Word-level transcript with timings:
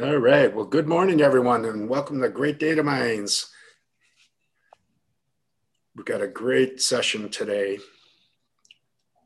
All 0.00 0.16
right. 0.16 0.54
Well, 0.54 0.64
good 0.64 0.88
morning, 0.88 1.20
everyone, 1.20 1.66
and 1.66 1.86
welcome 1.86 2.22
to 2.22 2.30
Great 2.30 2.58
Data 2.58 2.82
Minds. 2.82 3.52
We've 5.94 6.06
got 6.06 6.22
a 6.22 6.26
great 6.26 6.80
session 6.80 7.28
today. 7.28 7.74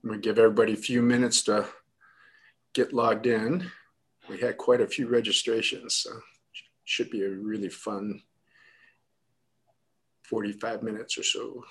I'm 0.02 0.09
going 0.10 0.20
to 0.20 0.29
give 0.29 0.41
everybody 0.41 0.73
a 0.73 0.77
few 0.77 1.02
minutes 1.02 1.45
to 1.45 1.68
get 2.74 2.92
logged 2.92 3.27
in. 3.27 3.70
We 4.29 4.41
had 4.41 4.56
quite 4.56 4.80
a 4.80 4.88
few 4.88 5.06
registrations, 5.06 5.95
so 5.95 6.10
should 6.83 7.10
be 7.10 7.23
a 7.23 7.30
really 7.30 7.69
fun 7.69 8.23
45 10.24 10.83
minutes 10.83 11.16
or 11.16 11.23
so. 11.23 11.62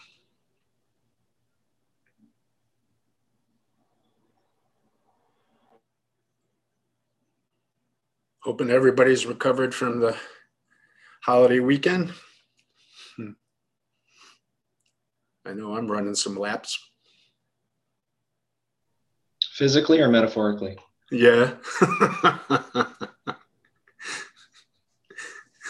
Hoping 8.46 8.70
everybody's 8.70 9.26
recovered 9.26 9.74
from 9.74 10.00
the 10.00 10.16
holiday 11.24 11.60
weekend. 11.60 12.14
Hmm. 13.18 13.32
I 15.48 15.54
know 15.54 15.76
I'm 15.76 15.92
running 15.92 16.14
some 16.14 16.38
laps. 16.38 16.78
Physically 19.56 20.00
or 20.00 20.10
metaphorically? 20.10 20.78
Yeah. 21.12 21.56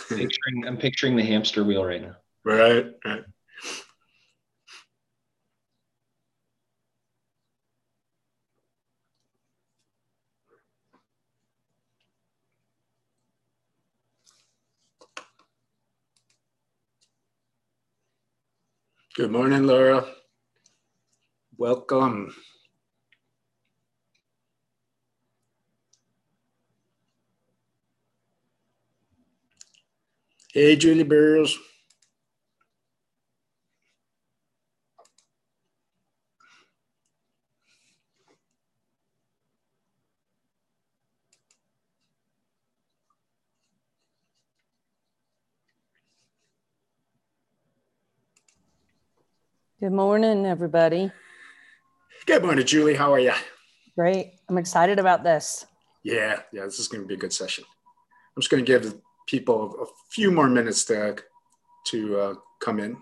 picturing, 0.09 0.67
I'm 0.67 0.75
picturing 0.75 1.15
the 1.15 1.23
hamster 1.23 1.63
wheel 1.63 1.85
right 1.85 2.01
now. 2.01 2.17
Right, 2.43 2.87
right. 3.05 3.23
Good 19.15 19.31
morning, 19.31 19.67
Laura. 19.67 20.07
Welcome. 21.57 22.35
Hey, 30.53 30.75
Julie 30.75 31.03
Burrows. 31.03 31.57
Good 49.85 49.93
morning, 49.93 50.47
everybody. 50.47 51.11
Good 52.25 52.41
morning, 52.41 52.65
Julie. 52.65 52.95
How 52.95 53.13
are 53.13 53.19
you? 53.19 53.33
Great. 53.95 54.31
I'm 54.49 54.57
excited 54.57 54.97
about 54.97 55.23
this. 55.23 55.67
Yeah, 56.01 56.39
yeah, 56.51 56.63
this 56.63 56.79
is 56.79 56.87
going 56.87 57.03
to 57.03 57.07
be 57.07 57.13
a 57.13 57.17
good 57.17 57.31
session. 57.31 57.65
I'm 58.35 58.41
just 58.41 58.49
going 58.49 58.65
to 58.65 58.67
give 58.67 58.95
people 59.27 59.75
a 59.79 59.85
few 60.09 60.31
more 60.31 60.47
minutes 60.47 60.85
to 60.85 61.17
to 61.91 62.19
uh, 62.19 62.33
come 62.63 62.79
in. 62.79 62.97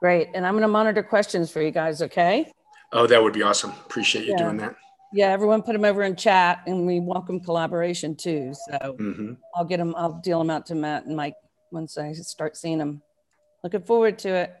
Great. 0.00 0.26
And 0.34 0.44
I'm 0.44 0.54
going 0.54 0.62
to 0.62 0.66
monitor 0.66 1.04
questions 1.04 1.52
for 1.52 1.62
you 1.62 1.70
guys, 1.70 2.02
okay? 2.02 2.50
Oh, 2.92 3.06
that 3.06 3.22
would 3.22 3.32
be 3.32 3.42
awesome. 3.42 3.70
Appreciate 3.86 4.24
you 4.24 4.32
Yeah. 4.32 4.38
doing 4.38 4.56
that. 4.56 4.74
Yeah, 5.12 5.28
everyone 5.28 5.62
put 5.62 5.74
them 5.74 5.84
over 5.84 6.02
in 6.02 6.16
chat 6.16 6.64
and 6.66 6.84
we 6.84 6.98
welcome 6.98 7.38
collaboration 7.38 8.16
too. 8.16 8.54
So 8.54 8.96
mm-hmm. 8.98 9.34
I'll 9.54 9.64
get 9.64 9.76
them, 9.76 9.94
I'll 9.96 10.20
deal 10.20 10.40
them 10.40 10.50
out 10.50 10.66
to 10.66 10.74
Matt 10.74 11.06
and 11.06 11.14
Mike 11.14 11.36
once 11.70 11.96
I 11.96 12.12
start 12.14 12.56
seeing 12.56 12.78
them. 12.78 13.02
Looking 13.62 13.82
forward 13.82 14.18
to 14.20 14.30
it. 14.30 14.56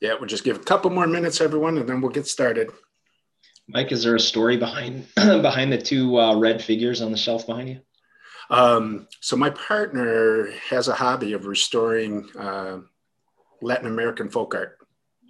Yeah, 0.00 0.14
we'll 0.14 0.26
just 0.26 0.44
give 0.44 0.56
a 0.56 0.64
couple 0.64 0.90
more 0.90 1.06
minutes, 1.06 1.40
everyone, 1.40 1.78
and 1.78 1.88
then 1.88 2.00
we'll 2.00 2.12
get 2.12 2.26
started. 2.26 2.70
Mike, 3.66 3.92
is 3.92 4.04
there 4.04 4.14
a 4.14 4.20
story 4.20 4.56
behind 4.56 5.06
behind 5.16 5.72
the 5.72 5.78
two 5.78 6.18
uh, 6.18 6.36
red 6.36 6.62
figures 6.62 7.02
on 7.02 7.10
the 7.10 7.18
shelf 7.18 7.46
behind 7.46 7.68
you? 7.68 7.80
Um, 8.50 9.08
so 9.20 9.36
my 9.36 9.50
partner 9.50 10.50
has 10.70 10.88
a 10.88 10.94
hobby 10.94 11.34
of 11.34 11.46
restoring 11.46 12.28
uh, 12.38 12.78
Latin 13.60 13.86
American 13.86 14.30
folk 14.30 14.54
art. 14.54 14.78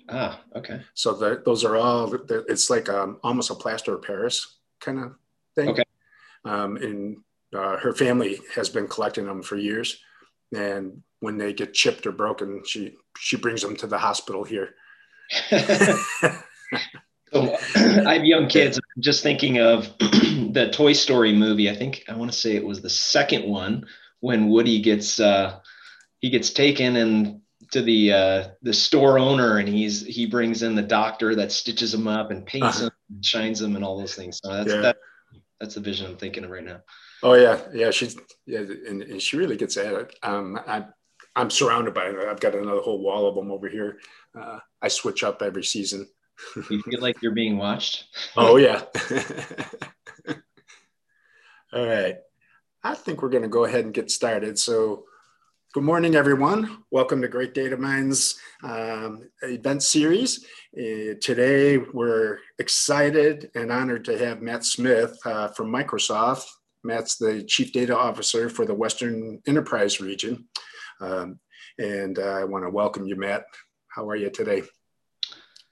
Ah, 0.09 0.41
okay. 0.55 0.81
So 0.95 1.13
the, 1.13 1.43
those 1.45 1.65
are 1.65 1.77
all. 1.77 2.15
It's 2.49 2.71
like 2.71 2.89
um, 2.89 3.19
almost 3.23 3.51
a 3.51 3.55
plaster 3.55 3.95
of 3.95 4.03
Paris 4.03 4.59
kind 4.81 5.01
of 5.01 5.15
thing. 5.55 5.71
Okay. 5.71 5.85
Um, 6.45 6.77
and 6.77 7.17
uh, 7.55 7.77
her 7.79 7.93
family 7.93 8.39
has 8.55 8.69
been 8.69 8.87
collecting 8.87 9.27
them 9.27 9.43
for 9.43 9.57
years, 9.57 10.01
and 10.55 11.03
when 11.21 11.39
they 11.39 11.53
get 11.53 11.75
chipped 11.75 12.07
or 12.07 12.13
broken, 12.13 12.63
she 12.67 12.97
she 13.19 13.37
brings 13.37 13.63
them 13.63 13.77
to 13.77 13.87
the 13.87 13.99
hospital 13.99 14.45
here. 14.45 14.75
So, 17.33 17.59
I 18.07 18.15
have 18.15 18.25
young 18.25 18.49
kids. 18.49 18.79
I'm 18.79 19.03
just 19.03 19.23
thinking 19.23 19.59
of 19.59 19.87
the 19.99 20.71
Toy 20.73 20.95
Story 20.95 21.35
movie. 21.35 21.69
I 21.69 21.75
think 21.77 22.05
I 22.09 22.17
want 22.17 22.33
to 22.33 22.39
say 22.39 22.57
it 22.57 22.65
was 22.65 22.81
the 22.81 22.89
second 22.89 23.45
one 23.45 23.85
when 24.21 24.49
Woody 24.49 24.81
gets 24.81 25.21
uh, 25.21 25.61
he 26.21 26.31
gets 26.31 26.51
taken 26.51 26.97
and 26.97 27.43
to 27.73 27.83
the 27.83 28.13
uh, 28.13 28.49
the 28.63 28.73
store 28.73 29.19
owner, 29.19 29.59
and 29.59 29.69
he's 29.69 30.07
he 30.07 30.25
brings 30.25 30.63
in 30.63 30.75
the 30.75 30.83
doctor 30.83 31.35
that 31.35 31.53
stitches 31.53 31.93
him 31.93 32.09
up 32.09 32.31
and 32.31 32.47
paints 32.47 32.79
Uh-huh. 32.79 32.87
him, 32.87 32.93
and 33.11 33.25
shines 33.25 33.61
him, 33.61 33.77
and 33.77 33.85
all 33.85 33.99
those 33.99 34.15
things. 34.15 34.41
So 34.43 34.51
that's 34.51 34.73
Yeah. 34.73 34.81
that, 34.81 34.97
that's 35.61 35.75
the 35.75 35.81
vision 35.83 36.07
I'm 36.07 36.17
thinking 36.17 36.45
of 36.45 36.51
right 36.51 36.65
now. 36.65 36.81
Oh 37.23 37.35
yeah, 37.35 37.61
yeah. 37.75 37.91
She's 37.91 38.17
yeah, 38.47 38.61
and, 38.61 39.03
and 39.03 39.21
she 39.21 39.37
really 39.37 39.59
gets 39.59 39.77
at 39.77 39.93
it. 39.93 40.15
Um, 40.23 40.59
I, 40.67 40.87
I'm 41.39 41.51
surrounded 41.51 41.95
by 41.95 42.07
it. 42.07 42.17
I've 42.17 42.41
got 42.41 42.57
another 42.57 42.81
whole 42.81 43.01
wall 43.01 43.29
of 43.29 43.37
them 43.37 43.53
over 43.53 43.69
here. 43.69 44.01
Uh, 44.37 44.59
I 44.83 44.89
switch 44.89 45.23
up 45.23 45.41
every 45.41 45.63
season. 45.63 46.09
You 46.69 46.83
feel 46.83 47.01
like 47.01 47.23
you're 47.23 47.31
being 47.31 47.59
watched. 47.59 48.07
Oh 48.37 48.57
yeah. 48.57 48.83
All 51.73 51.87
right. 51.87 52.17
I 52.83 52.95
think 52.95 53.23
we're 53.23 53.29
going 53.29 53.45
to 53.45 53.49
go 53.49 53.67
ahead 53.67 53.85
and 53.85 53.95
get 53.95 54.11
started. 54.11 54.59
So, 54.59 55.05
good 55.75 55.85
morning, 55.85 56.17
everyone. 56.17 56.83
Welcome 56.91 57.23
to 57.23 57.29
Great 57.29 57.55
Data 57.55 57.77
Minds 57.77 58.37
um, 58.65 59.29
event 59.43 59.85
series. 59.85 60.45
Uh, 60.77 61.15
today, 61.21 61.79
we're 61.79 62.39
excited 62.59 63.51
and 63.55 63.71
honored 63.71 64.05
to 64.07 64.19
have 64.19 64.43
Matt 64.43 64.65
Smith 64.65 65.17
uh, 65.25 65.49
from 65.49 65.73
Microsoft. 65.73 66.47
Matt's 66.83 67.17
the 67.17 67.45
Chief 67.45 67.73
Data 67.73 67.97
Officer 67.97 68.49
for 68.49 68.65
the 68.65 68.75
Western 68.75 69.41
Enterprise 69.47 70.01
region. 70.01 70.49
Um, 71.01 71.39
and 71.79 72.19
I 72.19 72.45
want 72.45 72.65
to 72.65 72.71
welcome 72.71 73.07
you, 73.07 73.17
Matt. 73.17 73.45
How 73.89 74.09
are 74.09 74.17
you 74.17 74.31
today? 74.31 74.63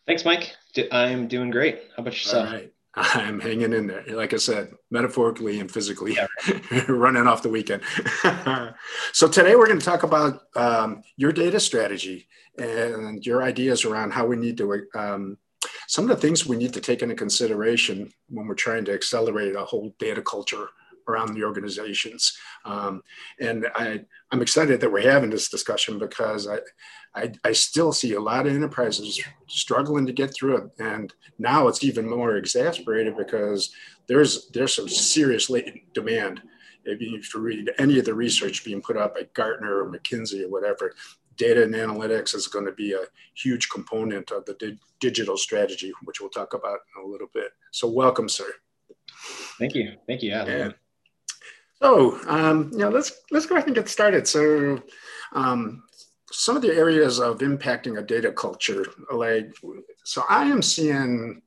Thanks, 0.07 0.25
Mike. 0.25 0.55
I'm 0.93 1.27
doing 1.27 1.51
great. 1.51 1.83
How 1.97 2.03
about 2.03 2.15
yourself? 2.15 2.53
right. 2.53 2.73
I'm 2.99 3.41
hanging 3.41 3.75
in 3.75 3.87
there. 3.87 4.05
Like 4.09 4.33
I 4.33 4.39
said, 4.39 4.73
metaphorically 4.91 5.61
and 5.61 5.71
physically, 5.71 6.15
Yeah, 6.15 6.27
running 6.89 7.27
off 7.27 7.43
the 7.43 7.51
weekend. 7.51 7.83
so 9.13 9.29
today 9.29 9.55
we're 9.55 9.67
going 9.67 9.79
to 9.79 9.85
talk 9.85 10.03
about 10.03 10.41
um, 10.57 11.03
your 11.17 11.31
data 11.31 11.61
strategy 11.61 12.27
and 12.59 13.25
your 13.27 13.43
ideas 13.43 13.85
around 13.85 14.13
how 14.13 14.27
we 14.27 14.37
need 14.37 14.57
to, 14.57 14.87
um, 14.95 15.37
some 15.89 16.05
of 16.05 16.17
the 16.17 16.27
things 16.27 16.47
we 16.47 16.57
need 16.57 16.73
to 16.73 16.81
take 16.81 17.03
into 17.03 17.15
consideration 17.15 18.11
when 18.31 18.47
we're 18.47 18.55
trying 18.55 18.87
to 18.87 18.95
accelerate 18.95 19.55
a 19.55 19.65
whole 19.65 19.95
data 19.99 20.23
culture 20.23 20.69
around 21.09 21.35
the 21.35 21.45
organizations. 21.45 22.37
Um, 22.65 23.03
and 23.41 23.67
I, 23.75 24.05
I'm 24.31 24.43
excited 24.43 24.81
that 24.81 24.93
we're 24.93 25.11
having 25.11 25.31
this 25.31 25.49
discussion 25.49 25.99
because 25.99 26.49
I, 26.49 26.59
I, 27.15 27.33
I 27.45 27.53
still 27.53 27.93
see 27.93 28.15
a 28.15 28.21
lot 28.21 28.47
of 28.47 28.55
enterprises 28.55 29.21
struggling 29.47 30.07
to 30.07 30.13
get 30.13 30.35
through 30.35 30.57
it. 30.59 30.65
And 30.79 31.13
now 31.39 31.69
it's 31.69 31.85
even 31.85 32.09
more 32.09 32.37
exasperated 32.37 33.17
because 33.17 33.73
there's 34.07 34.49
there's 34.51 34.75
some 34.75 34.89
serious 34.89 35.49
latent 35.51 35.93
demand. 35.95 36.43
If 36.85 37.01
you 37.01 37.21
read 37.41 37.73
any 37.79 37.99
of 37.99 38.05
the 38.05 38.15
research 38.15 38.65
being 38.65 38.81
put 38.81 38.97
out 38.97 39.15
by 39.15 39.27
Gartner 39.35 39.83
or 39.83 39.91
McKinsey 39.91 40.45
or 40.45 40.49
whatever, 40.49 40.95
data 41.37 41.65
and 41.65 41.75
analytics 41.75 42.35
is 42.35 42.47
going 42.47 42.65
to 42.65 42.73
be 42.73 42.93
a 42.93 43.01
huge 43.35 43.69
component 43.71 44.31
of 44.31 44.45
the 44.45 44.55
di- 44.55 44.79
digital 45.01 45.37
strategy, 45.37 45.93
which 46.05 46.21
we'll 46.21 46.31
talk 46.31 46.55
about 46.55 46.79
in 46.97 47.03
a 47.03 47.07
little 47.07 47.27
bit. 47.35 47.51
So 47.73 47.89
welcome, 47.89 48.29
sir. 48.29 48.47
Thank 49.59 49.75
you. 49.75 49.95
Thank 50.07 50.23
you. 50.23 50.31
Yeah. 50.31 50.37
I 50.37 50.41
love 50.41 50.49
Yeah. 50.49 50.67
it. 50.67 50.75
So, 51.83 52.19
um, 52.27 52.71
let's 52.71 53.13
let's 53.31 53.47
go 53.47 53.57
ahead 53.57 53.67
and 53.67 53.75
get 53.75 53.89
started. 53.89 54.27
So, 54.27 54.83
um, 55.33 55.83
some 56.33 56.57
of 56.57 56.63
the 56.63 56.75
areas 56.75 57.21
of 57.21 57.39
impacting 57.39 57.99
a 57.99 58.03
data 58.03 58.33
culture, 58.33 58.85
like, 59.13 59.55
so 60.05 60.23
I 60.29 60.45
am 60.45 60.63
seeing 60.63 61.43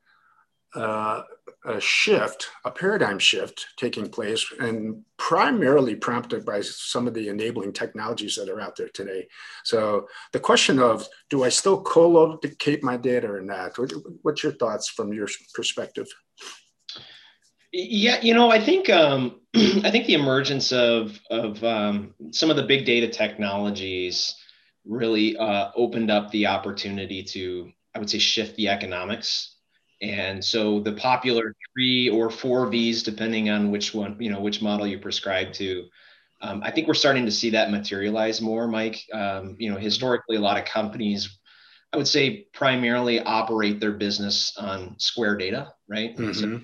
uh, 0.76 1.24
a 1.66 1.82
shift, 1.82 2.50
a 2.64 2.72
paradigm 2.72 3.20
shift 3.20 3.68
taking 3.78 4.08
place, 4.10 4.46
and 4.60 5.04
primarily 5.18 5.96
prompted 5.96 6.46
by 6.46 6.62
some 6.62 7.08
of 7.08 7.14
the 7.14 7.28
enabling 7.28 7.74
technologies 7.74 8.36
that 8.36 8.50
are 8.50 8.62
out 8.62 8.76
there 8.76 8.90
today. 8.90 9.28
So 9.64 10.08
the 10.32 10.40
question 10.40 10.80
of 10.80 11.08
do 11.30 11.44
I 11.44 11.50
still 11.50 11.82
co-locate 11.82 12.84
my 12.84 12.98
data 12.98 13.30
or 13.30 13.42
not? 13.42 13.78
What's 14.22 14.44
your 14.44 14.54
thoughts 14.54 14.90
from 14.90 15.12
your 15.12 15.28
perspective? 15.54 16.08
Yeah, 17.72 18.20
you 18.22 18.34
know, 18.34 18.50
I 18.50 18.60
think 18.60 18.90
um, 18.90 19.42
I 19.56 19.92
think 19.92 20.08
the 20.08 20.16
emergence 20.16 20.72
of 20.72 21.20
of 21.30 21.64
um, 21.64 22.14
some 22.32 22.50
of 22.50 22.56
the 22.56 22.64
big 22.64 22.86
data 22.86 23.08
technologies 23.08 24.36
really 24.86 25.38
uh, 25.38 25.72
opened 25.76 26.10
up 26.10 26.32
the 26.32 26.48
opportunity 26.48 27.24
to, 27.24 27.72
I 27.94 28.00
would 28.00 28.10
say, 28.10 28.20
shift 28.20 28.56
the 28.56 28.70
economics 28.70 29.56
and 30.02 30.44
so 30.44 30.80
the 30.80 30.94
popular 30.94 31.56
three 31.74 32.10
or 32.10 32.30
four 32.30 32.68
V's, 32.68 33.04
depending 33.04 33.50
on 33.50 33.72
which 33.72 33.94
one, 33.94 34.16
you 34.20 34.32
know, 34.32 34.40
which 34.40 34.62
model 34.62 34.88
you 34.88 34.98
prescribe 34.98 35.54
to, 35.54 35.86
um, 36.42 36.62
I 36.64 36.72
think 36.72 36.88
we're 36.88 36.94
starting 36.94 37.26
to 37.26 37.32
see 37.32 37.50
that 37.52 37.70
materialize 37.70 38.40
more, 38.40 38.68
Mike. 38.68 39.04
Um, 39.12 39.58
you 39.60 39.70
know, 39.72 39.78
historically, 39.78 40.38
a 40.38 40.42
lot 40.42 40.58
of 40.58 40.64
companies, 40.64 41.38
I 41.92 41.98
would 41.98 42.08
say, 42.08 42.48
primarily 42.54 43.20
operate 43.20 43.82
their 43.82 43.92
business 43.92 44.56
on 44.58 44.96
square 45.00 45.36
data, 45.36 45.74
right? 45.90 46.16
Mm-hmm. 46.16 46.32
So, 46.32 46.62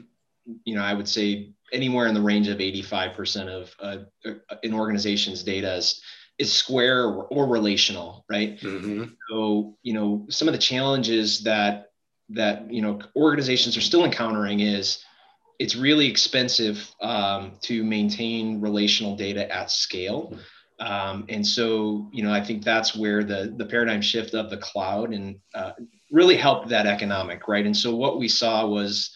you 0.64 0.76
know, 0.76 0.84
I 0.84 0.94
would 0.94 1.08
say 1.08 1.52
anywhere 1.72 2.08
in 2.08 2.14
the 2.14 2.22
range 2.22 2.48
of 2.48 2.60
85% 2.60 3.48
of 3.48 3.76
uh, 3.80 4.34
an 4.64 4.74
organization's 4.74 5.44
data 5.44 5.76
is, 5.76 6.02
is 6.38 6.52
square 6.52 7.06
or, 7.06 7.26
or 7.26 7.48
relational, 7.48 8.26
right? 8.30 8.60
Mm-hmm. 8.60 9.06
So, 9.30 9.78
you 9.84 9.94
know, 9.94 10.26
some 10.30 10.48
of 10.48 10.54
the 10.54 10.60
challenges 10.60 11.44
that 11.44 11.90
that 12.30 12.72
you 12.74 12.82
know 12.82 13.00
organizations 13.16 13.78
are 13.78 13.82
still 13.82 14.04
encountering 14.04 14.60
is 14.60 15.04
it's 15.60 15.76
really 15.76 16.08
expensive 16.08 16.90
um, 17.02 17.54
to 17.62 17.84
maintain 17.84 18.60
relational 18.60 19.16
data 19.16 19.50
at 19.54 19.72
scale. 19.72 20.38
Um, 20.80 21.26
and 21.30 21.46
so, 21.46 22.10
you 22.12 22.24
know, 22.24 22.34
I 22.34 22.44
think 22.44 22.64
that's 22.64 22.94
where 22.94 23.24
the, 23.24 23.54
the 23.56 23.66
paradigm 23.66 24.02
shift 24.02 24.34
of 24.34 24.50
the 24.50 24.58
cloud 24.58 25.14
and 25.14 25.38
uh, 25.54 25.72
really 26.12 26.36
helped 26.36 26.68
that 26.70 26.88
economic, 26.88 27.48
right? 27.48 27.66
And 27.66 27.76
so 27.76 27.96
what 27.96 28.20
we 28.20 28.28
saw 28.28 28.68
was 28.68 29.15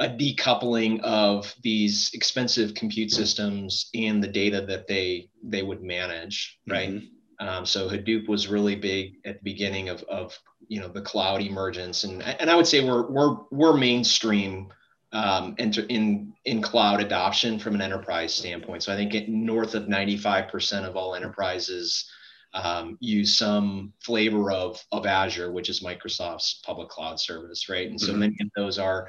a 0.00 0.08
decoupling 0.08 0.98
of 1.00 1.54
these 1.62 2.10
expensive 2.14 2.74
compute 2.74 3.10
systems 3.10 3.90
and 3.94 4.24
the 4.24 4.28
data 4.28 4.62
that 4.62 4.88
they 4.88 5.28
they 5.44 5.62
would 5.62 5.82
manage, 5.82 6.58
right? 6.66 6.90
Mm-hmm. 6.90 7.46
Um, 7.46 7.64
so 7.64 7.88
Hadoop 7.88 8.28
was 8.28 8.48
really 8.48 8.76
big 8.76 9.14
at 9.24 9.36
the 9.38 9.44
beginning 9.44 9.88
of, 9.88 10.02
of 10.04 10.38
you 10.68 10.80
know 10.80 10.88
the 10.88 11.02
cloud 11.02 11.42
emergence, 11.42 12.04
and 12.04 12.22
and 12.22 12.50
I 12.50 12.56
would 12.56 12.66
say 12.66 12.82
we're 12.82 13.10
we're 13.10 13.36
we're 13.50 13.76
mainstream 13.76 14.68
um, 15.12 15.54
enter 15.58 15.82
in 15.82 16.32
in 16.46 16.62
cloud 16.62 17.00
adoption 17.00 17.58
from 17.58 17.74
an 17.74 17.82
enterprise 17.82 18.34
standpoint. 18.34 18.82
So 18.82 18.92
I 18.92 18.96
think 18.96 19.14
it, 19.14 19.28
north 19.28 19.74
of 19.74 19.84
95% 19.84 20.84
of 20.84 20.96
all 20.96 21.14
enterprises 21.14 22.10
um, 22.54 22.96
use 23.00 23.36
some 23.36 23.92
flavor 24.00 24.50
of 24.50 24.82
of 24.92 25.04
Azure, 25.04 25.52
which 25.52 25.68
is 25.68 25.80
Microsoft's 25.80 26.62
public 26.64 26.88
cloud 26.88 27.20
service, 27.20 27.68
right? 27.68 27.88
And 27.88 28.00
so 28.00 28.12
mm-hmm. 28.12 28.20
many 28.20 28.36
of 28.40 28.48
those 28.56 28.78
are 28.78 29.08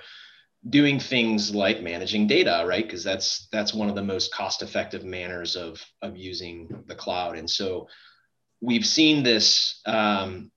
doing 0.70 1.00
things 1.00 1.56
like 1.56 1.82
managing 1.82 2.28
data 2.28 2.64
right 2.68 2.86
because 2.86 3.04
that's 3.04 3.48
that's 3.52 3.74
one 3.74 3.90
of 3.90 3.96
the 3.96 4.04
most 4.04 4.34
cost 4.34 4.62
effective 4.62 5.04
manners 5.04 5.56
of 5.56 5.84
of 6.04 6.16
using 6.16 6.84
the 6.88 6.96
cloud 6.96 7.36
and 7.36 7.50
so 7.50 7.88
we've 8.62 8.86
seen 8.86 9.24
this 9.24 9.82
um, 9.86 10.52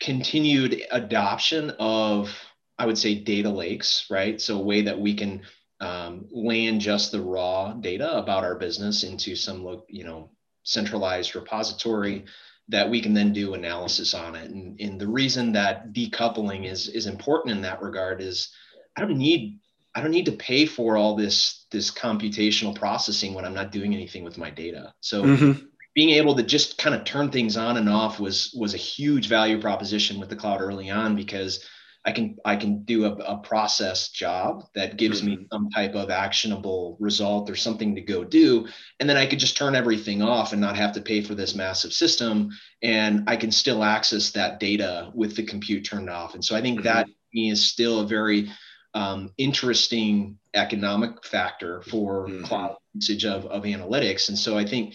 continued 0.00 0.82
adoption 0.90 1.70
of, 1.78 2.34
I 2.78 2.86
would 2.86 2.98
say, 2.98 3.14
data 3.14 3.50
lakes, 3.50 4.06
right? 4.10 4.40
So 4.40 4.58
a 4.58 4.62
way 4.62 4.82
that 4.82 4.98
we 4.98 5.14
can 5.14 5.42
um, 5.80 6.26
land 6.30 6.80
just 6.80 7.12
the 7.12 7.20
raw 7.20 7.74
data 7.74 8.16
about 8.16 8.44
our 8.44 8.56
business 8.56 9.04
into 9.04 9.36
some, 9.36 9.82
you 9.88 10.04
know, 10.04 10.30
centralized 10.64 11.34
repository 11.34 12.24
that 12.68 12.90
we 12.90 13.00
can 13.00 13.14
then 13.14 13.32
do 13.32 13.54
analysis 13.54 14.12
on 14.14 14.34
it. 14.34 14.50
And, 14.50 14.80
and 14.80 15.00
the 15.00 15.06
reason 15.06 15.52
that 15.52 15.92
decoupling 15.92 16.68
is 16.68 16.88
is 16.88 17.06
important 17.06 17.54
in 17.54 17.62
that 17.62 17.80
regard 17.80 18.20
is 18.20 18.50
I 18.96 19.02
don't 19.02 19.18
need 19.18 19.58
I 19.94 20.02
don't 20.02 20.10
need 20.10 20.26
to 20.26 20.32
pay 20.32 20.66
for 20.66 20.96
all 20.96 21.16
this 21.16 21.66
this 21.70 21.90
computational 21.90 22.74
processing 22.74 23.34
when 23.34 23.44
I'm 23.44 23.54
not 23.54 23.72
doing 23.72 23.94
anything 23.94 24.24
with 24.24 24.38
my 24.38 24.50
data. 24.50 24.94
So 25.00 25.22
mm-hmm 25.22 25.66
being 25.96 26.10
able 26.10 26.36
to 26.36 26.42
just 26.42 26.76
kind 26.76 26.94
of 26.94 27.04
turn 27.04 27.30
things 27.30 27.56
on 27.56 27.78
and 27.78 27.88
off 27.88 28.20
was 28.20 28.54
was 28.56 28.74
a 28.74 28.76
huge 28.76 29.28
value 29.28 29.58
proposition 29.58 30.20
with 30.20 30.28
the 30.28 30.36
cloud 30.36 30.60
early 30.60 30.90
on 30.90 31.16
because 31.16 31.66
I 32.04 32.12
can 32.12 32.36
I 32.44 32.54
can 32.54 32.84
do 32.84 33.06
a, 33.06 33.12
a 33.14 33.38
process 33.38 34.10
job 34.10 34.64
that 34.74 34.98
gives 34.98 35.22
mm-hmm. 35.22 35.40
me 35.40 35.46
some 35.50 35.70
type 35.70 35.94
of 35.94 36.10
actionable 36.10 36.98
result 37.00 37.50
or 37.50 37.56
something 37.56 37.94
to 37.94 38.02
go 38.02 38.22
do, 38.22 38.68
and 39.00 39.08
then 39.08 39.16
I 39.16 39.26
could 39.26 39.40
just 39.40 39.56
turn 39.56 39.74
everything 39.74 40.22
off 40.22 40.52
and 40.52 40.60
not 40.60 40.76
have 40.76 40.92
to 40.92 41.00
pay 41.00 41.22
for 41.22 41.34
this 41.34 41.56
massive 41.56 41.94
system, 41.94 42.50
and 42.82 43.24
I 43.26 43.36
can 43.36 43.50
still 43.50 43.82
access 43.82 44.30
that 44.32 44.60
data 44.60 45.10
with 45.14 45.34
the 45.34 45.44
compute 45.44 45.86
turned 45.86 46.10
off. 46.10 46.34
And 46.34 46.44
so 46.44 46.54
I 46.54 46.60
think 46.60 46.80
mm-hmm. 46.80 46.88
that 46.88 47.08
is 47.32 47.64
still 47.64 48.00
a 48.00 48.06
very 48.06 48.52
um, 48.96 49.30
interesting 49.36 50.38
economic 50.54 51.22
factor 51.22 51.82
for 51.82 52.26
mm-hmm. 52.26 52.44
cloud 52.44 52.76
usage 52.94 53.26
of, 53.26 53.44
of 53.44 53.64
analytics. 53.64 54.30
And 54.30 54.38
so 54.38 54.56
I 54.56 54.64
think 54.64 54.94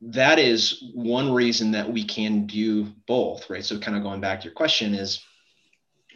that 0.00 0.38
is 0.38 0.82
one 0.94 1.30
reason 1.30 1.72
that 1.72 1.92
we 1.92 2.04
can 2.04 2.46
do 2.46 2.84
both, 3.06 3.50
right? 3.50 3.62
So, 3.62 3.78
kind 3.78 3.96
of 3.96 4.02
going 4.02 4.22
back 4.22 4.40
to 4.40 4.44
your 4.44 4.54
question, 4.54 4.94
is 4.94 5.22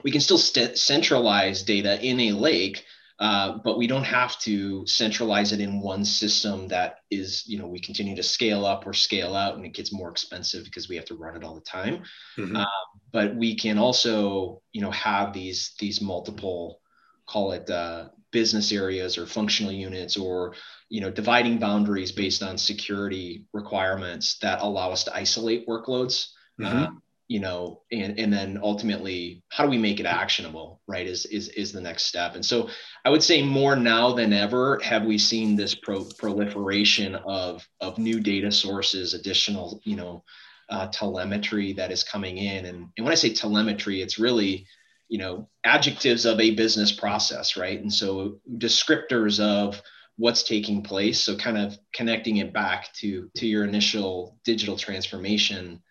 we 0.03 0.11
can 0.11 0.23
still 0.23 0.39
st- 0.39 0.79
centralize 0.79 1.63
data 1.63 2.03
in 2.03 2.19
a 2.21 2.33
lake, 2.33 2.85
uh, 3.19 3.59
but 3.65 3.77
we 3.77 3.87
don't 3.87 4.05
have 4.05 4.39
to 4.39 4.87
centralize 4.87 5.53
it 5.53 5.61
in 5.61 5.81
one 5.81 6.05
system 6.05 6.69
that 6.69 6.99
is, 7.11 7.45
you 7.47 7.59
know, 7.59 7.67
we 7.67 7.81
continue 7.81 8.15
to 8.15 8.23
scale 8.23 8.65
up 8.65 8.87
or 8.87 8.93
scale 8.93 9.35
out 9.35 9.57
and 9.57 9.65
it 9.65 9.75
gets 9.75 9.93
more 9.93 10.11
expensive 10.11 10.65
because 10.65 10.89
we 10.89 10.95
have 10.95 11.05
to 11.05 11.17
run 11.17 11.37
it 11.37 11.43
all 11.43 11.57
the 11.57 11.61
time. 11.61 12.03
Mm-hmm. 12.37 12.57
Uh, 12.57 12.65
but 13.13 13.35
we 13.35 13.57
can 13.57 13.77
also, 13.77 14.63
you 14.73 14.81
know, 14.81 14.93
have 14.93 15.33
these 15.33 15.75
these 15.81 16.01
multiple, 16.01 16.81
call 17.27 17.53
it 17.53 17.69
uh, 17.69 18.09
business 18.31 18.71
areas 18.73 19.19
or 19.19 19.27
functional 19.27 19.73
units 19.73 20.17
or 20.17 20.55
you 20.89 21.01
know 21.01 21.11
dividing 21.11 21.59
boundaries 21.59 22.13
based 22.13 22.43
on 22.43 22.59
security 22.59 23.47
requirements 23.53 24.39
that 24.39 24.61
allow 24.61 24.91
us 24.91 25.05
to 25.05 25.15
isolate 25.15 25.67
workloads 25.67 26.29
mm-hmm. 26.61 26.95
You 27.29 27.41
know 27.41 27.83
and 27.93 28.19
and 28.19 28.33
then 28.33 28.59
ultimately 28.63 29.43
how 29.51 29.65
do 29.65 29.71
we 29.71 29.79
make 29.79 30.01
it 30.01 30.07
actionable 30.07 30.81
right 30.89 31.07
is 31.07 31.27
is 31.27 31.49
is 31.51 31.73
the 31.73 31.81
next 31.81 32.05
step. 32.07 32.35
And 32.35 32.45
so 32.45 32.69
i 33.05 33.11
would 33.11 33.23
say 33.23 33.43
more 33.43 33.77
now 33.77 34.13
than 34.13 34.33
ever 34.33 34.81
have 34.83 35.05
we 35.05 35.19
seen 35.19 35.55
this 35.55 35.75
pro- 35.75 36.09
proliferation 36.19 37.15
of 37.15 37.67
of 37.81 37.99
new 37.99 38.19
data 38.21 38.51
sources 38.51 39.15
additional 39.15 39.81
you 39.85 39.97
know 39.97 40.25
uh, 40.71 40.87
telemetry 40.89 41.73
that 41.73 41.91
is 41.91 42.05
coming 42.05 42.37
in. 42.37 42.67
And, 42.67 42.89
and 42.97 43.05
when 43.05 43.13
i 43.13 43.15
say 43.15 43.33
telemetry 43.33 44.03
it's 44.03 44.19
really 44.19 44.67
you 45.09 45.19
know 45.19 45.49
adjectives 45.65 46.25
of 46.25 46.41
a 46.41 46.55
business 46.55 46.93
process 46.93 47.57
right? 47.57 47.81
And 47.81 47.93
so 47.93 48.41
descriptors 48.57 49.39
of 49.39 49.81
what's 50.17 50.43
taking 50.43 50.83
place. 50.83 51.21
So 51.21 51.37
kind 51.37 51.57
of 51.57 51.79
connecting 51.95 52.39
it 52.39 52.53
back 52.53 52.93
to 52.95 53.31
to 53.37 53.47
your 53.47 53.65
initial 53.65 54.39
digital 54.45 54.77
transformation 54.77 55.83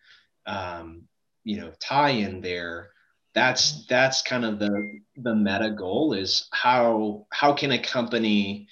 um, 0.48 1.04
you 1.48 1.58
know 1.58 1.72
tie 1.80 2.10
in 2.10 2.42
there 2.42 2.90
that's 3.34 3.86
that's 3.88 4.22
kind 4.22 4.44
of 4.44 4.60
the 4.60 5.00
the 5.16 5.34
meta 5.34 5.72
goal 5.72 6.14
is 6.14 6.48
how 6.52 7.26
how 7.32 7.54
can 7.54 7.72
a 7.72 7.80
company 7.80 8.68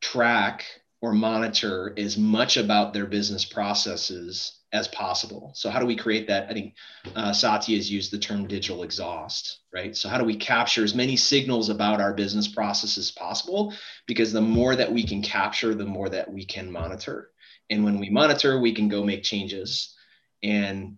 track 0.00 0.64
or 1.00 1.12
monitor 1.12 1.94
as 1.96 2.18
much 2.18 2.58
about 2.58 2.92
their 2.92 3.06
business 3.06 3.44
processes 3.44 4.58
as 4.72 4.86
possible. 4.88 5.50
So 5.54 5.70
how 5.70 5.80
do 5.80 5.86
we 5.86 5.96
create 5.96 6.28
that? 6.28 6.48
I 6.48 6.52
think 6.52 6.74
uh, 7.16 7.32
Satya 7.32 7.76
has 7.76 7.90
used 7.90 8.12
the 8.12 8.18
term 8.18 8.46
digital 8.46 8.82
exhaust, 8.82 9.60
right? 9.72 9.96
So 9.96 10.08
how 10.08 10.18
do 10.18 10.24
we 10.24 10.36
capture 10.36 10.84
as 10.84 10.94
many 10.94 11.16
signals 11.16 11.70
about 11.70 12.00
our 12.00 12.12
business 12.12 12.46
processes 12.46 13.08
as 13.08 13.10
possible? 13.10 13.74
Because 14.06 14.32
the 14.32 14.40
more 14.40 14.76
that 14.76 14.92
we 14.92 15.04
can 15.04 15.22
capture, 15.22 15.74
the 15.74 15.86
more 15.86 16.08
that 16.10 16.30
we 16.30 16.44
can 16.44 16.70
monitor. 16.70 17.30
And 17.68 17.84
when 17.84 17.98
we 17.98 18.10
monitor, 18.10 18.60
we 18.60 18.74
can 18.74 18.88
go 18.88 19.02
make 19.02 19.24
changes. 19.24 19.96
And 20.42 20.96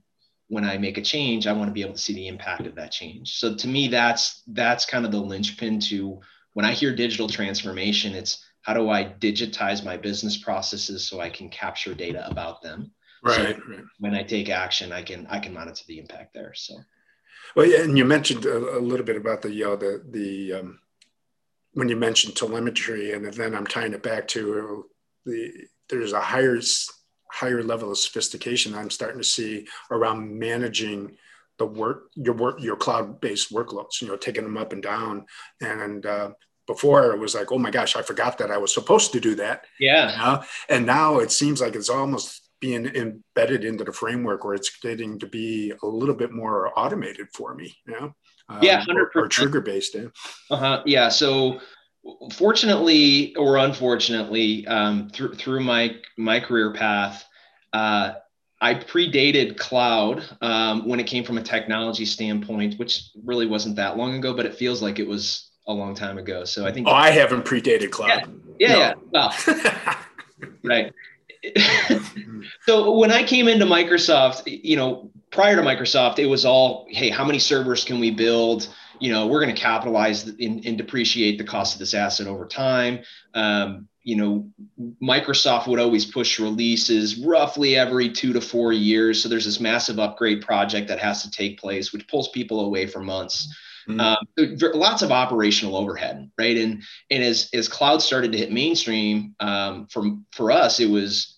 when 0.53 0.65
I 0.65 0.77
make 0.77 0.99
a 0.99 1.03
change, 1.03 1.47
I 1.47 1.53
want 1.53 1.69
to 1.69 1.73
be 1.73 1.83
able 1.83 1.95
to 1.95 1.99
see 2.07 2.15
the 2.15 2.29
impact 2.29 2.67
of 2.67 2.75
that 2.75 2.93
change. 2.93 3.39
So 3.39 3.55
to 3.55 3.69
me, 3.69 3.89
that's 3.89 4.43
that's 4.47 4.85
kind 4.85 5.05
of 5.05 5.13
the 5.13 5.19
linchpin 5.19 5.81
to 5.91 6.21
when 6.55 6.67
I 6.67 6.73
hear 6.73 6.95
digital 6.95 7.29
transformation, 7.29 8.15
it's 8.15 8.45
how 8.61 8.75
do 8.75 8.91
I 8.91 9.05
digitize 9.05 9.85
my 9.85 9.97
business 9.97 10.37
processes 10.37 11.09
so 11.09 11.21
I 11.21 11.31
can 11.31 11.49
capture 11.49 11.95
data 11.95 12.29
about 12.31 12.63
them 12.63 12.93
Right, 13.23 13.57
so 13.57 13.63
right. 13.69 13.85
When 14.01 14.15
I 14.15 14.23
take 14.23 14.51
action, 14.51 14.93
I 14.93 15.03
can 15.03 15.27
I 15.31 15.39
can 15.39 15.55
monitor 15.55 15.85
the 15.87 15.99
impact 15.99 16.35
there. 16.35 16.53
So. 16.55 16.75
Well, 17.55 17.67
yeah, 17.67 17.83
and 17.83 17.97
you 17.97 18.05
mentioned 18.05 18.45
a, 18.47 18.79
a 18.79 18.81
little 18.81 19.07
bit 19.07 19.17
about 19.17 19.43
the 19.43 19.53
you 19.53 19.65
know, 19.65 19.77
the 19.77 20.03
the 20.11 20.53
um, 20.55 20.81
when 21.75 21.89
you 21.89 21.97
mentioned 21.97 22.37
telemetry, 22.37 23.13
and 23.13 23.25
then 23.33 23.55
I'm 23.55 23.67
tying 23.67 23.93
it 23.93 24.03
back 24.03 24.27
to 24.29 24.87
the 25.25 25.53
there's 25.89 26.13
a 26.13 26.21
higher 26.21 26.61
higher 27.33 27.63
level 27.63 27.91
of 27.91 27.99
sophistication 27.99 28.75
I'm 28.75 28.91
starting 28.91 29.19
to 29.19 29.27
see 29.27 29.67
around 29.91 30.39
managing 30.39 31.17
the 31.59 31.67
work 31.67 32.11
your 32.15 32.35
work 32.35 32.61
your 32.63 32.77
cloud 32.77 33.21
based 33.21 33.53
workloads. 33.53 34.01
You 34.01 34.09
know, 34.09 34.17
taking 34.17 34.45
them 34.45 34.57
up 34.57 34.73
and 34.73 34.83
down, 34.83 35.27
and 35.61 36.05
uh, 36.05 36.31
before 36.67 37.13
it 37.13 37.19
was 37.19 37.35
like, 37.35 37.51
oh 37.53 37.59
my 37.59 37.71
gosh, 37.71 37.97
I 37.97 38.03
forgot 38.03 38.39
that 38.39 38.51
I 38.51 38.59
was 38.59 38.73
supposed 38.73 39.13
to 39.13 39.21
do 39.21 39.35
that. 39.37 39.65
Yeah. 39.81 40.13
You 40.13 40.19
know? 40.19 40.45
And 40.69 40.87
now 40.87 41.19
it 41.19 41.33
seems 41.33 41.61
like 41.61 41.75
it's 41.75 41.89
almost 41.89 42.49
being 42.61 42.87
embedded 42.87 43.65
into 43.65 43.85
the 43.85 43.93
framework 43.93 44.45
where 44.45 44.55
it's 44.55 44.79
getting 44.79 45.19
to 45.19 45.27
be 45.27 45.73
a 45.83 45.87
little 45.87 46.15
bit 46.15 46.33
more 46.33 46.73
automated 46.79 47.27
for 47.35 47.55
me. 47.55 47.75
You 47.87 47.93
know? 47.93 48.15
Um, 48.49 48.59
yeah, 48.63 48.85
100%. 48.85 48.95
Or, 48.97 49.11
or 49.25 49.29
trigger 49.29 49.61
based. 49.61 49.95
Yeah. 49.95 50.09
Uh-huh. 50.51 50.83
Yeah. 50.87 51.09
So 51.09 51.61
fortunately 52.33 53.35
or 53.37 53.59
unfortunately, 53.59 54.67
um, 54.67 55.09
through, 55.11 55.35
through 55.35 55.61
my, 55.61 55.97
my 56.17 56.41
career 56.41 56.73
path, 56.73 57.25
uh, 57.73 58.15
I 58.61 58.75
predated 58.75 59.59
cloud 59.59 60.25
um, 60.41 60.87
when 60.87 61.01
it 61.01 61.09
came 61.09 61.25
from 61.25 61.37
a 61.37 61.43
technology 61.43 62.05
standpoint, 62.05 62.79
which 62.79 63.11
really 63.25 63.47
wasn't 63.47 63.75
that 63.77 63.97
long 63.97 64.15
ago, 64.15 64.35
but 64.35 64.47
it 64.47 64.55
feels 64.55 64.81
like 64.81 65.01
it 65.01 65.07
was 65.07 65.51
a 65.67 65.73
long 65.73 65.97
time 65.97 66.17
ago. 66.17 66.45
So 66.45 66.65
I 66.65 66.73
think. 66.73 66.87
Oh, 66.87 66.93
I 66.93 67.11
haven't 67.11 67.45
predated 67.45 67.91
cloud. 67.91 68.09
Yeah, 68.61 68.69
yeah, 68.69 68.95
no. 69.13 69.31
yeah. 69.49 69.75
well, 69.91 69.97
right. 70.63 70.93
so 72.67 72.97
when 72.97 73.11
I 73.11 73.25
came 73.25 73.49
into 73.49 73.65
Microsoft, 73.65 74.43
you 74.47 74.77
know, 74.77 75.11
prior 75.33 75.57
to 75.57 75.63
Microsoft, 75.63 76.21
it 76.21 76.27
was 76.27 76.45
all, 76.45 76.87
hey, 76.91 77.11
how 77.11 77.25
many 77.25 77.41
servers 77.41 77.85
can 77.85 77.99
we 77.99 78.13
build? 78.13 78.73
You 78.99 79.13
know, 79.13 79.27
we're 79.27 79.43
going 79.43 79.55
to 79.55 79.61
capitalize 79.61 80.27
and 80.29 80.79
depreciate 80.79 81.39
the 81.39 81.45
cost 81.45 81.75
of 81.75 81.79
this 81.79 81.95
asset 81.95 82.27
over 82.27 82.47
time. 82.47 83.01
Um, 83.35 83.89
you 84.05 84.17
know, 84.17 84.51
Microsoft 85.03 85.69
would 85.69 85.79
always 85.79 86.05
push 86.05 86.41
releases 86.41 87.25
roughly 87.25 87.77
every 87.77 88.11
two 88.11 88.33
to 88.33 88.41
four 88.41 88.73
years. 88.73 89.23
So 89.23 89.29
there's 89.29 89.45
this 89.45 89.61
massive 89.61 89.99
upgrade 89.99 90.43
project 90.43 90.89
that 90.89 90.99
has 90.99 91.23
to 91.23 91.31
take 91.31 91.61
place, 91.61 91.93
which 91.93 92.09
pulls 92.09 92.29
people 92.29 92.61
away 92.61 92.87
for 92.87 93.01
months. 93.01 93.55
Mm-hmm. 93.89 94.01
Um, 94.01 94.79
lots 94.79 95.03
of 95.03 95.11
operational 95.11 95.77
overhead, 95.77 96.31
right? 96.39 96.57
And 96.57 96.83
and 97.11 97.23
as 97.23 97.49
as 97.53 97.69
cloud 97.69 98.01
started 98.01 98.33
to 98.33 98.39
hit 98.39 98.53
mainstream, 98.53 99.35
um, 99.41 99.87
for 99.87 100.05
for 100.31 100.51
us, 100.51 100.79
it 100.79 100.89
was 100.89 101.32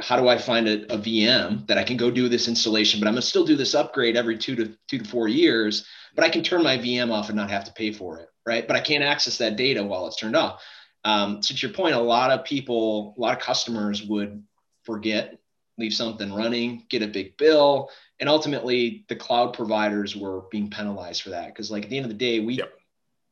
how 0.00 0.20
do 0.20 0.28
I 0.28 0.36
find 0.36 0.68
a, 0.68 0.94
a 0.94 0.98
VM 0.98 1.66
that 1.68 1.78
I 1.78 1.84
can 1.84 1.96
go 1.96 2.10
do 2.10 2.28
this 2.28 2.48
installation, 2.48 3.00
but 3.00 3.06
I'm 3.06 3.14
gonna 3.14 3.22
still 3.22 3.46
do 3.46 3.56
this 3.56 3.74
upgrade 3.74 4.16
every 4.16 4.36
two 4.36 4.54
to 4.56 4.76
two 4.88 4.98
to 4.98 5.04
four 5.04 5.28
years, 5.28 5.86
but 6.14 6.24
I 6.24 6.28
can 6.28 6.42
turn 6.42 6.62
my 6.62 6.76
VM 6.78 7.10
off 7.10 7.28
and 7.28 7.36
not 7.36 7.50
have 7.50 7.64
to 7.64 7.72
pay 7.72 7.92
for 7.92 8.18
it, 8.18 8.28
right? 8.46 8.66
But 8.66 8.76
I 8.76 8.80
can't 8.80 9.02
access 9.02 9.38
that 9.38 9.56
data 9.56 9.82
while 9.82 10.06
it's 10.06 10.16
turned 10.16 10.36
off 10.36 10.62
um, 11.04 11.42
so 11.42 11.54
to 11.54 11.66
your 11.66 11.74
point, 11.74 11.94
a 11.94 12.00
lot 12.00 12.30
of 12.30 12.44
people, 12.44 13.14
a 13.16 13.20
lot 13.20 13.36
of 13.36 13.42
customers 13.42 14.02
would 14.02 14.42
forget, 14.84 15.38
leave 15.76 15.92
something 15.92 16.32
running, 16.32 16.84
get 16.88 17.02
a 17.02 17.06
big 17.06 17.36
bill, 17.36 17.90
and 18.20 18.28
ultimately 18.28 19.04
the 19.08 19.16
cloud 19.16 19.52
providers 19.52 20.16
were 20.16 20.42
being 20.50 20.70
penalized 20.70 21.22
for 21.22 21.30
that. 21.30 21.48
Because 21.48 21.70
like 21.70 21.84
at 21.84 21.90
the 21.90 21.96
end 21.96 22.06
of 22.06 22.10
the 22.10 22.16
day, 22.16 22.40
we 22.40 22.54
yep. 22.54 22.72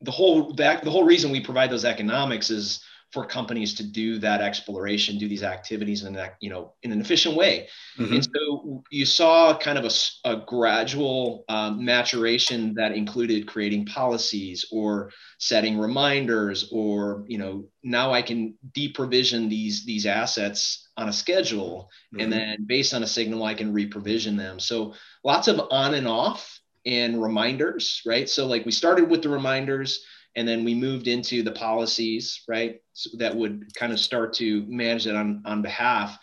the 0.01 0.11
whole 0.11 0.53
that 0.53 0.83
the 0.83 0.91
whole 0.91 1.03
reason 1.03 1.31
we 1.31 1.41
provide 1.41 1.71
those 1.71 1.85
economics 1.85 2.49
is 2.49 2.83
for 3.13 3.23
companies 3.23 3.75
to 3.75 3.83
do 3.83 4.17
that 4.17 4.41
exploration, 4.41 5.19
do 5.19 5.27
these 5.27 5.43
activities 5.43 6.03
in 6.03 6.13
that, 6.13 6.35
you 6.39 6.49
know, 6.49 6.73
in 6.81 6.91
an 6.91 6.99
efficient 6.99 7.35
way. 7.35 7.67
Mm-hmm. 7.99 8.13
And 8.15 8.23
so 8.23 8.83
you 8.89 9.05
saw 9.05 9.55
kind 9.55 9.77
of 9.77 9.85
a, 9.85 10.29
a 10.29 10.43
gradual 10.47 11.45
um, 11.47 11.85
maturation 11.85 12.73
that 12.73 12.93
included 12.93 13.45
creating 13.45 13.85
policies 13.85 14.65
or 14.71 15.11
setting 15.37 15.77
reminders, 15.77 16.69
or 16.71 17.23
you 17.27 17.37
know, 17.37 17.65
now 17.83 18.11
I 18.11 18.23
can 18.23 18.55
deprovision 18.75 19.47
these 19.47 19.85
these 19.85 20.07
assets 20.07 20.89
on 20.97 21.07
a 21.07 21.13
schedule, 21.13 21.91
mm-hmm. 22.13 22.23
and 22.23 22.33
then 22.33 22.65
based 22.65 22.95
on 22.95 23.03
a 23.03 23.07
signal, 23.07 23.43
I 23.43 23.53
can 23.53 23.75
reprovision 23.75 24.37
them. 24.37 24.59
So 24.59 24.95
lots 25.23 25.47
of 25.47 25.61
on 25.69 25.93
and 25.93 26.07
off 26.07 26.59
and 26.83 27.21
reminders, 27.21 28.01
right? 28.07 28.27
So 28.27 28.47
like 28.47 28.65
we 28.65 28.71
started 28.71 29.07
with 29.07 29.21
the 29.21 29.29
reminders 29.29 30.03
and 30.35 30.47
then 30.47 30.63
we 30.63 30.73
moved 30.73 31.07
into 31.07 31.43
the 31.43 31.51
policies 31.51 32.41
right 32.47 32.81
so 32.93 33.09
that 33.17 33.35
would 33.35 33.73
kind 33.75 33.91
of 33.91 33.99
start 33.99 34.33
to 34.33 34.65
manage 34.67 35.07
it 35.07 35.15
on 35.15 35.41
on 35.45 35.61
behalf. 35.61 36.17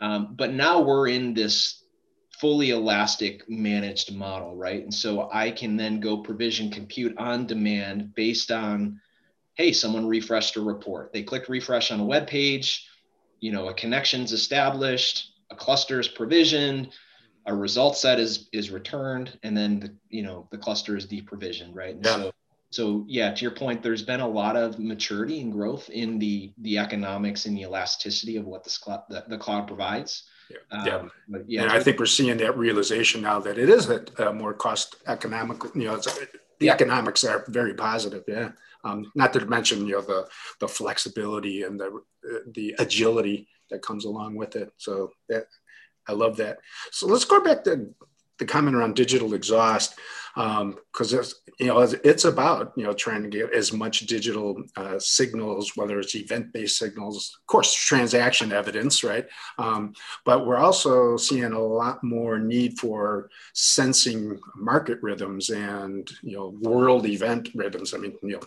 Um, 0.00 0.34
but 0.36 0.52
now 0.52 0.80
we're 0.80 1.08
in 1.08 1.34
this 1.34 1.82
fully 2.40 2.70
elastic 2.70 3.48
managed 3.48 4.14
model 4.14 4.56
right? 4.56 4.82
And 4.82 4.92
so 4.92 5.30
i 5.32 5.50
can 5.50 5.76
then 5.76 6.00
go 6.00 6.18
provision 6.18 6.70
compute 6.70 7.16
on 7.18 7.46
demand 7.46 8.14
based 8.14 8.50
on 8.50 9.00
hey 9.54 9.72
someone 9.72 10.06
refreshed 10.06 10.56
a 10.56 10.60
report. 10.60 11.12
They 11.12 11.22
clicked 11.22 11.48
refresh 11.48 11.90
on 11.90 12.00
a 12.00 12.04
web 12.04 12.26
page 12.26 12.88
you 13.40 13.52
know 13.52 13.68
a 13.68 13.74
connection's 13.74 14.32
established 14.32 15.32
a 15.50 15.56
cluster 15.56 16.00
is 16.00 16.08
provisioned 16.08 16.90
a 17.46 17.54
result 17.54 17.96
set 17.96 18.18
is 18.18 18.48
is 18.52 18.70
returned 18.70 19.38
and 19.42 19.56
then 19.56 19.80
the 19.80 19.94
you 20.08 20.22
know 20.22 20.48
the 20.50 20.58
cluster 20.58 20.96
is 20.96 21.06
deprovisioned 21.06 21.74
right? 21.74 21.94
And 21.94 22.04
yeah. 22.04 22.16
so 22.16 22.32
so 22.74 23.04
yeah 23.08 23.32
to 23.32 23.42
your 23.42 23.50
point 23.50 23.82
there's 23.82 24.02
been 24.02 24.20
a 24.20 24.28
lot 24.28 24.56
of 24.56 24.78
maturity 24.78 25.40
and 25.40 25.52
growth 25.52 25.88
in 25.90 26.18
the 26.18 26.52
the 26.58 26.78
economics 26.78 27.46
and 27.46 27.56
the 27.56 27.62
elasticity 27.62 28.36
of 28.36 28.44
what 28.44 28.64
the 28.64 28.78
cloud 28.82 29.02
the, 29.08 29.24
the 29.28 29.38
cloud 29.38 29.66
provides. 29.66 30.24
Yeah, 30.50 30.96
um, 30.96 31.10
But 31.28 31.48
yeah 31.48 31.62
and 31.62 31.70
i 31.72 31.80
think 31.82 31.98
we're 31.98 32.06
seeing 32.18 32.36
that 32.36 32.58
realization 32.58 33.22
now 33.22 33.38
that 33.40 33.56
it 33.56 33.70
is 33.70 33.88
a, 33.88 34.04
a 34.18 34.32
more 34.32 34.52
cost 34.52 34.96
economic 35.06 35.62
you 35.74 35.86
know 35.86 35.98
the 36.60 36.68
economics 36.68 37.24
are 37.24 37.44
very 37.48 37.74
positive 37.74 38.24
yeah. 38.28 38.50
Um, 38.84 39.10
not 39.14 39.32
to 39.32 39.46
mention 39.46 39.86
you 39.86 39.94
know 39.94 40.02
the 40.02 40.28
the 40.60 40.68
flexibility 40.68 41.62
and 41.62 41.80
the 41.80 42.02
the 42.52 42.74
agility 42.78 43.48
that 43.70 43.82
comes 43.82 44.04
along 44.04 44.36
with 44.36 44.56
it. 44.56 44.72
So 44.76 45.10
that 45.28 45.46
i 46.06 46.12
love 46.12 46.36
that. 46.36 46.58
So 46.92 47.06
let's 47.06 47.24
go 47.24 47.40
back 47.42 47.64
to 47.64 47.88
the 48.38 48.44
comment 48.44 48.76
around 48.76 48.96
digital 48.96 49.34
exhaust 49.34 49.98
because 50.34 51.14
um, 51.14 51.22
you 51.60 51.66
know 51.66 51.80
it's 51.80 52.24
about 52.24 52.72
you 52.76 52.82
know 52.82 52.92
trying 52.92 53.22
to 53.22 53.28
get 53.28 53.54
as 53.54 53.72
much 53.72 54.00
digital 54.00 54.60
uh, 54.76 54.98
signals 54.98 55.76
whether 55.76 56.00
it's 56.00 56.16
event-based 56.16 56.76
signals 56.76 57.36
of 57.40 57.46
course 57.46 57.72
transaction 57.72 58.52
evidence 58.52 59.04
right? 59.04 59.26
Um, 59.58 59.94
but 60.24 60.44
we're 60.44 60.56
also 60.56 61.16
seeing 61.16 61.52
a 61.52 61.62
lot 61.62 62.02
more 62.02 62.38
need 62.40 62.78
for 62.78 63.30
sensing 63.52 64.40
market 64.56 64.98
rhythms 65.02 65.50
and 65.50 66.10
you 66.22 66.36
know 66.36 66.54
world 66.60 67.06
event 67.06 67.50
rhythms. 67.54 67.94
I 67.94 67.98
mean 67.98 68.16
you 68.22 68.32
know 68.32 68.40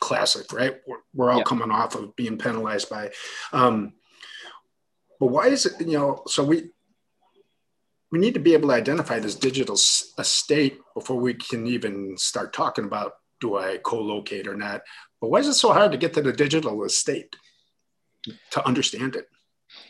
classic 0.00 0.50
right? 0.52 0.76
We're, 0.86 0.96
we're 1.12 1.30
all 1.30 1.38
yeah. 1.38 1.44
coming 1.44 1.70
off 1.70 1.94
of 1.94 2.16
being 2.16 2.38
penalized 2.38 2.88
by 2.88 3.10
um, 3.52 3.92
but 5.20 5.26
why 5.26 5.48
is 5.48 5.66
it 5.66 5.78
you 5.86 5.98
know 5.98 6.22
so 6.26 6.42
we 6.42 6.70
we 8.10 8.18
need 8.18 8.34
to 8.34 8.40
be 8.40 8.54
able 8.54 8.68
to 8.68 8.74
identify 8.74 9.18
this 9.18 9.34
digital 9.34 9.74
estate 9.74 10.78
before 10.94 11.20
we 11.20 11.34
can 11.34 11.66
even 11.66 12.16
start 12.16 12.52
talking 12.52 12.84
about 12.84 13.12
do 13.40 13.56
I 13.56 13.78
co-locate 13.78 14.48
or 14.48 14.56
not. 14.56 14.82
But 15.20 15.30
why 15.30 15.38
is 15.40 15.48
it 15.48 15.54
so 15.54 15.72
hard 15.72 15.92
to 15.92 15.98
get 15.98 16.14
to 16.14 16.22
the 16.22 16.32
digital 16.32 16.84
estate 16.84 17.36
to 18.50 18.66
understand 18.66 19.16
it? 19.16 19.28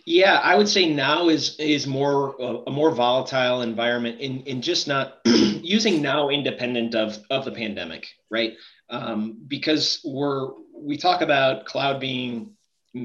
Yeah, 0.04 0.40
I 0.42 0.56
would 0.56 0.68
say 0.68 0.92
now 0.92 1.28
is 1.28 1.56
is 1.58 1.86
more 1.86 2.40
uh, 2.42 2.62
a 2.66 2.70
more 2.70 2.90
volatile 2.90 3.62
environment 3.62 4.20
in 4.20 4.40
in 4.42 4.60
just 4.60 4.88
not 4.88 5.18
using 5.24 6.02
now 6.02 6.30
independent 6.30 6.94
of 6.94 7.18
of 7.30 7.44
the 7.44 7.52
pandemic, 7.52 8.08
right? 8.30 8.54
Um, 8.90 9.38
because 9.46 10.00
we're 10.04 10.50
we 10.74 10.96
talk 10.96 11.20
about 11.20 11.66
cloud 11.66 12.00
being 12.00 12.54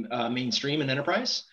uh, 0.10 0.30
mainstream 0.30 0.82
and 0.82 0.90
enterprise, 0.90 1.44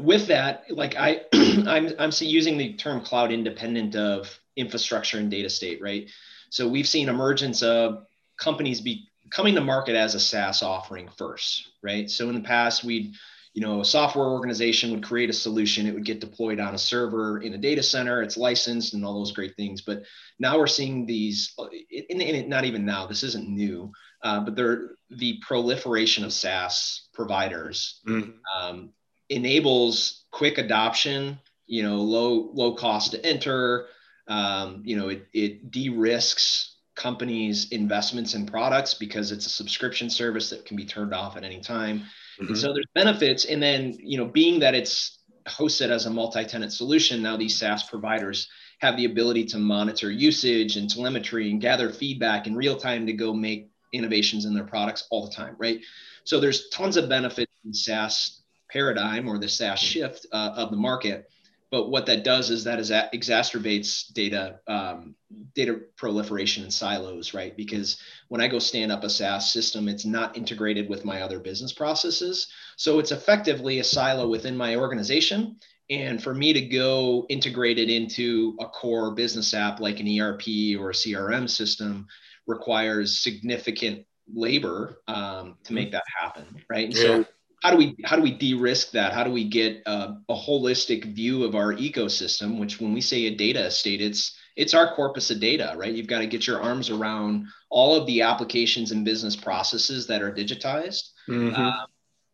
with 0.00 0.28
that, 0.28 0.64
like 0.70 0.96
I, 0.96 1.22
I'm, 1.32 1.92
I'm 1.98 2.10
using 2.20 2.56
the 2.56 2.74
term 2.74 3.02
cloud 3.02 3.32
independent 3.32 3.96
of 3.96 4.38
infrastructure 4.56 5.18
and 5.18 5.30
data 5.30 5.50
state, 5.50 5.80
right? 5.80 6.08
So 6.50 6.68
we've 6.68 6.88
seen 6.88 7.08
emergence 7.08 7.62
of 7.62 8.06
companies 8.38 8.80
be 8.80 9.08
coming 9.30 9.54
to 9.54 9.60
market 9.60 9.94
as 9.94 10.14
a 10.14 10.20
SaaS 10.20 10.62
offering 10.62 11.08
first, 11.16 11.68
right? 11.82 12.10
So 12.10 12.28
in 12.28 12.34
the 12.34 12.40
past, 12.40 12.82
we'd, 12.82 13.14
you 13.52 13.60
know, 13.60 13.80
a 13.80 13.84
software 13.84 14.28
organization 14.28 14.90
would 14.90 15.04
create 15.04 15.30
a 15.30 15.34
solution, 15.34 15.86
it 15.86 15.94
would 15.94 16.04
get 16.04 16.20
deployed 16.20 16.60
on 16.60 16.74
a 16.74 16.78
server 16.78 17.42
in 17.42 17.54
a 17.54 17.58
data 17.58 17.82
center, 17.82 18.22
it's 18.22 18.36
licensed 18.36 18.94
and 18.94 19.04
all 19.04 19.18
those 19.18 19.32
great 19.32 19.56
things. 19.56 19.82
But 19.82 20.02
now 20.38 20.58
we're 20.58 20.66
seeing 20.66 21.04
these, 21.04 21.54
and, 21.58 22.22
and 22.22 22.48
not 22.48 22.64
even 22.64 22.84
now, 22.84 23.06
this 23.06 23.22
isn't 23.22 23.48
new, 23.48 23.92
uh, 24.22 24.40
but 24.40 24.56
they're 24.56 24.92
the 25.10 25.40
proliferation 25.46 26.24
of 26.24 26.32
SaaS 26.32 27.08
providers. 27.12 28.00
Mm-hmm. 28.08 28.30
Um, 28.56 28.90
enables 29.30 30.24
quick 30.30 30.58
adoption, 30.58 31.38
you 31.66 31.82
know, 31.82 31.96
low 31.96 32.50
low 32.52 32.74
cost 32.74 33.12
to 33.12 33.24
enter. 33.24 33.86
Um, 34.28 34.82
you 34.84 34.96
know, 34.96 35.08
it, 35.08 35.26
it 35.32 35.70
de-risks 35.70 36.76
companies' 36.94 37.70
investments 37.70 38.34
in 38.34 38.46
products 38.46 38.94
because 38.94 39.32
it's 39.32 39.46
a 39.46 39.50
subscription 39.50 40.10
service 40.10 40.50
that 40.50 40.66
can 40.66 40.76
be 40.76 40.84
turned 40.84 41.14
off 41.14 41.36
at 41.36 41.44
any 41.44 41.60
time. 41.60 42.00
Mm-hmm. 42.00 42.48
And 42.48 42.58
so 42.58 42.72
there's 42.72 42.86
benefits. 42.94 43.44
And 43.46 43.62
then, 43.62 43.96
you 43.98 44.18
know, 44.18 44.26
being 44.26 44.60
that 44.60 44.74
it's 44.74 45.18
hosted 45.48 45.88
as 45.88 46.06
a 46.06 46.10
multi-tenant 46.10 46.72
solution, 46.72 47.22
now 47.22 47.36
these 47.36 47.58
SaaS 47.58 47.84
providers 47.84 48.48
have 48.80 48.96
the 48.96 49.06
ability 49.06 49.46
to 49.46 49.58
monitor 49.58 50.10
usage 50.10 50.76
and 50.76 50.88
telemetry 50.88 51.50
and 51.50 51.60
gather 51.60 51.90
feedback 51.90 52.46
in 52.46 52.54
real 52.54 52.76
time 52.76 53.06
to 53.06 53.12
go 53.12 53.32
make 53.32 53.70
innovations 53.92 54.44
in 54.44 54.54
their 54.54 54.64
products 54.64 55.06
all 55.10 55.26
the 55.26 55.34
time, 55.34 55.56
right? 55.58 55.80
So 56.24 56.38
there's 56.38 56.68
tons 56.68 56.96
of 56.96 57.08
benefits 57.08 57.52
in 57.64 57.74
SaaS 57.74 58.39
paradigm 58.72 59.28
or 59.28 59.38
the 59.38 59.48
SaaS 59.48 59.78
shift 59.78 60.26
uh, 60.32 60.52
of 60.56 60.70
the 60.70 60.76
market. 60.76 61.28
but 61.70 61.88
what 61.88 62.06
that 62.06 62.24
does 62.24 62.50
is 62.50 62.64
that 62.64 62.80
is 62.80 62.88
that 62.88 63.12
exacerbates 63.12 64.12
data 64.12 64.58
um, 64.66 65.14
data 65.54 65.80
proliferation 65.96 66.64
in 66.64 66.70
silos, 66.70 67.32
right? 67.32 67.56
Because 67.56 68.00
when 68.28 68.40
I 68.40 68.48
go 68.48 68.58
stand 68.58 68.90
up 68.90 69.04
a 69.04 69.10
SaaS 69.10 69.52
system, 69.52 69.88
it's 69.88 70.04
not 70.04 70.36
integrated 70.36 70.88
with 70.88 71.04
my 71.04 71.22
other 71.22 71.38
business 71.38 71.72
processes. 71.72 72.48
So 72.76 72.98
it's 72.98 73.12
effectively 73.12 73.78
a 73.78 73.84
silo 73.84 74.28
within 74.28 74.56
my 74.56 74.76
organization. 74.76 75.56
And 75.90 76.22
for 76.22 76.34
me 76.34 76.52
to 76.52 76.60
go 76.60 77.26
integrate 77.28 77.78
it 77.78 77.90
into 77.90 78.56
a 78.60 78.66
core 78.66 79.12
business 79.12 79.54
app 79.54 79.80
like 79.80 79.98
an 79.98 80.20
ERP 80.20 80.78
or 80.78 80.90
a 80.90 80.94
CRM 80.94 81.50
system 81.50 82.06
requires 82.46 83.18
significant 83.18 84.06
labor 84.32 84.98
um, 85.08 85.56
to 85.64 85.72
make 85.72 85.90
that 85.92 86.04
happen, 86.20 86.62
right? 86.68 86.90
Yeah. 86.90 87.02
So 87.02 87.26
how 87.60 87.70
do 87.70 87.76
we 87.76 87.96
how 88.04 88.16
do 88.16 88.22
we 88.22 88.32
de-risk 88.32 88.92
that? 88.92 89.12
How 89.12 89.22
do 89.22 89.30
we 89.30 89.48
get 89.48 89.82
a, 89.86 90.16
a 90.28 90.34
holistic 90.34 91.14
view 91.14 91.44
of 91.44 91.54
our 91.54 91.74
ecosystem? 91.74 92.58
Which 92.58 92.80
when 92.80 92.92
we 92.94 93.00
say 93.00 93.26
a 93.26 93.36
data 93.36 93.66
estate, 93.66 94.00
it's 94.00 94.36
it's 94.56 94.74
our 94.74 94.94
corpus 94.94 95.30
of 95.30 95.40
data, 95.40 95.74
right? 95.76 95.92
You've 95.92 96.06
got 96.06 96.20
to 96.20 96.26
get 96.26 96.46
your 96.46 96.60
arms 96.60 96.90
around 96.90 97.46
all 97.68 97.94
of 97.94 98.06
the 98.06 98.22
applications 98.22 98.92
and 98.92 99.04
business 99.04 99.36
processes 99.36 100.06
that 100.06 100.22
are 100.22 100.32
digitized. 100.32 101.10
Mm-hmm. 101.28 101.54
Uh, 101.54 101.86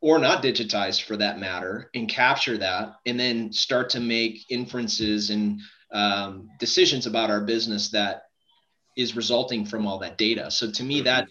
or 0.03 0.19
not 0.19 0.43
digitized 0.43 1.03
for 1.03 1.17
that 1.17 1.41
matter, 1.41 1.91
and 1.95 2.09
capture 2.09 2.59
that, 2.59 2.97
and 3.07 3.19
then 3.19 3.51
start 3.51 3.91
to 3.91 3.99
make 3.99 4.45
inferences 4.51 5.31
and 5.31 5.61
um, 5.91 6.51
decisions 6.61 7.07
about 7.07 7.31
our 7.31 7.41
business 7.41 7.89
that 7.89 8.25
is 8.97 9.17
resulting 9.17 9.65
from 9.65 9.87
all 9.87 9.99
that 9.99 10.19
data. 10.19 10.51
So 10.51 10.71
to 10.71 10.83
me, 10.85 10.97
mm-hmm. 10.97 11.05
that 11.05 11.29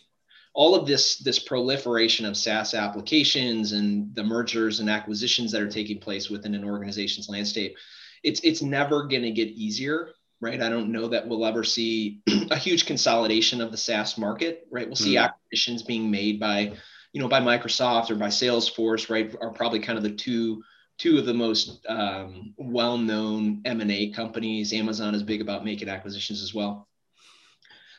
all 0.55 0.73
of 0.73 0.87
this 0.87 1.17
this 1.17 1.37
proliferation 1.37 2.25
of 2.25 2.37
SaaS 2.37 2.73
applications 2.73 3.73
and 3.73 4.15
the 4.15 4.23
mergers 4.23 4.79
and 4.79 4.89
acquisitions 4.89 5.51
that 5.51 5.61
are 5.61 5.69
taking 5.69 5.99
place 5.99 6.29
within 6.29 6.55
an 6.55 6.63
organization's 6.63 7.29
landscape, 7.29 7.75
it's 8.23 8.39
it's 8.39 8.61
never 8.61 9.03
going 9.03 9.23
to 9.23 9.31
get 9.31 9.49
easier, 9.49 10.11
right? 10.39 10.61
I 10.61 10.69
don't 10.69 10.93
know 10.93 11.09
that 11.09 11.27
we'll 11.27 11.45
ever 11.45 11.65
see 11.65 12.21
a 12.51 12.57
huge 12.57 12.85
consolidation 12.85 13.59
of 13.59 13.71
the 13.71 13.77
SaaS 13.77 14.17
market, 14.17 14.65
right? 14.71 14.87
We'll 14.87 14.95
see 14.95 15.15
mm. 15.15 15.23
acquisitions 15.23 15.83
being 15.83 16.09
made 16.09 16.39
by, 16.39 16.73
you 17.11 17.21
know, 17.21 17.27
by 17.27 17.41
Microsoft 17.41 18.09
or 18.09 18.15
by 18.15 18.29
Salesforce, 18.29 19.09
right? 19.09 19.35
Are 19.41 19.51
probably 19.51 19.79
kind 19.79 19.97
of 19.97 20.03
the 20.03 20.15
two 20.15 20.63
two 20.97 21.17
of 21.17 21.25
the 21.25 21.33
most 21.33 21.85
um, 21.89 22.53
well-known 22.55 23.61
M&A 23.65 24.11
companies. 24.11 24.71
Amazon 24.71 25.13
is 25.13 25.23
big 25.23 25.41
about 25.41 25.65
making 25.65 25.89
acquisitions 25.89 26.41
as 26.41 26.53
well 26.53 26.87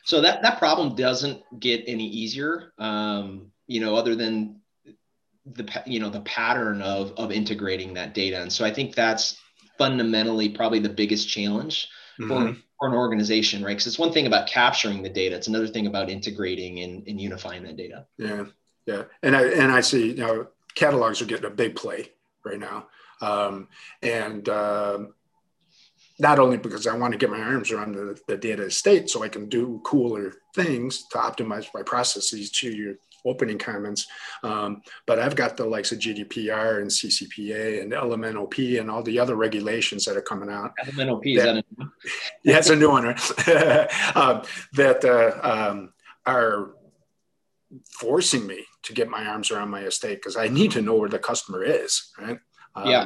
so 0.07 0.21
that 0.21 0.41
that 0.41 0.57
problem 0.57 0.95
doesn't 0.95 1.43
get 1.59 1.83
any 1.85 2.07
easier 2.07 2.71
um, 2.79 3.51
you 3.67 3.81
know 3.81 3.95
other 3.95 4.15
than 4.15 4.61
the 5.45 5.83
you 5.85 5.99
know 5.99 6.09
the 6.09 6.21
pattern 6.21 6.81
of 6.81 7.11
of 7.17 7.31
integrating 7.31 7.93
that 7.93 8.13
data. 8.13 8.41
And 8.41 8.51
so 8.51 8.65
i 8.65 8.73
think 8.73 8.95
that's 8.95 9.37
fundamentally 9.77 10.49
probably 10.49 10.79
the 10.79 10.89
biggest 10.89 11.29
challenge 11.29 11.89
mm-hmm. 12.19 12.29
for, 12.29 12.57
for 12.79 12.87
an 12.87 12.93
organization 12.93 13.61
right? 13.61 13.71
Because 13.71 13.87
it's 13.87 13.99
one 13.99 14.13
thing 14.13 14.27
about 14.27 14.47
capturing 14.47 15.03
the 15.03 15.09
data 15.09 15.35
it's 15.35 15.47
another 15.47 15.67
thing 15.67 15.87
about 15.87 16.09
integrating 16.09 16.79
and, 16.79 17.05
and 17.07 17.19
unifying 17.19 17.63
that 17.63 17.75
data. 17.75 18.05
Yeah 18.17 18.45
yeah. 18.85 19.03
And 19.21 19.35
i 19.35 19.43
and 19.43 19.71
i 19.73 19.81
see 19.81 20.07
you 20.11 20.25
know 20.25 20.47
catalogs 20.75 21.21
are 21.21 21.25
getting 21.25 21.51
a 21.51 21.53
big 21.63 21.75
play 21.75 22.13
right 22.45 22.59
now. 22.59 22.87
Um, 23.19 23.67
and 24.01 24.47
um, 24.47 25.13
not 26.19 26.39
only 26.39 26.57
because 26.57 26.87
I 26.87 26.95
want 26.95 27.11
to 27.11 27.17
get 27.17 27.29
my 27.29 27.39
arms 27.39 27.71
around 27.71 27.93
the, 27.93 28.19
the 28.27 28.37
data 28.37 28.63
estate 28.63 29.09
so 29.09 29.23
I 29.23 29.29
can 29.29 29.47
do 29.47 29.81
cooler 29.83 30.33
things 30.55 31.05
to 31.11 31.17
optimize 31.17 31.67
my 31.73 31.83
processes 31.83 32.49
to 32.51 32.75
your 32.75 32.95
opening 33.25 33.57
comments, 33.57 34.07
um, 34.43 34.81
but 35.05 35.19
I've 35.19 35.35
got 35.35 35.57
the 35.57 35.65
likes 35.65 35.91
of 35.91 35.99
GDPR 35.99 36.81
and 36.81 36.89
CCPA 36.89 37.81
and 37.81 37.91
LMNOP 37.91 38.79
and 38.79 38.89
all 38.89 39.03
the 39.03 39.19
other 39.19 39.35
regulations 39.35 40.05
that 40.05 40.17
are 40.17 40.21
coming 40.21 40.49
out. 40.49 40.71
LMNOP, 40.85 41.37
that, 41.37 41.37
is 41.37 41.43
that 41.43 41.49
a 41.49 41.63
new 41.77 41.91
yeah, 42.43 42.57
it's 42.57 42.69
a 42.69 42.75
new 42.75 42.89
one, 42.89 43.03
right? 43.03 43.19
um, 44.15 44.41
that 44.73 45.05
uh, 45.05 45.39
um, 45.43 45.93
are 46.25 46.71
forcing 47.99 48.47
me 48.47 48.65
to 48.83 48.93
get 48.93 49.09
my 49.09 49.25
arms 49.25 49.51
around 49.51 49.69
my 49.69 49.81
estate 49.81 50.15
because 50.15 50.37
I 50.37 50.47
need 50.47 50.71
to 50.71 50.81
know 50.81 50.95
where 50.95 51.09
the 51.09 51.19
customer 51.19 51.63
is, 51.63 52.11
right? 52.17 52.39
yeah. 52.85 53.05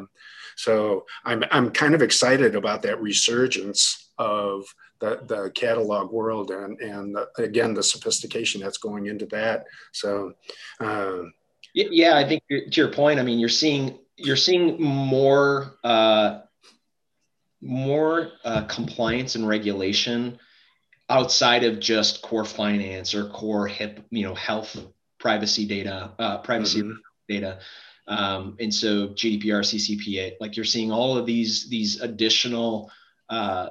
So 0.56 1.06
I'm, 1.26 1.44
I'm 1.52 1.72
kind 1.72 1.96
of 1.96 2.02
excited 2.02 2.56
about 2.56 2.82
that 2.84 3.02
resurgence 3.02 4.12
of 4.18 4.64
the, 5.00 5.22
the 5.28 5.52
catalog 5.56 6.12
world 6.12 6.52
and, 6.52 6.80
and 6.80 7.16
the, 7.16 7.28
again, 7.38 7.74
the 7.74 7.84
sophistication 7.84 8.62
that's 8.62 8.78
going 8.78 9.08
into 9.08 9.26
that. 9.28 9.66
So, 9.92 10.34
um, 10.80 11.34
yeah, 11.74 12.18
I 12.18 12.28
think 12.28 12.44
to 12.50 12.70
your 12.72 12.90
point, 12.90 13.20
I 13.20 13.24
mean, 13.24 13.40
you're 13.40 13.50
seeing, 13.50 13.98
you're 14.18 14.36
seeing 14.36 14.82
more, 14.82 15.78
uh, 15.84 16.42
more 17.62 18.32
uh, 18.44 18.64
compliance 18.66 19.36
and 19.36 19.48
regulation 19.48 20.38
outside 21.10 21.64
of 21.64 21.80
just 21.80 22.22
core 22.22 22.46
finance 22.46 23.14
or 23.14 23.30
core 23.30 23.68
hip, 23.68 24.06
you 24.10 24.24
know, 24.24 24.36
health 24.36 24.78
privacy 25.20 25.66
data, 25.66 26.12
uh, 26.20 26.38
privacy 26.40 26.82
mm-hmm. 26.82 26.92
data. 27.28 27.60
Um, 28.08 28.58
and 28.60 28.74
so 28.74 29.10
GDPR, 29.10 29.62
CCPA, 29.62 30.34
like 30.40 30.56
you're 30.56 30.66
seeing 30.66 30.92
all 30.92 31.18
of 31.18 31.26
these 31.26 31.70
these 31.70 32.02
additional 32.02 32.92
uh, 33.30 33.70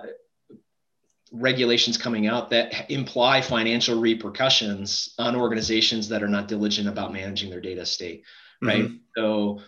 regulations 1.32 1.96
coming 1.96 2.26
out 2.26 2.50
that 2.50 2.90
imply 2.90 3.40
financial 3.40 4.00
repercussions 4.00 5.14
on 5.18 5.36
organizations 5.36 6.08
that 6.08 6.22
are 6.22 6.28
not 6.28 6.48
diligent 6.48 6.88
about 6.88 7.12
managing 7.12 7.50
their 7.50 7.60
data 7.60 7.86
state, 7.86 8.24
right? 8.62 8.84
Mm-hmm. 8.84 8.96
So 9.16 9.60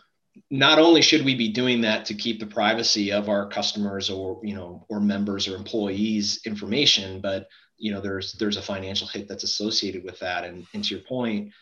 not 0.51 0.79
only 0.79 1.03
should 1.03 1.25
we 1.25 1.35
be 1.35 1.49
doing 1.49 1.83
that 1.83 2.07
to 2.07 2.15
keep 2.15 2.41
the 2.41 2.47
privacy 2.47 3.13
of 3.13 3.29
our 3.29 3.49
customers 3.49 4.11
or 4.11 4.41
you 4.43 4.55
know 4.55 4.87
or 4.89 5.01
members 5.01 5.47
or 5.47 5.57
employees 5.57 6.41
information, 6.47 7.21
but 7.21 7.49
you 7.77 7.93
know 7.93 8.01
there's 8.01 8.33
there's 8.35 8.57
a 8.57 8.63
financial 8.63 9.07
hit 9.07 9.29
that's 9.29 9.45
associated 9.45 10.05
with 10.05 10.19
that. 10.21 10.45
And, 10.45 10.67
and 10.75 10.85
to 10.85 10.95
your 10.95 11.05
point, 11.05 11.53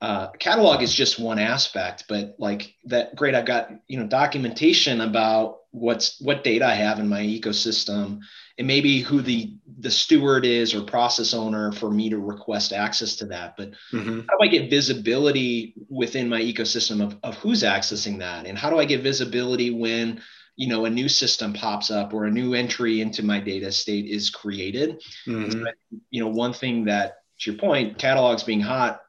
uh, 0.00 0.28
catalog 0.32 0.82
is 0.82 0.94
just 0.94 1.18
one 1.18 1.38
aspect, 1.38 2.04
but 2.08 2.36
like 2.38 2.74
that, 2.84 3.16
great. 3.16 3.34
I've 3.34 3.46
got 3.46 3.70
you 3.88 3.98
know 3.98 4.06
documentation 4.06 5.00
about 5.00 5.60
what's 5.70 6.20
what 6.20 6.44
data 6.44 6.66
I 6.66 6.74
have 6.74 6.98
in 6.98 7.08
my 7.08 7.22
ecosystem, 7.22 8.20
and 8.58 8.66
maybe 8.66 9.00
who 9.00 9.22
the 9.22 9.54
the 9.78 9.90
steward 9.90 10.44
is 10.44 10.74
or 10.74 10.82
process 10.82 11.32
owner 11.32 11.72
for 11.72 11.90
me 11.90 12.10
to 12.10 12.18
request 12.18 12.74
access 12.74 13.16
to 13.16 13.26
that. 13.26 13.56
But 13.56 13.70
mm-hmm. 13.90 14.20
how 14.28 14.36
do 14.36 14.42
I 14.42 14.48
get 14.48 14.68
visibility 14.68 15.74
within 15.88 16.28
my 16.28 16.42
ecosystem 16.42 17.02
of, 17.02 17.16
of 17.22 17.36
who's 17.36 17.62
accessing 17.62 18.18
that, 18.18 18.46
and 18.46 18.58
how 18.58 18.68
do 18.68 18.78
I 18.78 18.84
get 18.84 19.02
visibility 19.02 19.70
when 19.70 20.20
you 20.56 20.68
know 20.68 20.84
a 20.84 20.90
new 20.90 21.08
system 21.08 21.54
pops 21.54 21.90
up 21.90 22.12
or 22.12 22.26
a 22.26 22.30
new 22.30 22.52
entry 22.52 23.00
into 23.00 23.24
my 23.24 23.40
data 23.40 23.72
state 23.72 24.04
is 24.04 24.28
created? 24.28 25.02
Mm-hmm. 25.26 25.52
So, 25.52 25.64
you 26.10 26.22
know, 26.22 26.28
one 26.28 26.52
thing 26.52 26.84
that 26.84 27.16
to 27.40 27.50
your 27.50 27.58
point, 27.58 27.96
catalogs 27.96 28.42
being 28.42 28.60
hot 28.60 29.00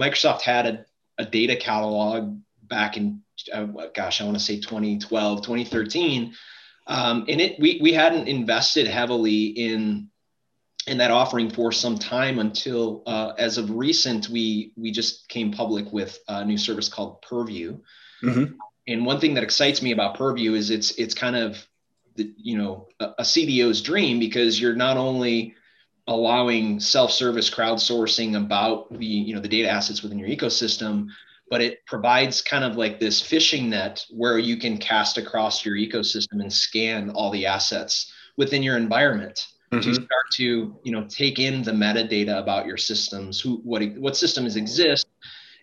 Microsoft 0.00 0.42
had 0.42 0.66
a, 0.66 0.84
a 1.18 1.24
data 1.24 1.56
catalog 1.56 2.40
back 2.62 2.96
in, 2.96 3.20
uh, 3.52 3.66
gosh, 3.94 4.20
I 4.20 4.24
want 4.24 4.36
to 4.36 4.42
say 4.42 4.58
2012, 4.58 5.42
2013. 5.42 6.34
Um, 6.86 7.26
and 7.28 7.40
it, 7.40 7.60
we, 7.60 7.78
we 7.82 7.92
hadn't 7.92 8.26
invested 8.26 8.86
heavily 8.86 9.46
in, 9.46 10.08
in 10.86 10.98
that 10.98 11.10
offering 11.10 11.50
for 11.50 11.70
some 11.70 11.98
time 11.98 12.38
until, 12.38 13.02
uh, 13.06 13.32
as 13.38 13.58
of 13.58 13.70
recent, 13.70 14.28
we, 14.28 14.72
we 14.76 14.90
just 14.90 15.28
came 15.28 15.52
public 15.52 15.92
with 15.92 16.18
a 16.28 16.44
new 16.44 16.56
service 16.56 16.88
called 16.88 17.20
Purview. 17.22 17.78
Mm-hmm. 18.22 18.54
And 18.88 19.06
one 19.06 19.20
thing 19.20 19.34
that 19.34 19.44
excites 19.44 19.82
me 19.82 19.92
about 19.92 20.16
Purview 20.16 20.54
is 20.54 20.70
it's, 20.70 20.92
it's 20.92 21.14
kind 21.14 21.36
of, 21.36 21.64
the, 22.16 22.32
you 22.36 22.58
know, 22.58 22.88
a, 22.98 23.04
a 23.18 23.22
CDO's 23.22 23.82
dream 23.82 24.18
because 24.18 24.60
you're 24.60 24.74
not 24.74 24.96
only 24.96 25.54
allowing 26.10 26.80
self-service 26.80 27.48
crowdsourcing 27.48 28.36
about 28.36 28.92
the 28.98 29.06
you 29.06 29.34
know 29.34 29.40
the 29.40 29.48
data 29.48 29.70
assets 29.70 30.02
within 30.02 30.18
your 30.18 30.28
ecosystem 30.28 31.06
but 31.48 31.60
it 31.60 31.84
provides 31.86 32.42
kind 32.42 32.64
of 32.64 32.76
like 32.76 33.00
this 33.00 33.20
fishing 33.20 33.70
net 33.70 34.04
where 34.10 34.38
you 34.38 34.56
can 34.56 34.76
cast 34.76 35.18
across 35.18 35.64
your 35.64 35.76
ecosystem 35.76 36.40
and 36.40 36.52
scan 36.52 37.10
all 37.10 37.30
the 37.30 37.46
assets 37.46 38.12
within 38.36 38.62
your 38.62 38.76
environment 38.76 39.46
mm-hmm. 39.72 39.80
to 39.80 39.94
start 39.94 40.30
to 40.32 40.76
you 40.82 40.92
know 40.92 41.06
take 41.08 41.38
in 41.38 41.62
the 41.62 41.70
metadata 41.70 42.38
about 42.38 42.66
your 42.66 42.76
systems 42.76 43.40
who 43.40 43.60
what 43.62 43.82
what 43.96 44.16
systems 44.16 44.56
exist 44.56 45.06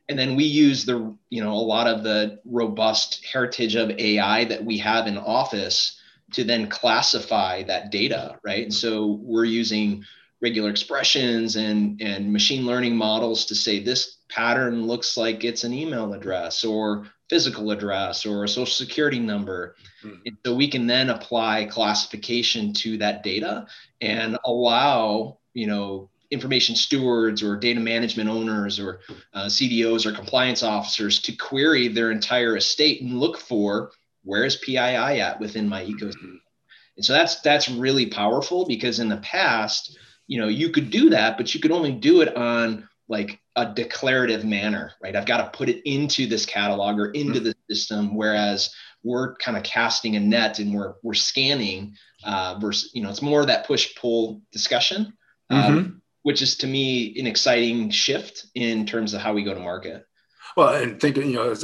and 0.07 0.17
then 0.17 0.35
we 0.35 0.45
use 0.45 0.85
the 0.85 1.13
you 1.29 1.43
know 1.43 1.53
a 1.53 1.67
lot 1.75 1.87
of 1.87 2.03
the 2.03 2.39
robust 2.45 3.25
heritage 3.25 3.75
of 3.75 3.89
ai 3.91 4.45
that 4.45 4.63
we 4.63 4.77
have 4.77 5.07
in 5.07 5.17
office 5.17 6.01
to 6.31 6.45
then 6.45 6.67
classify 6.69 7.63
that 7.63 7.91
data 7.91 8.37
right 8.43 8.63
and 8.63 8.73
so 8.73 9.19
we're 9.21 9.45
using 9.45 10.03
regular 10.41 10.69
expressions 10.69 11.55
and, 11.55 12.01
and 12.01 12.31
machine 12.31 12.65
learning 12.65 12.95
models 12.95 13.45
to 13.45 13.55
say 13.55 13.79
this 13.79 14.17
pattern 14.29 14.85
looks 14.85 15.17
like 15.17 15.43
it's 15.43 15.63
an 15.63 15.73
email 15.73 16.13
address 16.13 16.63
or 16.63 17.07
physical 17.29 17.71
address 17.71 18.25
or 18.25 18.43
a 18.43 18.47
social 18.47 18.65
security 18.65 19.19
number. 19.19 19.75
Mm-hmm. 20.03 20.35
so 20.45 20.53
we 20.53 20.67
can 20.67 20.85
then 20.85 21.09
apply 21.09 21.65
classification 21.65 22.71
to 22.73 22.97
that 22.99 23.23
data 23.23 23.65
and 23.99 24.37
allow, 24.45 25.39
you 25.53 25.65
know, 25.65 26.09
information 26.29 26.75
stewards 26.75 27.41
or 27.41 27.55
data 27.55 27.79
management 27.79 28.29
owners 28.29 28.79
or 28.79 28.99
uh, 29.33 29.45
CDOs 29.45 30.05
or 30.05 30.11
compliance 30.11 30.61
officers 30.61 31.21
to 31.21 31.31
query 31.31 31.87
their 31.87 32.11
entire 32.11 32.57
estate 32.57 33.01
and 33.01 33.19
look 33.19 33.37
for 33.37 33.91
where 34.23 34.43
is 34.43 34.57
pii 34.57 34.77
at 34.77 35.39
within 35.39 35.69
my 35.69 35.85
ecosystem 35.85 36.39
and 36.97 37.05
so 37.05 37.13
that's 37.13 37.39
that's 37.41 37.69
really 37.69 38.07
powerful 38.07 38.65
because 38.65 38.99
in 38.99 39.07
the 39.07 39.17
past 39.17 39.97
you 40.27 40.39
know 40.39 40.47
you 40.47 40.69
could 40.69 40.89
do 40.89 41.09
that 41.09 41.37
but 41.37 41.53
you 41.53 41.59
could 41.59 41.71
only 41.71 41.91
do 41.91 42.21
it 42.21 42.35
on 42.35 42.87
like 43.09 43.39
a 43.55 43.65
declarative 43.65 44.43
manner 44.45 44.91
right? 45.01 45.15
I've 45.15 45.25
got 45.25 45.37
to 45.37 45.57
put 45.57 45.69
it 45.69 45.81
into 45.89 46.27
this 46.27 46.45
catalog 46.45 46.99
or 46.99 47.11
into 47.11 47.39
the 47.39 47.55
system 47.69 48.15
whereas 48.15 48.73
we're 49.03 49.35
kind 49.37 49.57
of 49.57 49.63
casting 49.63 50.15
a 50.15 50.19
net 50.19 50.59
and 50.59 50.73
we're 50.73 50.95
we're 51.03 51.13
scanning 51.13 51.95
uh, 52.23 52.57
versus 52.59 52.91
you 52.93 53.01
know 53.01 53.09
it's 53.09 53.21
more 53.21 53.41
of 53.41 53.47
that 53.47 53.65
push 53.65 53.95
pull 53.95 54.41
discussion 54.51 55.13
um, 55.49 55.63
mm-hmm. 55.63 55.89
which 56.23 56.41
is 56.41 56.57
to 56.57 56.67
me 56.67 57.17
an 57.19 57.27
exciting 57.27 57.89
shift 57.89 58.47
in 58.55 58.85
terms 58.85 59.13
of 59.13 59.21
how 59.21 59.33
we 59.33 59.43
go 59.43 59.53
to 59.53 59.59
market. 59.59 60.05
Well 60.55 60.75
and 60.75 60.99
thinking 60.99 61.29
you 61.29 61.35
know 61.35 61.51
if, 61.51 61.63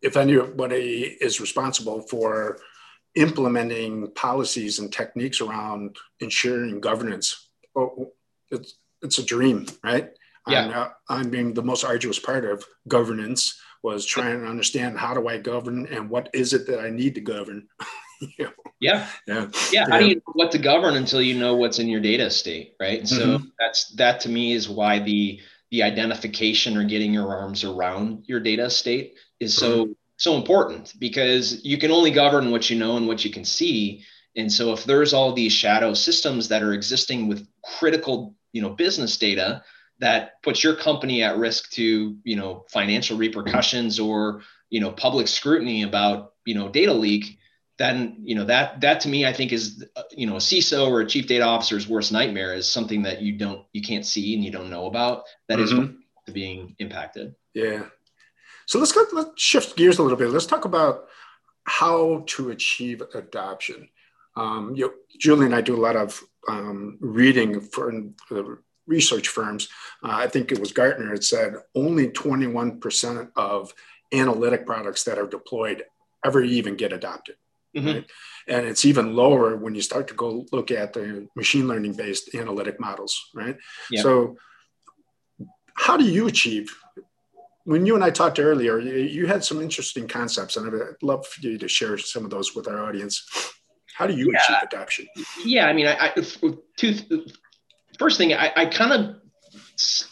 if 0.00 0.16
anybody 0.16 1.16
is 1.20 1.40
responsible 1.40 2.02
for 2.02 2.58
implementing 3.14 4.12
policies 4.12 4.78
and 4.78 4.92
techniques 4.92 5.40
around 5.40 5.96
ensuring 6.20 6.80
governance 6.80 7.47
oh, 7.78 8.12
it's 8.50 8.78
it's 9.02 9.18
a 9.18 9.24
dream 9.24 9.66
right 9.84 10.10
yeah. 10.48 10.88
I'm 11.08 11.30
mean, 11.30 11.54
the 11.54 11.62
most 11.62 11.84
arduous 11.84 12.18
part 12.18 12.44
of 12.44 12.64
governance 12.86 13.60
was 13.82 14.04
trying 14.04 14.40
to 14.40 14.46
understand 14.46 14.98
how 14.98 15.14
do 15.14 15.28
I 15.28 15.38
govern 15.38 15.86
and 15.86 16.10
what 16.10 16.30
is 16.34 16.52
it 16.52 16.66
that 16.66 16.80
I 16.80 16.90
need 16.90 17.14
to 17.14 17.20
govern. 17.20 17.68
you 18.20 18.44
know? 18.44 18.52
Yeah. 18.80 19.08
Yeah. 19.26 19.48
Yeah. 19.72 19.86
How 19.88 19.98
do 19.98 20.06
you 20.06 20.16
know 20.16 20.32
what 20.32 20.52
to 20.52 20.58
govern 20.58 20.96
until 20.96 21.22
you 21.22 21.38
know 21.38 21.54
what's 21.54 21.78
in 21.78 21.88
your 21.88 22.00
data 22.00 22.30
state, 22.30 22.74
right? 22.80 23.06
So 23.06 23.38
mm-hmm. 23.38 23.46
that's 23.58 23.90
that 23.96 24.20
to 24.20 24.28
me 24.28 24.52
is 24.52 24.68
why 24.68 24.98
the 24.98 25.40
the 25.70 25.82
identification 25.82 26.76
or 26.76 26.84
getting 26.84 27.12
your 27.12 27.28
arms 27.28 27.62
around 27.62 28.24
your 28.26 28.40
data 28.40 28.70
state 28.70 29.14
is 29.38 29.56
so 29.56 29.84
mm-hmm. 29.84 29.92
so 30.16 30.36
important 30.36 30.94
because 30.98 31.64
you 31.64 31.78
can 31.78 31.90
only 31.90 32.10
govern 32.10 32.50
what 32.50 32.70
you 32.70 32.78
know 32.78 32.96
and 32.96 33.06
what 33.06 33.24
you 33.24 33.30
can 33.30 33.44
see. 33.44 34.04
And 34.36 34.52
so 34.52 34.72
if 34.72 34.84
there's 34.84 35.12
all 35.12 35.32
these 35.32 35.52
shadow 35.52 35.94
systems 35.94 36.48
that 36.48 36.62
are 36.62 36.72
existing 36.72 37.28
with 37.28 37.46
critical, 37.64 38.34
you 38.52 38.62
know, 38.62 38.70
business 38.70 39.16
data, 39.16 39.62
that 40.00 40.42
puts 40.42 40.62
your 40.62 40.74
company 40.76 41.22
at 41.22 41.38
risk 41.38 41.70
to 41.70 42.16
you 42.22 42.36
know 42.36 42.64
financial 42.70 43.18
repercussions 43.18 43.98
or 43.98 44.42
you 44.70 44.80
know 44.80 44.92
public 44.92 45.26
scrutiny 45.26 45.82
about 45.82 46.34
you 46.44 46.54
know 46.54 46.68
data 46.68 46.92
leak 46.92 47.36
then 47.78 48.16
you 48.22 48.36
know 48.36 48.44
that 48.44 48.80
that 48.80 49.00
to 49.00 49.08
me 49.08 49.26
i 49.26 49.32
think 49.32 49.52
is 49.52 49.84
you 50.12 50.24
know 50.24 50.36
a 50.36 50.38
ciso 50.38 50.88
or 50.88 51.00
a 51.00 51.06
chief 51.06 51.26
data 51.26 51.42
officer's 51.42 51.88
worst 51.88 52.12
nightmare 52.12 52.54
is 52.54 52.68
something 52.68 53.02
that 53.02 53.22
you 53.22 53.36
don't 53.36 53.66
you 53.72 53.82
can't 53.82 54.06
see 54.06 54.36
and 54.36 54.44
you 54.44 54.52
don't 54.52 54.70
know 54.70 54.86
about 54.86 55.24
that 55.48 55.58
mm-hmm. 55.58 55.82
is 55.82 55.90
being 56.32 56.74
impacted. 56.78 57.34
Yeah. 57.54 57.84
So 58.66 58.78
let's 58.78 58.92
go 58.92 59.04
let's 59.12 59.40
shift 59.40 59.76
gears 59.76 59.98
a 59.98 60.02
little 60.02 60.18
bit. 60.18 60.30
Let's 60.30 60.46
talk 60.46 60.64
about 60.64 61.06
how 61.64 62.24
to 62.26 62.50
achieve 62.50 63.02
adoption 63.14 63.88
um, 64.38 64.74
you 64.74 64.86
know, 64.86 64.92
julie 65.18 65.46
and 65.46 65.54
i 65.54 65.60
do 65.60 65.76
a 65.76 65.84
lot 65.88 65.96
of 65.96 66.20
um, 66.48 66.96
reading 67.00 67.60
for 67.60 67.92
the 68.30 68.58
research 68.88 69.28
firms, 69.28 69.68
uh, 70.02 70.10
I 70.10 70.26
think 70.26 70.50
it 70.50 70.58
was 70.58 70.72
Gartner 70.72 71.10
had 71.10 71.22
said 71.22 71.54
only 71.76 72.08
21% 72.08 73.30
of 73.36 73.72
analytic 74.12 74.66
products 74.66 75.04
that 75.04 75.18
are 75.18 75.26
deployed 75.26 75.84
ever 76.24 76.42
even 76.42 76.74
get 76.74 76.92
adopted. 76.92 77.36
Mm-hmm. 77.76 77.86
Right? 77.86 78.10
And 78.48 78.66
it's 78.66 78.86
even 78.86 79.14
lower 79.14 79.56
when 79.56 79.74
you 79.74 79.82
start 79.82 80.08
to 80.08 80.14
go 80.14 80.46
look 80.50 80.70
at 80.70 80.94
the 80.94 81.28
machine 81.36 81.68
learning 81.68 81.92
based 81.92 82.34
analytic 82.34 82.80
models, 82.80 83.28
right? 83.34 83.56
Yeah. 83.90 84.02
So, 84.02 84.36
how 85.74 85.96
do 85.96 86.04
you 86.04 86.26
achieve? 86.26 86.74
When 87.64 87.84
you 87.84 87.94
and 87.94 88.02
I 88.02 88.08
talked 88.08 88.40
earlier, 88.40 88.78
you 88.78 89.26
had 89.26 89.44
some 89.44 89.60
interesting 89.60 90.08
concepts, 90.08 90.56
and 90.56 90.74
I'd 90.74 91.02
love 91.02 91.26
for 91.26 91.42
you 91.42 91.58
to 91.58 91.68
share 91.68 91.98
some 91.98 92.24
of 92.24 92.30
those 92.30 92.56
with 92.56 92.66
our 92.66 92.82
audience. 92.82 93.22
How 93.98 94.06
do 94.06 94.14
you 94.14 94.30
yeah. 94.32 94.38
achieve 94.44 94.56
adoption? 94.62 95.08
Yeah, 95.44 95.66
I 95.66 95.72
mean, 95.72 95.88
I, 95.88 95.96
I 95.98 96.22
two 96.76 96.94
first 97.98 98.16
thing, 98.16 98.32
I, 98.32 98.52
I 98.54 98.66
kind 98.66 98.92
of 98.92 99.16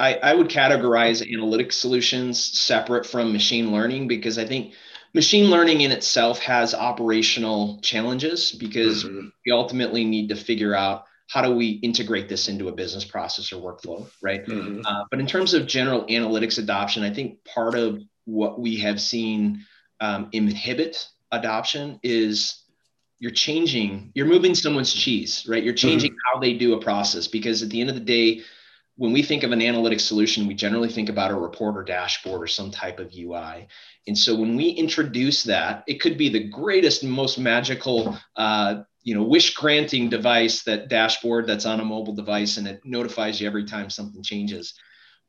I, 0.01 0.15
I 0.15 0.35
would 0.35 0.49
categorize 0.49 1.23
analytic 1.33 1.71
solutions 1.71 2.43
separate 2.59 3.07
from 3.07 3.33
machine 3.33 3.71
learning 3.71 4.09
because 4.09 4.39
I 4.39 4.45
think 4.45 4.75
machine 5.15 5.51
learning 5.51 5.83
in 5.83 5.93
itself 5.93 6.41
has 6.41 6.75
operational 6.75 7.79
challenges 7.81 8.51
because 8.51 9.05
mm-hmm. 9.05 9.29
we 9.47 9.53
ultimately 9.53 10.05
need 10.05 10.31
to 10.31 10.35
figure 10.35 10.75
out 10.75 11.05
how 11.29 11.43
do 11.43 11.55
we 11.55 11.69
integrate 11.69 12.29
this 12.29 12.49
into 12.49 12.67
a 12.67 12.73
business 12.73 13.05
process 13.05 13.53
or 13.53 13.63
workflow, 13.63 14.11
right? 14.21 14.45
Mm-hmm. 14.45 14.81
Uh, 14.85 15.05
but 15.13 15.21
in 15.21 15.29
terms 15.29 15.55
of 15.55 15.69
general 15.69 16.05
analytics 16.07 16.59
adoption, 16.59 17.05
I 17.05 17.15
think 17.15 17.45
part 17.45 17.77
of 17.77 18.03
what 18.25 18.59
we 18.59 18.79
have 18.79 19.01
seen 19.01 19.65
um, 20.01 20.29
inhibit 20.33 21.07
adoption 21.31 22.01
is 22.03 22.65
you're 23.19 23.31
changing 23.31 24.11
you're 24.15 24.27
moving 24.27 24.55
someone's 24.55 24.93
cheese 24.93 25.47
right? 25.49 25.63
You're 25.63 25.75
changing 25.75 26.13
mm-hmm. 26.13 26.35
how 26.35 26.41
they 26.41 26.55
do 26.55 26.75
a 26.75 26.81
process 26.81 27.27
because 27.27 27.63
at 27.63 27.71
the 27.71 27.81
end 27.81 27.91
of 27.91 27.97
the 27.97 28.03
day 28.03 28.43
when 28.99 29.13
we 29.13 29.23
think 29.23 29.43
of 29.43 29.53
an 29.53 29.63
analytic 29.63 30.01
solution 30.01 30.47
we 30.47 30.55
generally 30.55 30.89
think 30.89 31.09
about 31.09 31.31
a 31.31 31.35
report 31.35 31.77
or 31.77 31.85
dashboard 31.85 32.43
or 32.43 32.47
some 32.47 32.71
type 32.71 32.99
of 32.99 33.13
ui 33.17 33.69
and 34.07 34.17
so 34.17 34.35
when 34.35 34.57
we 34.57 34.69
introduce 34.69 35.45
that 35.45 35.85
it 35.87 36.01
could 36.01 36.17
be 36.17 36.29
the 36.29 36.49
greatest 36.49 37.05
most 37.05 37.39
magical 37.39 38.19
uh, 38.37 38.83
you 39.07 39.15
know 39.15 39.23
wish 39.23 39.55
granting 39.55 40.11
device 40.11 40.65
that 40.65 40.89
dashboard 40.89 41.47
that's 41.47 41.65
on 41.65 41.79
a 41.79 41.85
mobile 41.85 42.15
device 42.15 42.57
and 42.57 42.67
it 42.67 42.81
notifies 42.85 43.41
you 43.41 43.47
every 43.47 43.65
time 43.65 43.89
something 43.89 44.21
changes. 44.21 44.75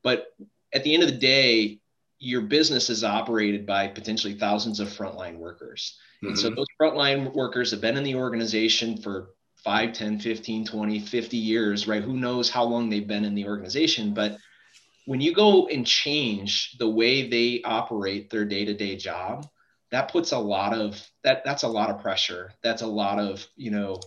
But 0.02 0.26
at 0.74 0.82
the 0.82 0.92
end 0.92 1.04
of 1.04 1.08
the 1.08 1.16
day 1.16 1.78
your 2.18 2.40
business 2.40 2.90
is 2.90 3.04
operated 3.04 3.64
by 3.64 3.86
potentially 3.86 4.34
thousands 4.34 4.80
of 4.80 4.88
frontline 4.88 5.36
workers 5.36 5.96
Mm-hmm. 6.18 6.28
And 6.28 6.38
so 6.38 6.48
mm-hmm. 6.48 6.56
those 6.56 6.66
frontline 6.80 7.34
workers 7.34 7.70
have 7.70 7.80
been 7.80 7.96
in 7.96 8.04
the 8.04 8.16
organization 8.16 9.00
for 9.00 9.30
5, 9.64 9.92
10, 9.92 10.20
15, 10.20 10.66
20, 10.66 11.00
50 11.00 11.36
years, 11.36 11.88
right? 11.88 12.02
Who 12.02 12.16
knows 12.16 12.50
how 12.50 12.64
long 12.64 12.88
they've 12.88 13.06
been 13.06 13.24
in 13.24 13.34
the 13.34 13.46
organization. 13.46 14.14
But 14.14 14.38
when 15.06 15.20
you 15.20 15.34
go 15.34 15.68
and 15.68 15.86
change 15.86 16.76
the 16.78 16.88
way 16.88 17.28
they 17.28 17.62
operate 17.62 18.30
their 18.30 18.44
day-to-day 18.44 18.96
job, 18.96 19.46
that 19.90 20.12
puts 20.12 20.32
a 20.32 20.38
lot 20.38 20.74
of 20.74 21.02
that 21.24 21.44
that's 21.44 21.62
a 21.62 21.68
lot 21.68 21.88
of 21.88 22.00
pressure. 22.00 22.52
That's 22.62 22.82
a 22.82 22.86
lot 22.86 23.18
of, 23.18 23.46
you 23.56 23.70
know, 23.70 24.00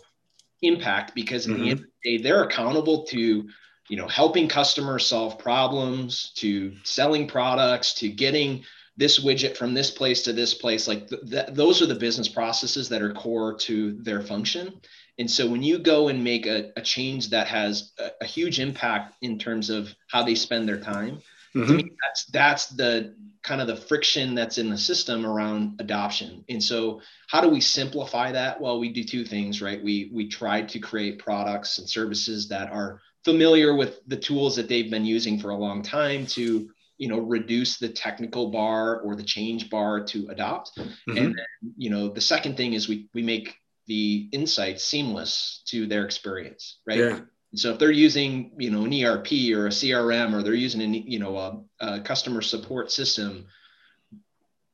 impact 0.62 1.16
because 1.16 1.48
in 1.48 1.54
mm-hmm. 1.54 1.64
the 1.64 1.70
end 1.72 1.80
of 1.80 1.86
the 2.04 2.18
day, 2.18 2.24
they're 2.24 2.44
accountable 2.44 3.04
to 3.06 3.50
you 3.90 3.98
know 3.98 4.08
helping 4.08 4.48
customers 4.48 5.06
solve 5.06 5.40
problems 5.40 6.32
to 6.36 6.76
selling 6.84 7.28
products 7.28 7.96
to 7.96 8.10
getting 8.10 8.64
this 8.98 9.20
widget 9.20 9.56
from 9.56 9.74
this 9.74 9.90
place 9.90 10.24
to 10.24 10.34
this 10.34 10.54
place 10.54 10.88
like 10.88 11.08
th- 11.08 11.22
th- 11.30 11.48
those 11.52 11.82
are 11.82 11.86
the 11.86 11.96
business 11.96 12.28
processes 12.28 12.90
that 12.90 13.02
are 13.02 13.14
core 13.14 13.56
to 13.56 13.94
their 14.02 14.22
function. 14.22 14.80
And 15.18 15.30
so 15.30 15.48
when 15.48 15.64
you 15.64 15.80
go 15.80 16.08
and 16.08 16.24
make 16.24 16.46
a, 16.46 16.72
a 16.76 16.82
change 16.82 17.30
that 17.30 17.48
has 17.48 17.92
a, 18.00 18.12
a, 18.22 18.26
huge 18.26 18.60
impact 18.60 19.16
in 19.22 19.38
terms 19.38 19.70
of 19.70 19.94
how 20.08 20.24
they 20.24 20.36
spend 20.36 20.68
their 20.68 20.80
time 20.80 21.22
mm-hmm. 21.56 21.68
to 21.68 21.74
me 21.74 21.92
that's 22.02 22.26
that's 22.26 22.66
the 22.68 23.16
kind 23.44 23.62
of 23.62 23.68
the 23.68 23.76
friction 23.76 24.36
that's 24.36 24.58
in 24.58 24.70
the 24.70 24.78
system 24.78 25.26
around 25.26 25.80
adoption. 25.80 26.44
And 26.50 26.64
so 26.64 27.02
how 27.28 27.42
do 27.42 27.50
we 27.50 27.62
simplify 27.62 28.32
that? 28.32 28.60
Well 28.60 28.80
we 28.80 28.90
do 28.92 29.04
two 29.04 29.26
things 29.26 29.62
right? 29.62 29.82
We 29.82 30.12
we 30.14 30.28
try 30.28 30.64
to 30.64 30.80
create 30.80 31.20
products 31.20 31.80
and 31.80 31.90
services 31.90 32.50
that 32.50 32.72
are 32.72 33.02
familiar 33.24 33.76
with 33.76 34.00
the 34.08 34.18
tools 34.18 34.56
that 34.56 34.68
they've 34.68 34.92
been 34.92 35.06
using 35.06 35.40
for 35.40 35.52
a 35.52 35.58
long 35.58 35.82
time 35.82 36.26
to 36.26 36.70
you 37.02 37.08
know 37.08 37.18
reduce 37.18 37.80
the 37.80 37.90
technical 37.90 38.52
bar 38.52 39.00
or 39.00 39.16
the 39.16 39.24
change 39.24 39.72
bar 39.72 40.04
to 40.04 40.28
adopt 40.30 40.78
mm-hmm. 40.78 41.18
and 41.18 41.36
then, 41.36 41.74
you 41.76 41.90
know 41.90 42.10
the 42.10 42.22
second 42.22 42.56
thing 42.56 42.74
is 42.74 42.88
we 42.88 43.10
we 43.16 43.24
make 43.24 43.56
the 43.88 44.30
insights 44.32 44.84
seamless 44.84 45.64
to 45.66 45.88
their 45.88 46.06
experience 46.06 46.78
right 46.86 47.00
yeah. 47.00 47.20
so 47.56 47.72
if 47.72 47.80
they're 47.80 47.90
using 47.90 48.52
you 48.60 48.70
know 48.70 48.86
an 48.86 48.94
erp 48.94 49.32
or 49.32 49.66
a 49.66 49.70
crm 49.70 50.34
or 50.36 50.44
they're 50.44 50.54
using 50.54 50.82
an 50.82 50.94
you 50.94 51.18
know 51.18 51.38
a, 51.38 51.60
a 51.80 52.02
customer 52.02 52.42
support 52.42 52.92
system 52.92 53.48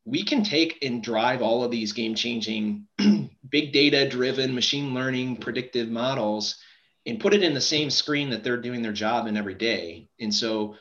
we 0.03 0.21
can 0.21 0.43
take 0.43 0.77
and 0.83 1.01
drive 1.01 1.41
all 1.41 1.63
of 1.63 1.71
these 1.71 1.93
game 1.93 2.13
changing 2.13 2.85
big 3.49 3.71
data 3.71 4.09
driven 4.09 4.53
machine 4.53 4.93
learning 4.93 5.37
predictive 5.37 5.87
models 5.87 6.57
and 7.05 7.21
put 7.21 7.33
it 7.33 7.41
in 7.41 7.53
the 7.53 7.61
same 7.61 7.89
screen 7.89 8.29
that 8.31 8.43
they're 8.43 8.61
doing 8.61 8.81
their 8.81 8.91
job 8.91 9.27
in 9.27 9.37
every 9.37 9.55
day 9.55 10.09
and 10.19 10.33
so 10.33 10.75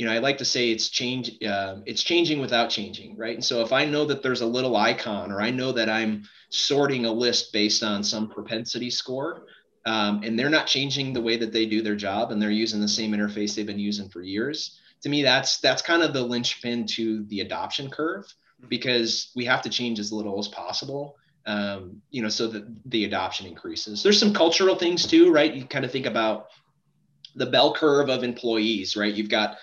you 0.00 0.06
know, 0.06 0.12
I 0.12 0.18
like 0.18 0.38
to 0.38 0.46
say 0.46 0.70
it's 0.70 0.88
change, 0.88 1.42
uh, 1.44 1.76
it's 1.84 2.02
changing 2.02 2.40
without 2.40 2.70
changing, 2.70 3.18
right? 3.18 3.34
And 3.34 3.44
so 3.44 3.60
if 3.60 3.70
I 3.70 3.84
know 3.84 4.06
that 4.06 4.22
there's 4.22 4.40
a 4.40 4.46
little 4.46 4.74
icon, 4.74 5.30
or 5.30 5.42
I 5.42 5.50
know 5.50 5.72
that 5.72 5.90
I'm 5.90 6.22
sorting 6.48 7.04
a 7.04 7.12
list 7.12 7.52
based 7.52 7.82
on 7.82 8.02
some 8.02 8.30
propensity 8.30 8.88
score, 8.88 9.42
um, 9.84 10.22
and 10.22 10.38
they're 10.38 10.48
not 10.48 10.66
changing 10.66 11.12
the 11.12 11.20
way 11.20 11.36
that 11.36 11.52
they 11.52 11.66
do 11.66 11.82
their 11.82 11.96
job, 11.96 12.32
and 12.32 12.40
they're 12.40 12.50
using 12.50 12.80
the 12.80 12.88
same 12.88 13.12
interface 13.12 13.54
they've 13.54 13.66
been 13.66 13.78
using 13.78 14.08
for 14.08 14.22
years, 14.22 14.80
to 15.02 15.10
me, 15.10 15.22
that's 15.22 15.58
that's 15.58 15.82
kind 15.82 16.02
of 16.02 16.14
the 16.14 16.22
linchpin 16.22 16.86
to 16.96 17.24
the 17.24 17.40
adoption 17.40 17.90
curve, 17.90 18.24
mm-hmm. 18.24 18.68
because 18.68 19.30
we 19.36 19.44
have 19.44 19.60
to 19.60 19.68
change 19.68 19.98
as 19.98 20.10
little 20.10 20.38
as 20.38 20.48
possible. 20.48 21.16
Um, 21.44 22.00
you 22.10 22.22
know, 22.22 22.30
so 22.30 22.46
that 22.46 22.64
the 22.86 23.04
adoption 23.04 23.46
increases. 23.46 24.02
There's 24.02 24.18
some 24.18 24.32
cultural 24.32 24.76
things 24.76 25.06
too, 25.06 25.30
right? 25.30 25.52
You 25.52 25.66
kind 25.66 25.84
of 25.84 25.92
think 25.92 26.06
about 26.06 26.46
the 27.34 27.46
bell 27.46 27.74
curve 27.74 28.08
of 28.08 28.24
employees, 28.24 28.96
right? 28.96 29.12
You've 29.12 29.28
got 29.28 29.58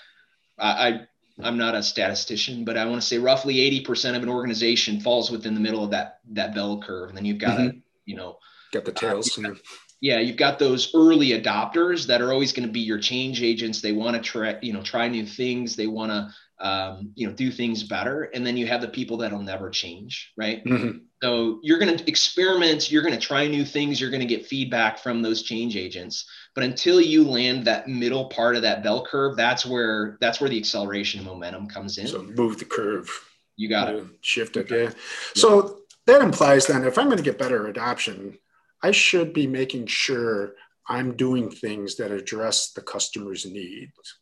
I 0.60 1.08
I'm 1.44 1.58
not 1.58 1.76
a 1.76 1.84
statistician, 1.84 2.66
but 2.66 2.78
I 2.78 2.86
want 2.86 3.02
to 3.02 3.08
say 3.08 3.20
roughly 3.20 3.56
80% 3.86 4.16
of 4.16 4.24
an 4.24 4.30
organization 4.30 5.00
falls 5.00 5.30
within 5.30 5.54
the 5.54 5.60
middle 5.60 5.84
of 5.84 5.92
that 5.92 6.20
that 6.32 6.56
bell 6.56 6.82
curve. 6.82 7.10
And 7.10 7.18
then 7.18 7.26
you've 7.26 7.38
got 7.38 7.60
mm-hmm. 7.60 7.70
to, 7.70 7.82
you 8.06 8.16
know, 8.16 8.38
got 8.74 8.86
the 8.86 8.92
tails. 8.92 9.38
Uh, 9.38 9.54
yeah, 10.02 10.20
you've 10.20 10.38
got 10.38 10.60
those 10.60 10.94
early 10.94 11.30
adopters 11.30 12.08
that 12.08 12.22
are 12.22 12.32
always 12.32 12.54
going 12.54 12.68
to 12.68 12.72
be 12.72 12.82
your 12.82 13.00
change 13.00 13.42
agents. 13.42 13.82
They 13.82 13.94
want 13.94 14.16
to 14.16 14.22
try, 14.22 14.58
you 14.62 14.74
know, 14.74 14.84
try 14.84 15.08
new 15.08 15.26
things. 15.26 15.76
They 15.76 15.88
want 15.88 16.12
to 16.12 16.30
um, 16.60 17.12
you 17.16 17.28
know 17.28 17.34
do 17.34 17.52
things 17.52 17.84
better 17.84 18.24
and 18.34 18.46
then 18.46 18.58
you 18.58 18.66
have 18.68 18.82
the 18.82 18.88
people 18.88 19.18
that'll 19.18 19.42
never 19.42 19.70
change 19.70 20.34
right? 20.38 20.64
Mm-hmm. 20.66 21.00
so 21.22 21.60
you're 21.62 21.80
going 21.80 21.96
to 21.96 22.08
experiment 22.10 22.92
you're 22.92 23.04
going 23.04 23.14
to 23.14 23.20
try 23.20 23.48
new 23.48 23.64
things 23.66 24.02
you're 24.02 24.10
going 24.10 24.22
to 24.22 24.26
get 24.28 24.46
feedback 24.46 25.00
from 25.00 25.22
those 25.22 25.44
change 25.44 25.76
agents. 25.76 26.28
But 26.56 26.64
until 26.64 27.00
you 27.00 27.24
land 27.24 27.66
that 27.66 27.88
middle 27.88 28.26
part 28.30 28.56
of 28.56 28.64
that 28.64 28.84
bell 28.84 29.06
curve 29.06 29.38
that's 29.38 29.66
where 29.66 30.18
that's 30.22 30.42
where 30.42 30.50
the 30.50 30.58
acceleration 30.58 31.20
and 31.20 31.28
momentum 31.28 31.68
comes 31.68 31.98
in. 31.98 32.08
So 32.08 32.24
move 32.24 32.58
the 32.58 32.66
curve. 32.66 33.10
You 33.56 33.70
got 33.70 33.86
to 33.86 34.10
shift 34.22 34.58
it 34.58 34.70
yeah. 34.70 34.92
So 35.36 35.78
that 36.08 36.22
implies 36.22 36.66
then 36.66 36.84
if 36.86 36.98
i'm 36.98 37.06
going 37.06 37.18
to 37.18 37.24
get 37.24 37.38
better 37.38 37.68
adoption 37.68 38.36
i 38.82 38.90
should 38.90 39.34
be 39.34 39.46
making 39.46 39.86
sure 39.86 40.54
i'm 40.90 41.16
doing 41.16 41.52
things 41.52 41.96
that 41.98 42.12
address 42.12 42.72
the 42.72 42.82
customer's 42.82 43.46
needs 43.46 44.18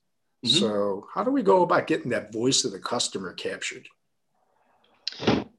Mm-hmm. 0.45 0.59
So, 0.59 1.07
how 1.13 1.23
do 1.23 1.31
we 1.31 1.43
go 1.43 1.63
about 1.63 1.87
getting 1.87 2.11
that 2.11 2.31
voice 2.31 2.65
of 2.65 2.71
the 2.71 2.79
customer 2.79 3.33
captured? 3.33 3.87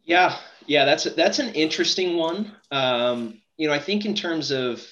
Yeah, 0.04 0.36
yeah, 0.66 0.84
that's 0.84 1.04
that's 1.04 1.38
an 1.38 1.54
interesting 1.54 2.16
one. 2.16 2.52
Um, 2.70 3.40
you 3.56 3.66
know, 3.66 3.74
I 3.74 3.78
think 3.78 4.04
in 4.04 4.14
terms 4.14 4.50
of 4.50 4.86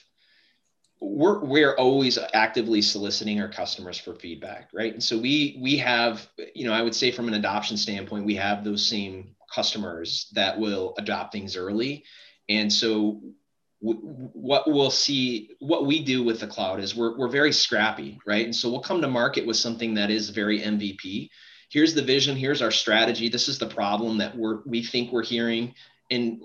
we're 1.01 1.45
we're 1.45 1.75
always 1.77 2.19
actively 2.33 2.83
soliciting 2.83 3.41
our 3.41 3.49
customers 3.49 3.99
for 3.99 4.15
feedback, 4.15 4.71
right? 4.73 4.93
And 4.93 5.03
so 5.03 5.19
we 5.19 5.59
we 5.61 5.77
have, 5.79 6.27
you 6.55 6.67
know, 6.67 6.73
I 6.73 6.83
would 6.83 6.95
say 6.95 7.13
from 7.13 7.29
an 7.29 7.35
adoption 7.35 7.77
standpoint, 7.77 8.27
we 8.27 8.37
have 8.37 8.65
those 8.65 8.87
same 8.87 9.37
customers 9.53 10.29
that 10.35 10.59
will 10.59 10.95
adopt 10.99 11.33
things 11.33 11.57
early, 11.57 12.05
and 12.49 12.73
so 12.73 13.21
what 13.85 14.65
we'll 14.67 14.91
see 14.91 15.51
what 15.59 15.85
we 15.85 16.03
do 16.03 16.23
with 16.23 16.41
the 16.41 16.47
cloud 16.47 16.81
is 16.81 16.97
we're, 16.97 17.19
we're 17.19 17.29
very 17.29 17.53
scrappy 17.53 18.19
right? 18.27 18.47
And 18.47 18.57
so 18.57 18.71
we'll 18.71 18.81
come 18.81 19.03
to 19.03 19.09
market 19.09 19.47
with 19.47 19.57
something 19.57 19.95
that 19.95 20.11
is 20.11 20.31
very 20.31 20.61
mvp 20.61 21.29
here's 21.69 21.93
the 21.93 22.03
vision 22.03 22.37
here's 22.37 22.63
our 22.63 22.71
strategy. 22.71 23.29
This 23.29 23.49
is 23.49 23.59
the 23.59 23.67
problem 23.67 24.19
that 24.19 24.37
we're 24.37 24.61
we 24.65 24.83
think 24.83 25.13
we're 25.13 25.25
hearing. 25.25 25.75
And 26.11 26.41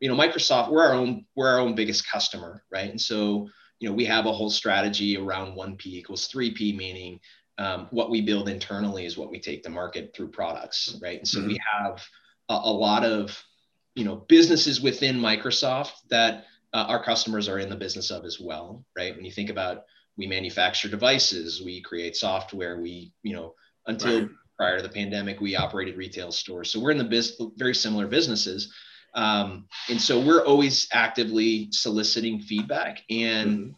you 0.00 0.08
know 0.08 0.16
microsoft 0.16 0.70
we're 0.70 0.84
our 0.84 0.94
own 0.94 1.26
we're 1.34 1.48
our 1.48 1.58
own 1.58 1.74
biggest 1.74 2.10
customer 2.10 2.64
right? 2.72 2.90
And 2.90 3.00
so 3.00 3.48
you 3.80 3.88
know 3.88 3.94
we 3.94 4.06
have 4.06 4.26
a 4.26 4.32
whole 4.32 4.50
strategy 4.50 5.16
around 5.18 5.56
1p 5.56 5.86
equals 5.86 6.28
3p 6.28 6.74
meaning 6.76 7.20
um, 7.58 7.88
what 7.90 8.08
we 8.08 8.20
build 8.20 8.48
internally 8.48 9.04
is 9.04 9.18
what 9.18 9.30
we 9.30 9.40
take 9.40 9.64
to 9.64 9.70
market 9.70 10.14
through 10.14 10.28
products 10.28 10.96
right? 11.02 11.18
And 11.18 11.28
so 11.28 11.40
mm-hmm. 11.40 11.48
we 11.48 11.60
have 11.76 12.02
a, 12.48 12.54
a 12.54 12.72
lot 12.72 13.04
of 13.04 13.36
you 13.94 14.04
know 14.04 14.16
businesses 14.28 14.80
within 14.80 15.18
microsoft 15.18 15.92
that 16.08 16.44
uh, 16.72 16.84
our 16.88 17.02
customers 17.02 17.48
are 17.48 17.58
in 17.58 17.68
the 17.68 17.76
business 17.76 18.10
of 18.10 18.24
as 18.24 18.38
well, 18.40 18.84
right? 18.96 19.14
When 19.14 19.24
you 19.24 19.32
think 19.32 19.50
about 19.50 19.84
we 20.16 20.26
manufacture 20.26 20.88
devices, 20.88 21.62
we 21.64 21.80
create 21.80 22.16
software, 22.16 22.80
we, 22.80 23.12
you 23.22 23.34
know, 23.34 23.54
until 23.86 24.22
right. 24.22 24.30
prior 24.58 24.76
to 24.76 24.82
the 24.82 24.88
pandemic, 24.88 25.40
we 25.40 25.56
operated 25.56 25.96
retail 25.96 26.32
stores. 26.32 26.70
So 26.70 26.80
we're 26.80 26.90
in 26.90 26.98
the 26.98 27.04
biz- 27.04 27.40
very 27.56 27.74
similar 27.74 28.06
businesses. 28.06 28.72
Um, 29.14 29.66
and 29.88 30.00
so 30.00 30.20
we're 30.20 30.44
always 30.44 30.88
actively 30.92 31.68
soliciting 31.70 32.40
feedback 32.40 33.02
and, 33.08 33.58
mm-hmm. 33.58 33.70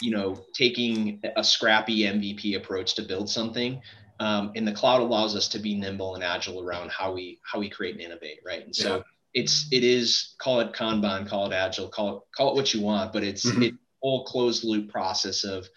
you 0.00 0.10
know, 0.10 0.44
taking 0.54 1.20
a 1.34 1.42
scrappy 1.42 2.00
MVP 2.02 2.56
approach 2.56 2.94
to 2.94 3.02
build 3.02 3.28
something. 3.28 3.80
Um, 4.20 4.52
and 4.54 4.68
the 4.68 4.72
cloud 4.72 5.00
allows 5.00 5.34
us 5.34 5.48
to 5.48 5.58
be 5.58 5.74
nimble 5.74 6.14
and 6.14 6.22
agile 6.22 6.62
around 6.62 6.90
how 6.90 7.12
we 7.12 7.38
how 7.42 7.58
we 7.58 7.68
create 7.68 7.96
and 7.96 8.04
innovate, 8.04 8.40
right? 8.46 8.64
And 8.64 8.74
so 8.74 8.96
yeah 8.96 9.02
it's 9.34 9.68
it 9.72 9.84
is 9.84 10.34
call 10.38 10.60
it 10.60 10.72
kanban 10.72 11.28
call 11.28 11.50
it 11.50 11.54
agile 11.54 11.88
call 11.88 12.16
it 12.16 12.22
call 12.34 12.50
it 12.50 12.54
what 12.54 12.72
you 12.72 12.80
want 12.80 13.12
but 13.12 13.22
it's 13.22 13.44
mm-hmm. 13.44 13.62
a 13.62 13.72
whole 14.02 14.24
closed 14.24 14.64
loop 14.64 14.90
process 14.90 15.44
of 15.44 15.68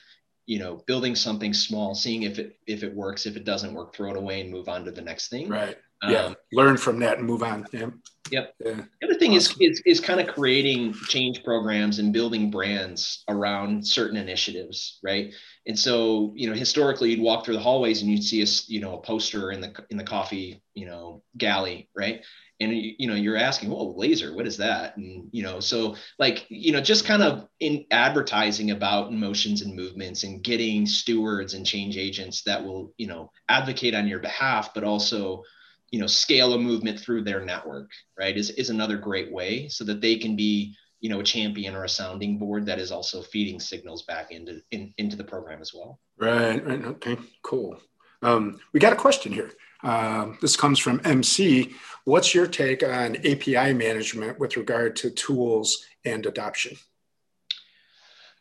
you 0.49 0.57
know 0.57 0.83
building 0.87 1.15
something 1.15 1.53
small 1.53 1.93
seeing 1.93 2.23
if 2.23 2.39
it 2.39 2.57
if 2.65 2.81
it 2.81 2.93
works. 2.93 3.27
If 3.27 3.37
it 3.37 3.45
doesn't 3.45 3.73
work 3.73 3.95
throw 3.95 4.09
it 4.09 4.17
away 4.17 4.41
and 4.41 4.49
move 4.49 4.67
on 4.67 4.83
to 4.85 4.91
the 4.91 5.01
next 5.01 5.29
thing. 5.29 5.47
Right. 5.47 5.77
Um, 6.01 6.11
yeah 6.11 6.33
learn 6.51 6.75
from 6.75 6.99
that 6.99 7.19
and 7.19 7.27
move 7.27 7.43
on. 7.43 7.67
Yeah. 7.71 7.89
Yep. 8.31 8.55
Yeah. 8.65 8.81
the 9.01 9.07
other 9.07 9.19
thing 9.19 9.35
awesome. 9.35 9.61
is, 9.61 9.79
is 9.79 9.81
is 9.85 9.99
kind 9.99 10.19
of 10.19 10.33
creating 10.33 10.93
change 11.07 11.43
programs 11.43 11.99
and 11.99 12.11
building 12.11 12.49
brands 12.49 13.23
around 13.27 13.85
certain 13.85 14.17
initiatives 14.17 14.99
right 15.03 15.33
and 15.69 15.77
so 15.77 16.33
you 16.35 16.49
know 16.49 16.55
historically 16.55 17.11
you'd 17.11 17.21
walk 17.21 17.45
through 17.45 17.53
the 17.53 17.59
hallways 17.59 18.01
and 18.01 18.09
you'd 18.09 18.23
see 18.23 18.41
a 18.41 18.47
you 18.67 18.81
know 18.81 18.95
a 18.95 19.01
poster 19.01 19.51
in 19.51 19.61
the 19.61 19.71
in 19.91 19.97
the 19.97 20.03
coffee 20.03 20.61
you 20.73 20.85
know 20.85 21.21
galley 21.37 21.87
right? 21.95 22.25
And 22.59 22.73
you 22.73 23.07
know 23.07 23.13
you're 23.13 23.37
asking 23.37 23.69
well 23.69 23.95
laser 23.95 24.35
what 24.35 24.47
is 24.47 24.57
that? 24.57 24.97
And 24.97 25.29
you 25.31 25.43
know 25.43 25.59
so 25.59 25.95
like 26.17 26.47
you 26.49 26.71
know 26.71 26.81
just 26.81 27.05
kind 27.05 27.21
of 27.21 27.47
in 27.59 27.85
advertising 27.91 28.71
about 28.71 29.13
motions 29.13 29.61
and 29.61 29.75
movements 29.75 30.23
and 30.23 30.43
getting 30.43 30.87
stewards 30.87 31.53
and 31.53 31.65
change 31.65 31.97
agents 31.97 32.41
that 32.43 32.65
will 32.65 32.91
you 32.97 33.05
know 33.05 33.31
advocate 33.47 33.93
on 33.93 34.07
your 34.07 34.19
behalf 34.19 34.73
but 34.73 34.83
also 34.83 35.43
you 35.91 35.99
know 35.99 36.07
scale 36.07 36.53
a 36.53 36.57
movement 36.57 36.99
through 36.99 37.23
their 37.23 37.45
network 37.45 37.91
right 38.17 38.37
is, 38.37 38.49
is 38.51 38.71
another 38.71 38.97
great 38.97 39.31
way 39.31 39.67
so 39.69 39.83
that 39.83 40.01
they 40.01 40.17
can 40.17 40.35
be 40.35 40.75
you 40.99 41.09
know 41.09 41.19
a 41.19 41.23
champion 41.23 41.75
or 41.75 41.83
a 41.83 41.89
sounding 41.89 42.37
board 42.37 42.65
that 42.65 42.79
is 42.79 42.91
also 42.91 43.21
feeding 43.21 43.59
signals 43.59 44.03
back 44.03 44.31
into 44.31 44.61
in, 44.71 44.93
into 44.97 45.15
the 45.15 45.23
program 45.23 45.61
as 45.61 45.73
well 45.73 45.99
right 46.17 46.65
right 46.65 46.83
okay 46.85 47.17
cool 47.43 47.79
um, 48.21 48.59
we 48.73 48.81
got 48.81 48.91
a 48.91 48.97
question 48.97 49.31
here 49.31 49.51
um, 49.83 50.37
this 50.41 50.57
comes 50.57 50.79
from 50.79 51.01
MC. 51.03 51.73
What's 52.03 52.33
your 52.35 52.47
take 52.47 52.83
on 52.83 53.17
API 53.17 53.73
management 53.73 54.39
with 54.39 54.57
regard 54.57 54.95
to 54.97 55.09
tools 55.09 55.85
and 56.05 56.25
adoption? 56.25 56.77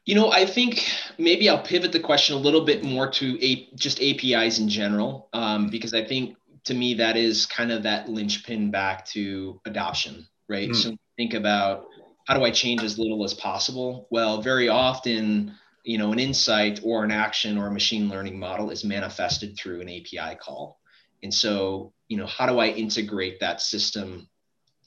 You 0.05 0.15
know, 0.15 0.33
I 0.33 0.47
think 0.47 0.91
maybe 1.19 1.49
I'll 1.49 1.63
pivot 1.63 1.93
the 1.93 2.01
question 2.01 2.35
a 2.35 2.39
little 2.39 2.65
bit 2.65 2.83
more 2.83 3.11
to 3.11 3.45
a, 3.45 3.69
just 3.75 4.01
APIs 4.01 4.59
in 4.59 4.69
general, 4.69 5.29
um, 5.33 5.69
because 5.69 5.93
I 5.93 6.05
think 6.05 6.37
to 6.65 6.75
me 6.75 6.95
that 6.95 7.17
is 7.17 7.47
kind 7.47 7.71
of 7.71 7.83
that 7.83 8.09
linchpin 8.09 8.71
back 8.71 9.05
to 9.09 9.61
adoption, 9.67 10.27
right? 10.49 10.71
Mm. 10.71 10.77
So 10.77 10.97
think 11.17 11.35
about 11.35 11.88
how 12.29 12.35
do 12.35 12.45
I 12.45 12.51
change 12.51 12.83
as 12.83 12.99
little 12.99 13.25
as 13.25 13.33
possible? 13.33 14.07
Well, 14.11 14.43
very 14.43 14.69
often, 14.69 15.55
you 15.83 15.97
know, 15.97 16.13
an 16.13 16.19
insight 16.19 16.79
or 16.85 17.03
an 17.03 17.11
action 17.11 17.57
or 17.57 17.69
a 17.69 17.73
machine 17.73 18.11
learning 18.11 18.39
model 18.39 18.71
is 18.71 18.85
manifested 18.85 19.57
through 19.57 19.81
an 19.81 19.89
API 19.89 20.37
call. 20.37 20.79
And 21.23 21.33
so, 21.33 21.95
you 22.07 22.19
know, 22.19 22.27
how 22.27 22.45
do 22.45 22.59
I 22.59 22.67
integrate 22.67 23.41
that 23.41 23.63
system 23.63 24.29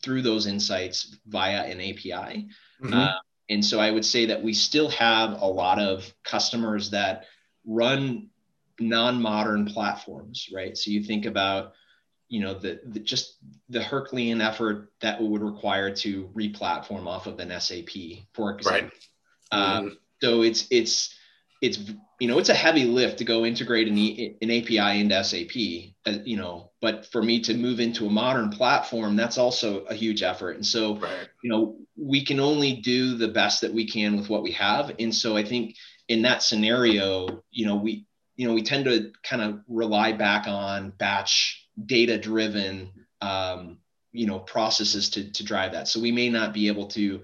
through 0.03 0.21
those 0.21 0.45
insights 0.45 1.17
via 1.25 1.63
an 1.63 1.81
API? 1.81 2.47
Mm-hmm. 2.79 2.93
Uh, 2.93 3.13
and 3.49 3.65
so 3.65 3.79
I 3.79 3.89
would 3.89 4.05
say 4.05 4.27
that 4.27 4.43
we 4.43 4.53
still 4.53 4.89
have 4.91 5.41
a 5.41 5.47
lot 5.47 5.79
of 5.79 6.13
customers 6.23 6.91
that 6.91 7.25
run 7.65 8.29
non-modern 8.79 9.65
platforms, 9.65 10.47
right? 10.53 10.77
So 10.77 10.91
you 10.91 11.03
think 11.03 11.25
about, 11.25 11.73
you 12.31 12.39
know, 12.39 12.53
the, 12.53 12.79
the 12.85 13.01
just 13.01 13.35
the 13.67 13.83
Herculean 13.83 14.39
effort 14.39 14.89
that 15.01 15.21
would 15.21 15.41
require 15.41 15.93
to 15.95 16.29
re-platform 16.33 17.05
off 17.05 17.27
of 17.27 17.37
an 17.41 17.51
SAP, 17.59 17.89
for 18.33 18.55
example. 18.55 18.97
Right. 19.51 19.59
Um, 19.59 19.85
mm-hmm. 19.85 19.93
So 20.23 20.41
it's 20.41 20.65
it's 20.71 21.13
it's 21.61 21.77
you 22.21 22.29
know 22.29 22.39
it's 22.39 22.47
a 22.47 22.53
heavy 22.53 22.85
lift 22.85 23.17
to 23.17 23.25
go 23.25 23.45
integrate 23.45 23.89
an, 23.89 23.97
an 24.41 24.49
API 24.49 25.01
into 25.01 25.21
SAP, 25.21 25.91
uh, 26.05 26.23
you 26.23 26.37
know. 26.37 26.71
But 26.79 27.05
for 27.11 27.21
me 27.21 27.41
to 27.41 27.53
move 27.53 27.81
into 27.81 28.05
a 28.05 28.09
modern 28.09 28.49
platform, 28.49 29.17
that's 29.17 29.37
also 29.37 29.83
a 29.83 29.93
huge 29.93 30.23
effort. 30.23 30.55
And 30.55 30.65
so, 30.65 30.99
right. 30.99 31.27
you 31.43 31.49
know, 31.49 31.75
we 31.97 32.23
can 32.23 32.39
only 32.39 32.77
do 32.77 33.17
the 33.17 33.27
best 33.27 33.59
that 33.59 33.73
we 33.73 33.85
can 33.85 34.15
with 34.15 34.29
what 34.29 34.41
we 34.41 34.53
have. 34.53 34.95
And 34.99 35.13
so, 35.13 35.35
I 35.35 35.43
think 35.43 35.75
in 36.07 36.21
that 36.21 36.43
scenario, 36.43 37.43
you 37.51 37.65
know, 37.65 37.75
we 37.75 38.05
you 38.37 38.47
know 38.47 38.53
we 38.53 38.63
tend 38.63 38.85
to 38.85 39.11
kind 39.21 39.41
of 39.41 39.59
rely 39.67 40.13
back 40.13 40.47
on 40.47 40.91
batch 40.91 41.60
data 41.85 42.17
driven 42.17 42.91
um, 43.21 43.77
you 44.11 44.27
know 44.27 44.39
processes 44.39 45.09
to 45.11 45.31
to 45.31 45.43
drive 45.43 45.73
that. 45.73 45.87
So 45.87 45.99
we 45.99 46.11
may 46.11 46.29
not 46.29 46.53
be 46.53 46.67
able 46.67 46.87
to 46.87 47.21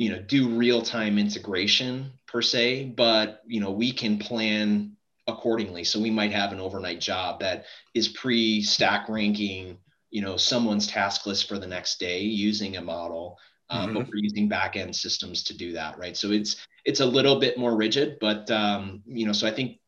you 0.00 0.08
know 0.08 0.18
do 0.18 0.48
real 0.48 0.80
time 0.80 1.18
integration 1.18 2.10
per 2.26 2.40
se 2.40 2.84
but 2.96 3.42
you 3.46 3.60
know 3.60 3.70
we 3.70 3.92
can 3.92 4.18
plan 4.18 4.96
accordingly 5.26 5.84
so 5.84 6.00
we 6.00 6.10
might 6.10 6.32
have 6.32 6.52
an 6.52 6.58
overnight 6.58 7.00
job 7.00 7.38
that 7.38 7.66
is 7.92 8.08
pre 8.08 8.62
stack 8.62 9.10
ranking 9.10 9.76
you 10.10 10.22
know 10.22 10.38
someone's 10.38 10.86
task 10.86 11.26
list 11.26 11.46
for 11.46 11.58
the 11.58 11.66
next 11.66 12.00
day 12.00 12.20
using 12.20 12.78
a 12.78 12.80
model 12.80 13.38
um, 13.68 13.90
mm-hmm. 13.90 13.98
but 13.98 14.08
we're 14.08 14.16
using 14.16 14.48
back 14.48 14.74
end 14.74 14.96
systems 14.96 15.42
to 15.44 15.54
do 15.54 15.72
that 15.72 15.98
right 15.98 16.16
so 16.16 16.30
it's 16.30 16.66
it's 16.86 17.00
a 17.00 17.06
little 17.06 17.38
bit 17.38 17.58
more 17.58 17.76
rigid 17.76 18.16
but 18.22 18.50
um, 18.50 19.02
you 19.04 19.26
know 19.26 19.32
so 19.32 19.46
i 19.46 19.50
think 19.50 19.80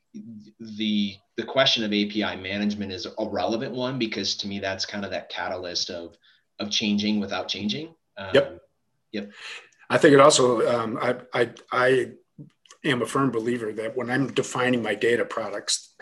the 0.60 1.16
the 1.36 1.44
question 1.44 1.84
of 1.84 1.90
api 1.90 2.36
management 2.36 2.92
is 2.92 3.06
a 3.06 3.28
relevant 3.28 3.72
one 3.72 3.98
because 3.98 4.36
to 4.36 4.46
me 4.46 4.58
that's 4.60 4.84
kind 4.84 5.04
of 5.04 5.10
that 5.10 5.30
catalyst 5.30 5.88
of 5.90 6.16
of 6.58 6.70
changing 6.70 7.20
without 7.20 7.48
changing. 7.48 7.94
Um, 8.16 8.30
yep. 8.34 8.60
yep. 9.12 9.30
I 9.90 9.98
think 9.98 10.14
it 10.14 10.20
also, 10.20 10.66
um, 10.68 10.98
I, 11.00 11.16
I, 11.34 11.50
I 11.70 12.08
am 12.84 13.02
a 13.02 13.06
firm 13.06 13.30
believer 13.30 13.72
that 13.72 13.96
when 13.96 14.10
I'm 14.10 14.32
defining 14.32 14.82
my 14.82 14.94
data 14.94 15.24
products 15.24 15.94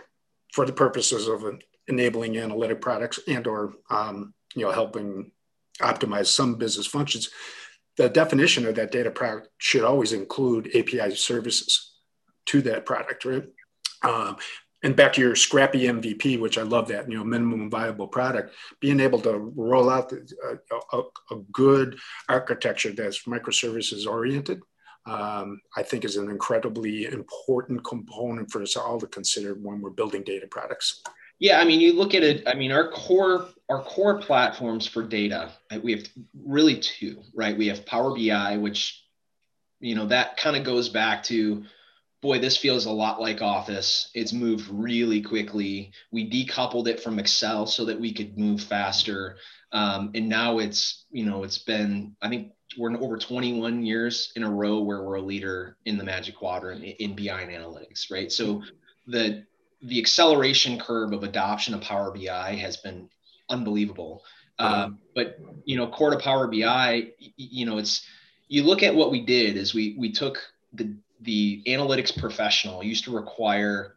for 0.53 0.67
the 0.67 0.73
purposes 0.73 1.27
of 1.27 1.45
enabling 1.89 2.39
analytic 2.39 2.81
products 2.81 3.19
and 3.27 3.47
or 3.47 3.75
um, 3.91 4.35
you 4.55 4.65
know 4.65 4.73
helping 4.73 5.33
optimize 5.81 6.27
some 6.27 6.57
business 6.57 6.87
functions 6.87 7.31
the 7.97 8.09
definition 8.09 8.67
of 8.67 8.75
that 8.75 8.93
data 8.93 9.11
product 9.11 9.49
should 9.59 9.83
always 9.83 10.13
include 10.13 10.71
api 10.77 11.15
services 11.15 11.93
to 12.47 12.61
that 12.61 12.85
product 12.85 13.25
right 13.25 13.45
um, 14.03 14.37
and 14.83 14.97
back 14.97 15.13
to 15.13 15.21
your 15.21 15.37
scrappy 15.37 15.85
mvp 15.85 16.41
which 16.41 16.59
i 16.59 16.63
love 16.63 16.89
that 16.89 17.11
you 17.11 17.17
know 17.17 17.25
minimum 17.25 17.71
viable 17.71 18.09
product 18.09 18.55
being 18.81 19.01
able 19.01 19.21
to 19.21 19.53
roll 19.57 19.91
out 19.91 20.13
a, 20.13 20.77
a, 20.97 21.03
a 21.31 21.37
good 21.53 21.99
architecture 22.29 22.93
that's 22.93 23.25
microservices 23.25 24.07
oriented 24.07 24.61
um, 25.07 25.61
I 25.77 25.83
think 25.83 26.05
is 26.05 26.17
an 26.17 26.31
incredibly 26.31 27.07
important 27.07 27.85
component 27.85 28.51
for 28.51 28.63
us 28.63 28.77
all 28.77 29.01
to 29.01 29.07
consider 29.07 29.55
when 29.55 29.81
we're 29.81 29.91
building 29.91 30.23
data 30.23 30.47
products. 30.47 31.03
Yeah, 31.39 31.59
I 31.59 31.65
mean, 31.65 31.81
you 31.81 31.95
look 31.95 32.15
at 32.15 32.23
it. 32.23 32.47
I 32.47 32.55
mean, 32.55 32.71
our 32.71 32.91
core 32.91 33.49
our 33.71 33.83
core 33.83 34.21
platforms 34.21 34.87
for 34.87 35.03
data, 35.03 35.53
we 35.83 35.93
have 35.93 36.07
really 36.45 36.79
two, 36.79 37.23
right? 37.35 37.57
We 37.57 37.69
have 37.69 37.87
Power 37.87 38.15
BI, 38.15 38.57
which, 38.59 39.05
you 39.79 39.95
know, 39.95 40.07
that 40.07 40.37
kind 40.37 40.57
of 40.57 40.65
goes 40.65 40.89
back 40.89 41.23
to, 41.25 41.65
boy, 42.21 42.39
this 42.39 42.57
feels 42.57 42.87
a 42.87 42.91
lot 42.91 43.21
like 43.21 43.43
Office. 43.43 44.11
It's 44.15 44.33
moved 44.33 44.69
really 44.69 45.23
quickly. 45.23 45.93
We 46.11 46.29
decoupled 46.29 46.87
it 46.87 47.01
from 47.01 47.19
Excel 47.19 47.67
so 47.67 47.85
that 47.87 48.01
we 48.01 48.13
could 48.13 48.39
move 48.39 48.63
faster, 48.63 49.37
um, 49.73 50.11
and 50.15 50.29
now 50.29 50.59
it's, 50.59 51.05
you 51.11 51.25
know, 51.25 51.45
it's 51.45 51.59
been 51.59 52.17
I 52.21 52.29
think 52.29 52.53
we're 52.79 52.97
over 52.97 53.17
21 53.17 53.85
years 53.85 54.33
in 54.37 54.45
a 54.45 54.51
row 54.51 54.81
where 54.81 55.03
we're 55.03 55.17
a 55.17 55.23
leader 55.23 55.77
in 55.87 55.99
the 55.99 56.05
Magic 56.05 56.37
Quadrant 56.37 56.85
in 56.85 57.17
BI 57.17 57.41
and 57.41 57.51
analytics, 57.51 58.11
right? 58.11 58.31
So 58.31 58.63
the 59.07 59.45
the 59.83 59.99
acceleration 59.99 60.79
curve 60.79 61.13
of 61.13 61.25
adoption 61.25 61.75
of 61.75 61.81
Power 61.81 62.11
BI 62.13 62.55
has 62.57 62.77
been 62.77 63.09
unbelievable. 63.49 64.23
Uh, 64.59 64.91
but 65.15 65.39
you 65.65 65.75
know, 65.75 65.87
core 65.89 66.11
to 66.11 66.19
Power 66.19 66.47
BI, 66.47 67.09
you 67.37 67.65
know, 67.65 67.79
it's 67.79 68.07
you 68.49 68.63
look 68.63 68.83
at 68.83 68.95
what 68.95 69.11
we 69.11 69.25
did 69.25 69.57
is 69.57 69.73
we 69.73 69.97
we 69.99 70.13
took 70.13 70.39
the 70.75 70.95
the 71.23 71.63
analytics 71.67 72.17
professional 72.17 72.83
used 72.83 73.05
to 73.05 73.11
require 73.11 73.97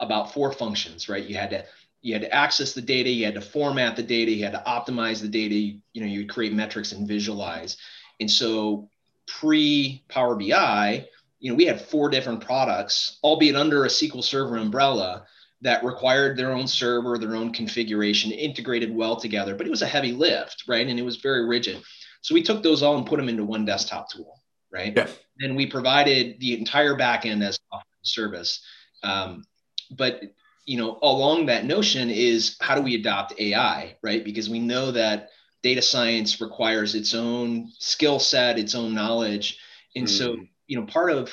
about 0.00 0.32
four 0.32 0.52
functions, 0.52 1.08
right? 1.08 1.24
You 1.24 1.36
had 1.36 1.50
to 1.50 1.64
you 2.02 2.14
had 2.14 2.22
to 2.22 2.34
access 2.34 2.72
the 2.72 2.82
data, 2.82 3.08
you 3.08 3.24
had 3.24 3.34
to 3.34 3.40
format 3.40 3.94
the 3.94 4.02
data, 4.02 4.32
you 4.32 4.42
had 4.42 4.52
to 4.52 4.62
optimize 4.66 5.20
the 5.20 5.28
data, 5.28 5.54
you, 5.54 5.78
you 5.92 6.00
know, 6.00 6.08
you 6.08 6.26
create 6.26 6.52
metrics 6.52 6.90
and 6.90 7.06
visualize. 7.06 7.76
And 8.18 8.28
so 8.28 8.88
pre 9.28 10.02
Power 10.08 10.34
BI, 10.34 11.06
you 11.38 11.50
know, 11.50 11.56
we 11.56 11.64
had 11.64 11.80
four 11.80 12.10
different 12.10 12.44
products, 12.44 13.18
albeit 13.22 13.54
under 13.54 13.84
a 13.84 13.88
SQL 13.88 14.24
Server 14.24 14.56
umbrella 14.56 15.26
that 15.60 15.84
required 15.84 16.36
their 16.36 16.50
own 16.50 16.66
server, 16.66 17.18
their 17.18 17.36
own 17.36 17.52
configuration, 17.52 18.32
integrated 18.32 18.94
well 18.94 19.14
together, 19.16 19.54
but 19.54 19.66
it 19.66 19.70
was 19.70 19.82
a 19.82 19.86
heavy 19.86 20.12
lift, 20.12 20.64
right? 20.66 20.86
And 20.86 20.98
it 20.98 21.04
was 21.04 21.16
very 21.16 21.46
rigid. 21.46 21.80
So 22.20 22.34
we 22.34 22.42
took 22.42 22.62
those 22.62 22.82
all 22.82 22.96
and 22.96 23.06
put 23.06 23.16
them 23.16 23.28
into 23.28 23.44
one 23.44 23.64
desktop 23.64 24.10
tool, 24.10 24.41
right? 24.72 24.92
Yeah. 24.96 25.08
And 25.40 25.56
we 25.56 25.66
provided 25.66 26.40
the 26.40 26.58
entire 26.58 26.96
backend 26.96 27.44
as 27.44 27.58
a 27.72 27.78
service. 28.02 28.64
Um, 29.02 29.44
but 29.90 30.22
you 30.64 30.78
know, 30.78 30.98
along 31.02 31.46
that 31.46 31.64
notion 31.64 32.08
is 32.08 32.56
how 32.60 32.74
do 32.74 32.82
we 32.82 32.94
adopt 32.94 33.34
AI, 33.38 33.96
right? 34.02 34.24
Because 34.24 34.48
we 34.48 34.60
know 34.60 34.92
that 34.92 35.30
data 35.62 35.82
science 35.82 36.40
requires 36.40 36.94
its 36.94 37.14
own 37.14 37.70
skill 37.78 38.18
set, 38.18 38.58
its 38.58 38.74
own 38.74 38.94
knowledge, 38.94 39.58
and 39.96 40.06
mm. 40.06 40.10
so 40.10 40.36
you 40.66 40.80
know, 40.80 40.86
part 40.86 41.10
of 41.10 41.30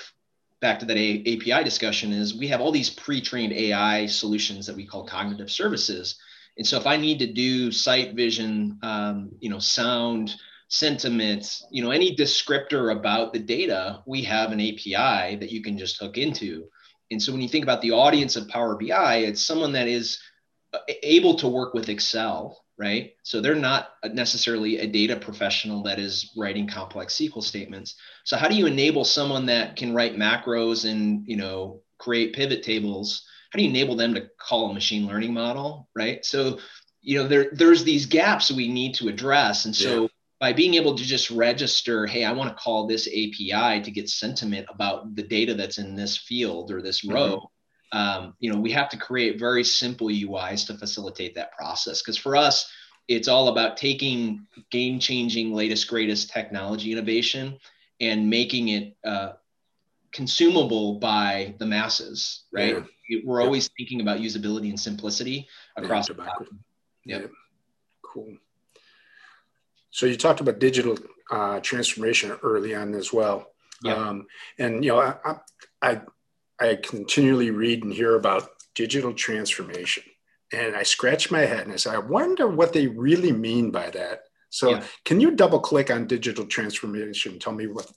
back 0.62 0.80
to 0.80 0.86
that 0.86 0.98
A- 0.98 1.36
API 1.36 1.64
discussion 1.64 2.12
is 2.12 2.36
we 2.36 2.48
have 2.48 2.60
all 2.60 2.72
these 2.72 2.90
pre-trained 2.90 3.54
AI 3.54 4.06
solutions 4.08 4.66
that 4.68 4.76
we 4.76 4.86
call 4.86 5.06
cognitive 5.06 5.50
services. 5.50 6.20
And 6.58 6.68
so 6.68 6.78
if 6.78 6.86
I 6.86 6.98
need 6.98 7.20
to 7.20 7.32
do 7.32 7.72
sight 7.72 8.14
vision, 8.14 8.78
um, 8.82 9.32
you 9.40 9.50
know, 9.50 9.60
sound, 9.60 10.36
sentiment, 10.70 11.62
you 11.72 11.84
know, 11.84 11.92
any 11.92 12.16
descriptor 12.16 12.96
about 12.96 13.34
the 13.34 13.40
data, 13.40 14.02
we 14.08 14.24
have 14.24 14.52
an 14.52 14.62
API 14.62 15.36
that 15.36 15.52
you 15.52 15.62
can 15.62 15.78
just 15.78 16.00
hook 16.00 16.18
into. 16.18 16.66
And 17.12 17.22
so 17.22 17.32
when 17.32 17.42
you 17.42 17.50
think 17.50 17.64
about 17.64 17.82
the 17.82 17.92
audience 17.92 18.36
of 18.36 18.48
Power 18.48 18.76
BI, 18.76 19.18
it's 19.18 19.44
someone 19.44 19.74
that 19.74 19.88
is 19.88 20.20
uh, 20.74 20.80
able 21.04 21.36
to 21.36 21.48
work 21.48 21.74
with 21.74 21.90
Excel 21.90 22.64
right? 22.80 23.12
So 23.24 23.42
they're 23.42 23.56
not 23.56 23.90
necessarily 24.14 24.80
a 24.80 24.88
data 24.88 25.18
professional 25.18 25.84
that 25.84 26.00
is 26.00 26.32
writing 26.38 26.66
complex 26.66 27.14
SQL 27.14 27.44
statements. 27.44 27.96
So 28.24 28.38
how 28.38 28.48
do 28.48 28.56
you 28.56 28.66
enable 28.66 29.04
someone 29.04 29.46
that 29.48 29.76
can 29.76 29.94
write 29.94 30.16
macros 30.16 30.90
and 30.90 31.28
you 31.28 31.36
know 31.36 31.82
create 32.00 32.34
pivot 32.34 32.64
tables? 32.64 33.26
How 33.52 33.58
do 33.58 33.64
you 33.64 33.70
enable 33.70 33.98
them 33.98 34.14
to 34.16 34.30
call 34.40 34.72
a 34.72 34.74
machine 34.74 35.06
learning 35.06 35.34
model, 35.34 35.90
right? 35.94 36.24
So 36.26 36.60
you 37.02 37.20
know 37.20 37.28
there 37.28 37.50
there's 37.52 37.84
these 37.84 38.06
gaps 38.06 38.50
we 38.50 38.72
need 38.72 38.96
to 38.96 39.10
address, 39.10 39.66
and 39.66 39.76
so. 39.76 40.04
Yeah. 40.04 40.08
By 40.40 40.54
being 40.54 40.76
able 40.76 40.96
to 40.96 41.04
just 41.04 41.30
register, 41.30 42.08
hey, 42.08 42.24
I 42.24 42.32
want 42.32 42.50
to 42.50 42.62
call 42.62 42.88
this 42.88 43.08
API 43.08 43.82
to 43.82 43.92
get 43.92 44.10
sentiment 44.10 44.68
about 44.70 45.16
the 45.16 45.24
data 45.24 45.54
that's 45.54 45.80
in 45.80 45.96
this 45.96 46.18
field 46.18 46.72
or 46.72 46.82
this 46.82 47.04
row, 47.04 47.36
mm-hmm 47.36 47.46
um, 47.92 48.36
you 48.40 48.52
know, 48.52 48.60
we 48.60 48.72
have 48.72 48.90
to 48.90 48.98
create 48.98 49.40
very 49.40 49.64
simple 49.64 50.08
UIs 50.08 50.66
to 50.68 50.76
facilitate 50.76 51.36
that 51.36 51.52
process. 51.54 52.02
Because 52.02 52.18
for 52.18 52.36
us, 52.36 52.70
it's 53.08 53.28
all 53.28 53.48
about 53.48 53.78
taking 53.78 54.46
game 54.70 55.00
changing, 55.00 55.54
latest, 55.54 55.88
greatest 55.88 56.30
technology 56.30 56.92
innovation 56.92 57.58
and 58.00 58.30
making 58.30 58.70
it 58.70 58.96
uh, 59.04 59.34
consumable 60.12 61.00
by 61.00 61.56
the 61.58 61.66
masses, 61.66 62.44
right? 62.52 62.84
Yeah. 63.10 63.20
We're 63.26 63.42
always 63.42 63.70
thinking 63.76 64.02
about 64.02 64.20
usability 64.20 64.70
and 64.70 64.80
simplicity 64.80 65.48
across 65.76 66.08
the 66.08 66.14
platform. 66.14 66.60
Yeah. 67.06 67.22
Cool. 68.04 68.38
So 69.92 70.06
you 70.06 70.18
talked 70.18 70.42
about 70.42 70.60
digital 70.60 70.98
uh, 71.32 71.60
transformation 71.60 72.32
early 72.44 72.76
on 72.76 72.94
as 72.96 73.12
well. 73.14 73.48
Yeah. 73.84 73.94
Um, 73.94 74.28
and 74.58 74.84
you 74.84 74.92
know, 74.92 75.00
I, 75.00 75.36
I 75.82 76.02
I 76.60 76.76
continually 76.76 77.52
read 77.52 77.84
and 77.84 77.94
hear 77.94 78.16
about 78.16 78.50
digital 78.76 79.14
transformation. 79.14 80.04
And 80.52 80.76
I 80.76 80.84
scratch 80.84 81.32
my 81.32 81.42
head 81.42 81.62
and 81.62 81.74
I 81.74 81.78
say, 81.78 81.92
I 81.92 82.00
wonder 82.00 82.48
what 82.48 82.74
they 82.74 82.88
really 82.88 83.32
mean 83.32 83.72
by 83.72 83.90
that. 83.92 84.24
So, 84.50 84.72
yeah. 84.72 84.84
can 85.06 85.20
you 85.20 85.32
double 85.32 85.60
click 85.60 85.92
on 85.92 86.08
digital 86.08 86.46
transformation? 86.46 87.38
Tell 87.40 87.54
me 87.54 87.68
what 87.68 87.90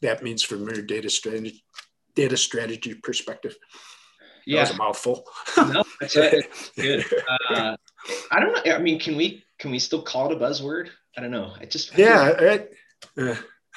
that 0.00 0.22
means 0.22 0.42
from 0.44 0.68
your 0.68 0.82
data 0.82 1.10
strategy, 1.10 1.64
data 2.14 2.36
strategy 2.36 2.94
perspective. 2.94 3.56
Yeah, 4.46 4.56
that 4.56 4.68
was 4.68 4.70
a 4.70 4.78
mouthful. 4.78 5.24
no, 5.56 5.84
that's 6.00 6.16
it. 6.16 6.48
good. 6.76 7.04
Uh, 7.50 7.76
I 8.30 8.40
don't 8.40 8.64
know. 8.64 8.72
I 8.74 8.78
mean, 8.78 9.00
can 9.00 9.16
we 9.16 9.42
can 9.58 9.70
we 9.70 9.78
still 9.78 10.02
call 10.02 10.30
it 10.30 10.36
a 10.36 10.40
buzzword? 10.40 10.88
I 11.16 11.20
don't 11.20 11.30
know. 11.30 11.52
I 11.60 11.64
just 11.64 11.96
yeah. 11.96 12.28
It, 12.28 12.72
uh, 13.16 13.34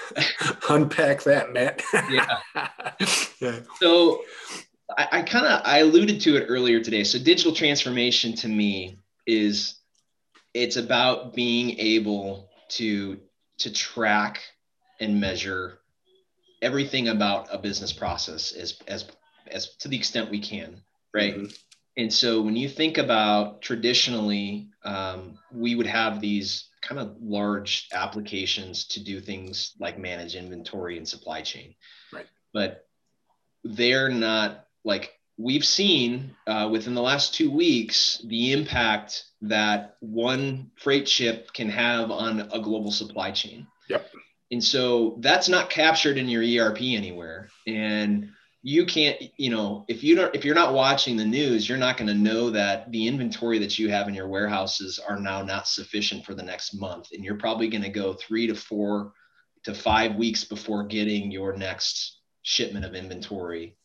unpack 0.69 1.23
that 1.23 1.53
matt 1.53 1.81
yeah. 2.09 2.37
yeah 3.39 3.59
so 3.79 4.21
i, 4.97 5.07
I 5.11 5.21
kind 5.21 5.45
of 5.45 5.61
i 5.63 5.79
alluded 5.79 6.21
to 6.21 6.37
it 6.37 6.45
earlier 6.47 6.81
today 6.81 7.03
so 7.03 7.19
digital 7.19 7.53
transformation 7.53 8.35
to 8.37 8.47
me 8.47 8.97
is 9.27 9.75
it's 10.53 10.75
about 10.75 11.33
being 11.33 11.77
able 11.79 12.49
to 12.69 13.19
to 13.59 13.71
track 13.71 14.41
and 14.99 15.19
measure 15.19 15.79
everything 16.61 17.09
about 17.09 17.47
a 17.51 17.57
business 17.57 17.93
process 17.93 18.51
as 18.53 18.79
as 18.87 19.05
as 19.47 19.75
to 19.77 19.87
the 19.87 19.97
extent 19.97 20.29
we 20.29 20.39
can 20.39 20.81
right 21.13 21.35
mm-hmm. 21.35 21.53
And 21.97 22.13
so 22.13 22.41
when 22.41 22.55
you 22.55 22.69
think 22.69 22.97
about 22.97 23.61
traditionally 23.61 24.67
um, 24.83 25.37
we 25.53 25.75
would 25.75 25.87
have 25.87 26.21
these 26.21 26.69
kind 26.81 26.99
of 26.99 27.15
large 27.21 27.87
applications 27.93 28.85
to 28.85 29.03
do 29.03 29.21
things 29.21 29.73
like 29.79 29.99
manage 29.99 30.35
inventory 30.35 30.97
and 30.97 31.07
supply 31.07 31.41
chain. 31.41 31.75
Right. 32.11 32.25
But 32.53 32.87
they're 33.63 34.09
not 34.09 34.65
like 34.83 35.13
we've 35.37 35.65
seen 35.65 36.35
uh, 36.47 36.69
within 36.71 36.95
the 36.95 37.01
last 37.01 37.33
two 37.35 37.51
weeks 37.51 38.21
the 38.25 38.53
impact 38.53 39.25
that 39.41 39.97
one 39.99 40.71
freight 40.75 41.07
ship 41.07 41.53
can 41.53 41.69
have 41.69 42.09
on 42.11 42.49
a 42.51 42.59
global 42.59 42.91
supply 42.91 43.31
chain. 43.31 43.67
Yep. 43.89 44.09
And 44.51 44.63
so 44.63 45.15
that's 45.19 45.47
not 45.47 45.69
captured 45.69 46.17
in 46.17 46.27
your 46.27 46.43
ERP 46.43 46.81
anywhere. 46.81 47.49
And 47.67 48.31
you 48.63 48.85
can't 48.85 49.17
you 49.37 49.49
know 49.49 49.85
if 49.87 50.03
you 50.03 50.15
don't 50.15 50.35
if 50.35 50.45
you're 50.45 50.55
not 50.55 50.73
watching 50.73 51.17
the 51.17 51.25
news 51.25 51.67
you're 51.67 51.77
not 51.77 51.97
going 51.97 52.07
to 52.07 52.13
know 52.13 52.51
that 52.51 52.91
the 52.91 53.07
inventory 53.07 53.57
that 53.57 53.79
you 53.79 53.89
have 53.89 54.07
in 54.07 54.13
your 54.13 54.27
warehouses 54.27 54.99
are 54.99 55.19
now 55.19 55.41
not 55.41 55.67
sufficient 55.67 56.23
for 56.25 56.35
the 56.35 56.43
next 56.43 56.73
month 56.73 57.07
and 57.11 57.23
you're 57.23 57.37
probably 57.37 57.67
going 57.67 57.81
to 57.81 57.89
go 57.89 58.13
three 58.13 58.47
to 58.47 58.55
four 58.55 59.13
to 59.63 59.73
five 59.73 60.15
weeks 60.15 60.43
before 60.43 60.83
getting 60.83 61.31
your 61.31 61.55
next 61.55 62.19
shipment 62.43 62.85
of 62.85 62.93
inventory 62.93 63.75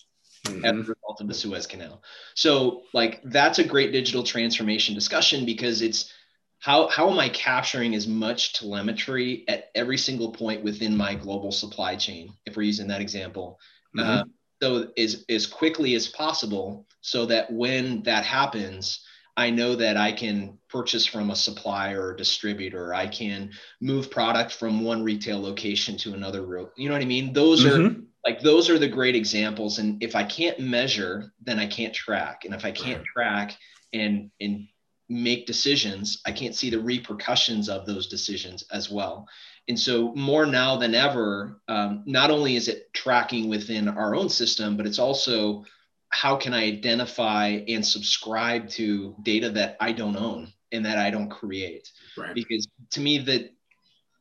mm-hmm. 0.47 0.65
as 0.65 0.73
a 0.73 0.77
result 0.79 1.21
of 1.21 1.29
the 1.29 1.35
suez 1.35 1.67
canal 1.67 2.03
so 2.35 2.83
like 2.93 3.23
that's 3.25 3.59
a 3.59 3.65
great 3.65 3.93
digital 3.93 4.23
transformation 4.23 4.95
discussion 4.95 5.47
because 5.47 5.81
it's 5.81 6.13
how, 6.59 6.89
how 6.89 7.09
am 7.11 7.19
i 7.19 7.31
capturing 7.31 7.95
as 7.95 8.07
much 8.07 8.53
telemetry 8.53 9.45
at 9.49 9.71
every 9.75 9.97
single 9.97 10.33
point 10.33 10.63
within 10.63 10.95
my 10.95 11.15
global 11.15 11.51
supply 11.51 11.97
chain 11.97 12.31
if 12.45 12.57
we're 12.57 12.63
using 12.63 12.89
that 12.89 13.01
example 13.01 13.59
mm-hmm. 13.97 14.07
uh, 14.07 14.25
so 14.63 14.89
as, 14.97 15.25
as 15.29 15.47
quickly 15.47 15.95
as 15.95 16.09
possible 16.09 16.87
so 17.01 17.27
that 17.27 17.53
when 17.53 18.03
that 18.03 18.25
happens 18.25 19.01
I 19.37 19.51
know 19.51 19.75
that 19.77 19.97
I 19.97 20.13
can 20.13 20.59
purchase 20.71 21.05
from 21.05 21.31
a 21.31 21.37
supplier 21.37 22.07
or 22.07 22.15
distributor. 22.15 22.95
I 22.95 23.07
can 23.07 23.51
move 23.81 24.11
product 24.11 24.53
from 24.53 24.83
one 24.83 25.03
retail 25.03 25.41
location 25.41 25.99
to 25.99 26.15
another. 26.15 26.71
You 26.77 26.89
know 26.89 26.95
what 26.95 27.03
I 27.03 27.07
mean? 27.07 27.33
Those 27.33 27.65
mm-hmm. 27.65 27.87
are 27.87 28.03
like 28.25 28.41
those 28.41 28.71
are 28.71 28.79
the 28.79 28.89
great 28.89 29.15
examples. 29.15 29.79
And 29.79 30.03
if 30.03 30.17
I 30.17 30.25
can't 30.25 30.59
measure, 30.59 31.33
then 31.43 31.59
I 31.59 31.67
can't 31.67 31.95
track. 31.95 32.45
And 32.45 32.55
if 32.55 32.65
I 32.65 32.71
can't 32.71 33.05
track 33.05 33.57
and 33.93 34.31
and 34.41 34.67
make 35.09 35.47
decisions, 35.47 36.23
I 36.27 36.33
can't 36.33 36.55
see 36.55 36.71
the 36.71 36.81
repercussions 36.81 37.69
of 37.69 37.87
those 37.87 38.09
decisions 38.09 38.65
as 38.73 38.91
well. 38.91 39.29
And 39.69 39.79
so, 39.79 40.15
more 40.15 40.47
now 40.47 40.77
than 40.77 40.95
ever, 40.95 41.61
um, 41.67 42.05
not 42.07 42.31
only 42.31 42.57
is 42.57 42.69
it 42.69 42.93
tracking 42.93 43.49
within 43.49 43.89
our 43.89 44.15
own 44.15 44.29
system, 44.29 44.77
but 44.77 44.87
it's 44.87 44.99
also 45.01 45.65
how 46.11 46.37
can 46.37 46.55
I 46.55 46.65
identify 46.65 47.49
and 47.69 47.85
subscribe 47.85 48.69
to 48.71 49.17
data 49.23 49.51
that 49.51 49.77
I 49.81 49.93
don't 49.93 50.17
own 50.17 50.53
and 50.71 50.87
that 50.87 50.99
I 50.99 51.11
don't 51.11 51.29
create? 51.29 51.91
Right. 52.17 52.35
Because 52.35 52.69
to 52.93 53.01
me, 53.01 53.19
that 53.19 53.53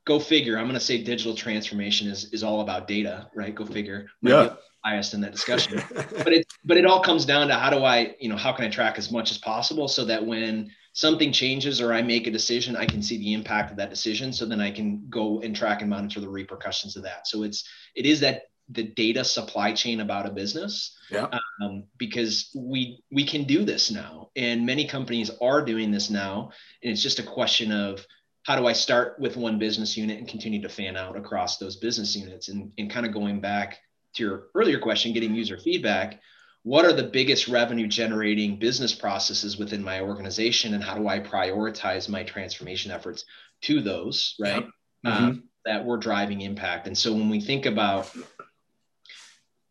go 0.06 0.20
figure. 0.20 0.58
I'm 0.58 0.66
going 0.66 0.76
to 0.76 0.80
say 0.80 1.04
digital 1.04 1.36
transformation 1.36 2.08
is 2.08 2.32
is 2.34 2.44
all 2.44 2.62
about 2.62 2.88
data, 2.88 3.30
right? 3.36 3.54
Go 3.54 3.66
figure. 3.66 4.08
Might 4.22 4.32
yeah. 4.32 4.54
Biased 4.84 5.16
in 5.16 5.22
that 5.22 5.32
discussion, 5.32 5.82
but 5.96 6.32
it 6.32 6.46
but 6.64 6.78
it 6.78 6.86
all 6.86 7.02
comes 7.02 7.26
down 7.26 7.48
to 7.48 7.56
how 7.56 7.72
do 7.72 7.84
I, 7.84 8.16
you 8.20 8.30
know, 8.30 8.38
how 8.38 8.52
can 8.52 8.66
I 8.66 8.70
track 8.70 9.00
as 9.00 9.12
much 9.12 9.32
as 9.32 9.38
possible 9.40 9.88
so 9.88 10.06
that 10.06 10.24
when 10.24 10.70
something 10.96 11.34
changes 11.34 11.82
or 11.82 11.94
I 11.94 12.02
make 12.02 12.26
a 12.26 12.32
decision, 12.32 12.76
I 12.76 12.86
can 12.86 13.04
see 13.04 13.18
the 13.18 13.34
impact 13.34 13.70
of 13.70 13.78
that 13.78 13.90
decision. 13.90 14.32
So 14.32 14.46
then 14.46 14.62
I 14.62 14.72
can 14.72 15.06
go 15.10 15.42
and 15.42 15.54
track 15.54 15.82
and 15.82 15.90
monitor 15.90 16.22
the 16.22 16.30
repercussions 16.30 16.96
of 16.96 17.04
that. 17.04 17.28
So 17.28 17.44
it's 17.44 17.70
it 17.96 18.06
is 18.06 18.22
that 18.22 18.44
the 18.70 18.84
data 18.84 19.24
supply 19.24 19.74
chain 19.74 20.00
about 20.00 20.26
a 20.26 20.32
business 20.32 20.98
yeah 21.12 21.28
um, 21.62 21.84
because 22.00 22.50
we 22.56 23.04
we 23.12 23.24
can 23.24 23.44
do 23.44 23.64
this 23.64 23.92
now 23.92 24.32
and 24.36 24.66
many 24.66 24.88
companies 24.88 25.30
are 25.40 25.64
doing 25.64 25.92
this 25.92 26.10
now 26.10 26.50
and 26.82 26.92
it's 26.92 27.04
just 27.04 27.20
a 27.20 27.24
question 27.24 27.72
of 27.72 28.04
how 28.42 28.56
do 28.56 28.66
i 28.66 28.74
start 28.74 29.20
with 29.20 29.38
one 29.38 29.60
business 29.60 29.96
unit 29.96 30.18
and 30.18 30.28
continue 30.28 30.60
to 30.60 30.68
fan 30.68 30.98
out 30.98 31.16
across 31.16 31.60
those 31.60 31.76
business 31.76 32.16
units 32.16 32.50
and, 32.50 32.72
and 32.80 32.90
kind 32.90 33.06
of 33.06 33.14
going 33.14 33.40
back 33.40 33.78
to 34.16 34.24
your 34.24 34.48
earlier 34.56 34.80
question 34.80 35.14
getting 35.14 35.36
user 35.36 35.60
feedback 35.60 36.20
what 36.66 36.84
are 36.84 36.94
the 36.94 37.04
biggest 37.04 37.48
revenue 37.48 37.86
generating 37.86 38.58
business 38.58 38.92
processes 38.92 39.56
within 39.56 39.84
my 39.84 40.02
organization 40.02 40.74
and 40.74 40.84
how 40.84 40.96
do 40.96 41.08
i 41.08 41.20
prioritize 41.20 42.10
my 42.10 42.24
transformation 42.24 42.92
efforts 42.92 43.24
to 43.62 43.82
those 43.82 44.36
right 44.40 44.66
mm-hmm. 44.66 45.08
um, 45.08 45.44
that 45.64 45.86
we're 45.86 45.98
driving 45.98 46.42
impact 46.42 46.88
and 46.88 46.98
so 46.98 47.14
when 47.14 47.30
we 47.30 47.40
think 47.40 47.66
about 47.66 48.12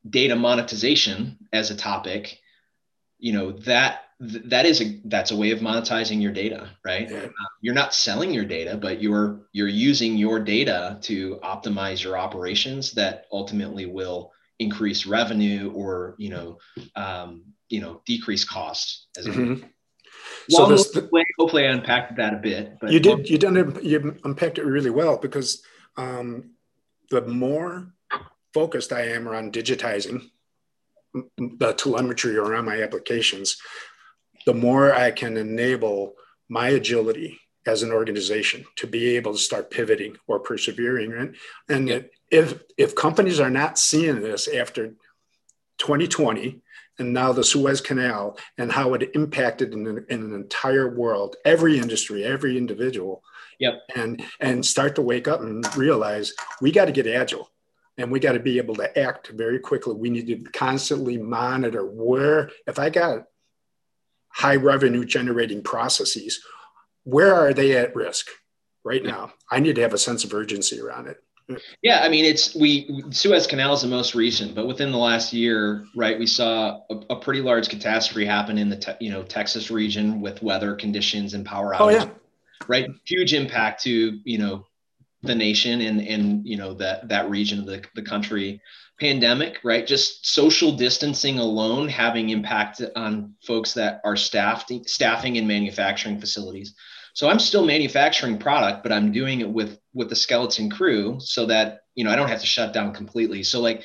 data 0.09 0.37
monetization 0.37 1.37
as 1.53 1.71
a 1.71 1.77
topic 1.77 2.39
you 3.19 3.33
know 3.33 3.53
that 3.53 4.03
that 4.21 4.65
is 4.65 4.81
a 4.81 5.01
that's 5.07 5.33
a 5.33 5.37
way 5.37 5.51
of 5.51 5.59
monetizing 5.59 6.23
your 6.23 6.33
data 6.33 6.69
right 6.85 7.11
yeah. 7.11 7.25
uh, 7.25 7.49
you're 7.61 7.75
not 7.75 7.93
selling 7.93 8.33
your 8.33 8.45
data 8.45 8.77
but 8.77 9.03
you're 9.03 9.41
you're 9.53 9.67
using 9.67 10.17
your 10.17 10.39
data 10.39 10.97
to 11.03 11.41
optimize 11.43 12.05
your 12.05 12.17
operations 12.17 12.93
that 12.93 13.27
ultimately 13.33 13.87
will 13.87 14.31
increase 14.59 15.07
revenue 15.07 15.73
or 15.75 16.15
you 16.19 16.31
know 16.31 16.59
um, 16.97 17.45
you 17.69 17.81
know 17.81 18.03
decrease 18.07 18.45
costs 18.45 19.09
as 19.17 19.27
mm-hmm. 19.27 19.67
so 20.49 20.67
this, 20.67 20.91
the, 20.91 21.09
way, 21.11 21.25
hopefully 21.39 21.67
I 21.67 21.73
unpacked 21.73 22.17
that 22.17 22.35
a 22.35 22.39
bit. 22.39 22.77
But 22.81 22.93
you 22.93 23.01
did 23.01 23.29
you 23.29 23.39
done 23.39 23.79
you 23.83 24.17
unpacked 24.25 24.59
it 24.59 24.65
really 24.65 24.91
well 24.91 25.17
because 25.17 25.63
um, 25.97 26.51
the 27.11 27.23
more 27.23 27.93
focused 28.53 28.93
I 28.93 29.09
am 29.09 29.29
around 29.29 29.53
digitizing 29.53 30.31
the 31.37 31.73
telemetry 31.73 32.37
around 32.37 32.65
my 32.65 32.83
applications, 32.83 33.57
the 34.47 34.55
more 34.55 34.93
I 34.93 35.11
can 35.11 35.37
enable 35.37 36.15
my 36.49 36.69
agility 36.69 37.41
as 37.67 37.83
an 37.83 37.93
organization 37.93 38.65
to 38.77 38.87
be 38.87 39.17
able 39.17 39.33
to 39.33 39.39
start 39.39 39.71
pivoting 39.71 40.17
or 40.27 40.39
persevering 40.39 41.11
right 41.11 41.33
and 41.69 41.89
yeah. 41.89 42.01
If 42.31 42.63
if 42.77 42.95
companies 42.95 43.41
are 43.41 43.51
not 43.51 43.79
seeing 43.79 44.21
this 44.21 44.49
after 44.49 44.89
2020 45.79 46.61
and 46.99 47.13
now 47.13 47.33
the 47.33 47.45
suez 47.45 47.81
canal 47.81 48.39
and 48.57 48.71
how 48.71 48.95
it 48.95 49.11
impacted 49.15 49.73
in 49.73 49.87
an, 49.87 50.07
in 50.09 50.23
an 50.23 50.35
entire 50.35 50.95
world 50.95 51.37
every 51.45 51.79
industry 51.79 52.25
every 52.25 52.57
individual 52.57 53.23
yep 53.59 53.81
and 53.95 54.23
and 54.41 54.65
start 54.65 54.95
to 54.95 55.03
wake 55.03 55.29
up 55.29 55.41
and 55.41 55.77
realize 55.77 56.33
we 56.61 56.71
got 56.71 56.87
to 56.87 56.93
get 56.93 57.07
agile 57.07 57.51
and 57.97 58.11
we 58.11 58.19
got 58.19 58.33
to 58.33 58.41
be 58.41 58.59
able 58.59 58.75
to 58.75 58.99
act 58.99 59.29
very 59.29 59.59
quickly 59.59 59.95
we 59.95 60.11
need 60.11 60.27
to 60.27 60.51
constantly 60.51 61.19
monitor 61.19 61.85
where 61.85 62.51
if 62.67 62.79
i 62.79 62.89
got 62.89 63.25
high 64.29 64.57
revenue 64.57 65.05
generating 65.05 65.63
processes 65.63 66.41
where 67.05 67.35
are 67.35 67.53
they 67.53 67.77
at 67.77 67.95
risk 67.95 68.29
right 68.85 69.03
now? 69.03 69.33
I 69.51 69.61
need 69.61 69.77
to 69.77 69.83
have 69.83 69.95
a 69.95 69.99
sense 69.99 70.25
of 70.25 70.35
urgency 70.35 70.81
around 70.81 71.07
it. 71.09 71.19
Yeah, 71.83 72.01
I 72.03 72.09
mean, 72.09 72.25
it's 72.25 72.55
we 72.55 73.05
Suez 73.11 73.47
Canal 73.47 73.75
is 73.75 73.83
the 73.83 73.89
most 73.89 74.15
recent, 74.15 74.55
but 74.55 74.67
within 74.67 74.91
the 74.91 74.99
last 74.99 75.33
year, 75.33 75.85
right, 75.95 76.19
we 76.19 76.27
saw 76.27 76.81
a, 76.91 76.95
a 77.11 77.17
pretty 77.17 77.43
large 77.43 77.69
catastrophe 77.69 78.25
happen 78.25 78.57
in 78.57 78.71
the 78.71 78.77
te- 78.77 78.97
you 79.01 79.11
know 79.11 79.23
Texas 79.23 79.71
region 79.71 80.23
with 80.23 80.43
weather 80.43 80.75
conditions 80.75 81.35
and 81.35 81.45
power 81.45 81.75
outages. 81.75 81.81
Oh 81.81 81.89
yeah, 81.91 82.09
right, 82.67 82.89
huge 83.05 83.35
impact 83.35 83.83
to 83.83 84.19
you 84.25 84.39
know 84.39 84.67
the 85.23 85.35
nation 85.35 85.83
and 85.83 86.01
and 86.01 86.47
you 86.47 86.57
know 86.57 86.73
that 86.75 87.09
that 87.09 87.29
region 87.29 87.61
of 87.61 87.67
the, 87.67 87.83
the 87.95 88.03
country. 88.03 88.61
Pandemic, 89.01 89.59
right? 89.65 89.85
Just 89.85 90.25
social 90.25 90.71
distancing 90.71 91.41
alone 91.41 91.89
having 91.89 92.31
impact 92.31 92.81
on 92.95 93.35
folks 93.45 93.75
that 93.75 94.01
are 94.05 94.15
staffed 94.15 94.73
staffing 94.87 95.35
in 95.35 95.49
manufacturing 95.49 96.21
facilities 96.21 96.77
so 97.15 97.29
I'm 97.29 97.39
still 97.39 97.65
manufacturing 97.65 98.39
product, 98.39 98.83
but 98.83 98.93
I'm 98.93 99.13
doing 99.13 99.41
it 99.41 99.49
with 99.49 99.79
with 99.95 100.09
the 100.09 100.17
skeleton 100.17 100.69
crew 100.69 101.19
so 101.21 101.47
that 101.47 101.83
you 101.95 102.05
know 102.05 102.11
I 102.11 102.17
don't 102.17 102.29
have 102.29 102.41
to 102.41 102.47
shut 102.47 102.75
down 102.75 102.93
completely. 102.93 103.45
So 103.45 103.61
like, 103.61 103.85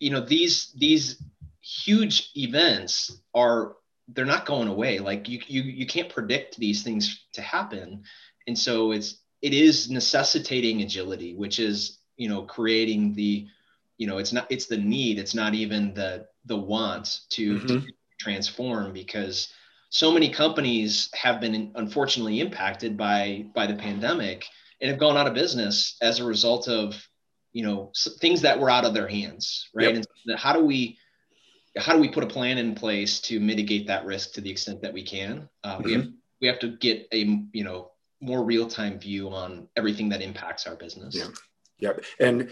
you 0.00 0.10
know, 0.10 0.20
these 0.20 0.72
these 0.74 1.22
huge 1.60 2.30
events 2.36 3.20
are 3.34 3.76
they're 4.08 4.24
not 4.24 4.46
going 4.46 4.68
away. 4.68 4.98
Like 4.98 5.28
you 5.28 5.40
you 5.46 5.62
you 5.62 5.86
can't 5.86 6.08
predict 6.08 6.56
these 6.56 6.82
things 6.82 7.26
to 7.34 7.42
happen, 7.42 8.04
and 8.46 8.58
so 8.58 8.92
it's 8.92 9.18
it 9.42 9.52
is 9.52 9.90
necessitating 9.90 10.80
agility, 10.80 11.34
which 11.34 11.58
is 11.58 11.98
you 12.16 12.30
know 12.30 12.42
creating 12.42 13.14
the 13.14 13.46
you 13.98 14.06
know 14.06 14.16
it's 14.16 14.32
not 14.32 14.46
it's 14.50 14.66
the 14.66 14.78
need 14.78 15.18
it's 15.18 15.34
not 15.34 15.54
even 15.54 15.92
the 15.92 16.26
the 16.46 16.56
want 16.56 17.20
to, 17.30 17.56
mm-hmm. 17.56 17.66
to 17.66 17.82
transform 18.18 18.92
because 18.92 19.52
so 19.94 20.10
many 20.10 20.28
companies 20.28 21.08
have 21.14 21.40
been 21.40 21.70
unfortunately 21.76 22.40
impacted 22.40 22.96
by 22.96 23.46
by 23.54 23.64
the 23.64 23.76
pandemic 23.76 24.44
and 24.80 24.90
have 24.90 24.98
gone 24.98 25.16
out 25.16 25.28
of 25.28 25.34
business 25.34 25.96
as 26.02 26.18
a 26.18 26.24
result 26.24 26.66
of 26.66 27.00
you 27.52 27.62
know 27.64 27.92
things 28.20 28.42
that 28.42 28.58
were 28.58 28.68
out 28.68 28.84
of 28.84 28.92
their 28.92 29.06
hands 29.06 29.68
right? 29.72 29.94
Yep. 29.94 30.04
and 30.26 30.36
how 30.36 30.52
do 30.52 30.64
we 30.64 30.98
how 31.76 31.92
do 31.92 32.00
we 32.00 32.08
put 32.08 32.24
a 32.24 32.26
plan 32.26 32.58
in 32.58 32.74
place 32.74 33.20
to 33.20 33.38
mitigate 33.38 33.86
that 33.86 34.04
risk 34.04 34.32
to 34.32 34.40
the 34.40 34.50
extent 34.50 34.82
that 34.82 34.92
we 34.92 35.04
can? 35.04 35.48
Uh, 35.62 35.76
mm-hmm. 35.76 35.84
we 35.84 35.92
have 35.92 36.06
we 36.40 36.46
have 36.48 36.58
to 36.58 36.76
get 36.76 37.06
a 37.12 37.48
you 37.52 37.62
know 37.62 37.92
more 38.20 38.42
real-time 38.42 38.98
view 38.98 39.28
on 39.28 39.68
everything 39.76 40.08
that 40.08 40.22
impacts 40.22 40.66
our 40.66 40.74
business. 40.74 41.14
Yeah. 41.14 41.28
Yep. 41.78 42.04
And 42.18 42.50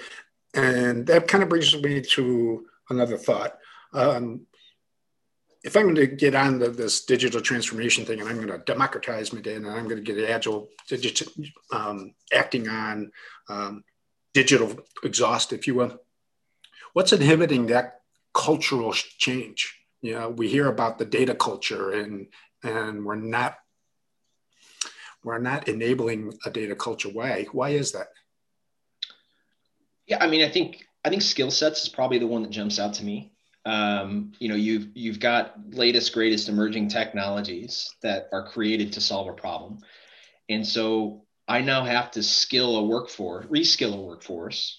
and 0.54 1.06
that 1.08 1.26
kind 1.26 1.42
of 1.42 1.48
brings 1.48 1.74
me 1.74 2.02
to 2.02 2.66
another 2.90 3.16
thought. 3.16 3.58
Um, 3.94 4.46
if 5.64 5.76
I'm 5.76 5.84
going 5.84 5.94
to 5.96 6.06
get 6.06 6.34
on 6.34 6.58
the, 6.58 6.68
this 6.68 7.04
digital 7.04 7.40
transformation 7.40 8.04
thing 8.04 8.20
and 8.20 8.28
I'm 8.28 8.36
going 8.36 8.48
to 8.48 8.58
democratize 8.58 9.32
my 9.32 9.40
data 9.40 9.58
and 9.58 9.68
I'm 9.68 9.88
going 9.88 10.02
to 10.02 10.14
get 10.14 10.28
agile, 10.28 10.68
um, 11.72 12.14
acting 12.32 12.68
on 12.68 13.12
um, 13.48 13.84
digital 14.34 14.74
exhaust, 15.04 15.52
if 15.52 15.66
you 15.66 15.76
will, 15.76 16.00
what's 16.94 17.12
inhibiting 17.12 17.66
that 17.66 18.00
cultural 18.34 18.92
change? 18.92 19.78
You 20.00 20.14
know, 20.14 20.30
we 20.30 20.48
hear 20.48 20.68
about 20.68 20.98
the 20.98 21.04
data 21.04 21.34
culture 21.34 21.92
and 21.92 22.26
and 22.64 23.04
we're 23.04 23.16
not 23.16 23.56
we're 25.24 25.38
not 25.38 25.68
enabling 25.68 26.36
a 26.44 26.50
data 26.50 26.74
culture. 26.74 27.08
Why? 27.08 27.46
Why 27.52 27.70
is 27.70 27.92
that? 27.92 28.08
Yeah, 30.06 30.18
I 30.20 30.26
mean, 30.26 30.42
I 30.42 30.48
think 30.48 30.84
I 31.04 31.08
think 31.08 31.22
skill 31.22 31.50
sets 31.52 31.82
is 31.82 31.88
probably 31.88 32.18
the 32.18 32.26
one 32.26 32.42
that 32.42 32.50
jumps 32.50 32.80
out 32.80 32.94
to 32.94 33.04
me 33.04 33.31
um, 33.64 34.32
you 34.38 34.48
know 34.48 34.54
you've 34.54 34.88
you've 34.94 35.20
got 35.20 35.54
latest 35.70 36.12
greatest 36.12 36.48
emerging 36.48 36.88
technologies 36.88 37.94
that 38.02 38.28
are 38.32 38.48
created 38.48 38.94
to 38.94 39.00
solve 39.00 39.28
a 39.28 39.32
problem. 39.32 39.78
And 40.48 40.66
so 40.66 41.22
i 41.48 41.60
now 41.60 41.84
have 41.84 42.10
to 42.12 42.22
skill 42.22 42.76
a 42.76 42.84
workforce 42.84 43.46
reskill 43.46 43.94
a 43.94 44.00
workforce. 44.00 44.78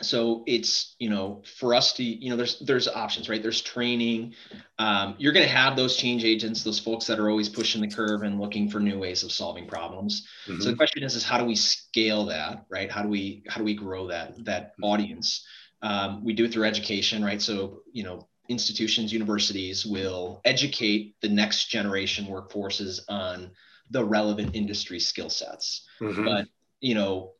So 0.00 0.44
it's 0.46 0.94
you 0.98 1.10
know 1.10 1.42
for 1.58 1.74
us 1.74 1.92
to 1.94 2.04
you 2.04 2.30
know 2.30 2.36
there's 2.36 2.58
there's 2.60 2.88
options 2.88 3.28
right? 3.28 3.42
There's 3.42 3.60
training. 3.60 4.34
Um, 4.78 5.16
you're 5.18 5.32
going 5.32 5.46
to 5.46 5.52
have 5.52 5.76
those 5.76 5.96
change 5.96 6.24
agents 6.24 6.62
those 6.62 6.78
folks 6.78 7.06
that 7.08 7.18
are 7.18 7.28
always 7.28 7.48
pushing 7.48 7.80
the 7.82 7.88
curve 7.88 8.22
and 8.22 8.40
looking 8.40 8.70
for 8.70 8.80
new 8.80 8.98
ways 8.98 9.24
of 9.24 9.32
solving 9.32 9.66
problems. 9.66 10.26
Mm-hmm. 10.46 10.60
so 10.60 10.70
the 10.70 10.76
question 10.76 11.02
is 11.02 11.16
is 11.16 11.24
how 11.24 11.36
do 11.36 11.44
we 11.44 11.56
scale 11.56 12.26
that 12.26 12.64
right? 12.70 12.90
How 12.90 13.02
do 13.02 13.08
we 13.08 13.42
how 13.48 13.58
do 13.58 13.64
we 13.64 13.74
grow 13.74 14.06
that 14.06 14.42
that 14.44 14.72
audience 14.82 15.44
um, 15.82 16.24
we 16.24 16.32
do 16.32 16.44
it 16.44 16.52
through 16.52 16.64
education, 16.64 17.24
right? 17.24 17.40
So, 17.40 17.82
you 17.92 18.02
know, 18.02 18.28
institutions, 18.48 19.12
universities 19.12 19.84
will 19.84 20.40
educate 20.44 21.16
the 21.20 21.28
next 21.28 21.66
generation 21.66 22.26
workforces 22.26 23.00
on 23.08 23.50
the 23.90 24.04
relevant 24.04 24.54
industry 24.54 25.00
skill 25.00 25.30
sets. 25.30 25.86
Mm-hmm. 26.00 26.24
But 26.24 26.46
you 26.80 26.94
know, 26.94 27.32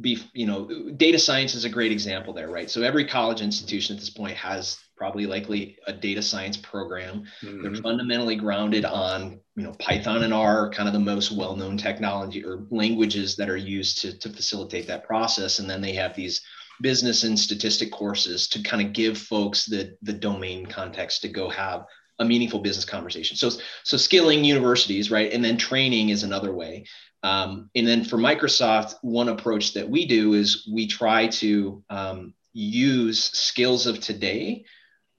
be 0.00 0.22
you 0.32 0.46
know, 0.46 0.90
data 0.96 1.18
science 1.18 1.54
is 1.54 1.64
a 1.64 1.68
great 1.68 1.92
example 1.92 2.32
there, 2.32 2.48
right? 2.48 2.70
So 2.70 2.82
every 2.82 3.06
college 3.06 3.40
institution 3.40 3.96
at 3.96 4.00
this 4.00 4.10
point 4.10 4.36
has 4.36 4.78
probably 4.96 5.26
likely 5.26 5.78
a 5.86 5.92
data 5.92 6.22
science 6.22 6.56
program. 6.56 7.24
Mm-hmm. 7.42 7.62
They're 7.62 7.82
fundamentally 7.82 8.36
grounded 8.36 8.84
on 8.84 9.40
you 9.56 9.62
know 9.62 9.72
Python 9.78 10.22
and 10.24 10.34
R, 10.34 10.70
kind 10.70 10.88
of 10.88 10.92
the 10.92 11.00
most 11.00 11.32
well-known 11.32 11.78
technology 11.78 12.44
or 12.44 12.66
languages 12.70 13.36
that 13.36 13.48
are 13.48 13.56
used 13.56 14.00
to, 14.02 14.18
to 14.18 14.28
facilitate 14.28 14.86
that 14.88 15.06
process. 15.06 15.58
And 15.58 15.68
then 15.68 15.80
they 15.80 15.94
have 15.94 16.14
these 16.14 16.42
business 16.80 17.24
and 17.24 17.38
statistic 17.38 17.90
courses 17.90 18.48
to 18.48 18.62
kind 18.62 18.84
of 18.84 18.92
give 18.92 19.18
folks 19.18 19.66
the 19.66 19.96
the 20.02 20.12
domain 20.12 20.66
context 20.66 21.22
to 21.22 21.28
go 21.28 21.48
have 21.48 21.84
a 22.18 22.24
meaningful 22.24 22.60
business 22.60 22.84
conversation. 22.84 23.36
So 23.36 23.50
so 23.84 23.96
skilling 23.96 24.44
universities, 24.44 25.10
right, 25.10 25.32
and 25.32 25.44
then 25.44 25.56
training 25.56 26.10
is 26.10 26.22
another 26.22 26.52
way. 26.52 26.84
Um, 27.22 27.70
and 27.74 27.86
then 27.86 28.04
for 28.04 28.16
Microsoft, 28.16 28.94
one 29.02 29.28
approach 29.28 29.74
that 29.74 29.88
we 29.88 30.06
do 30.06 30.34
is 30.34 30.68
we 30.72 30.86
try 30.86 31.26
to 31.26 31.82
um, 31.90 32.34
use 32.52 33.24
skills 33.24 33.86
of 33.86 34.00
today, 34.00 34.64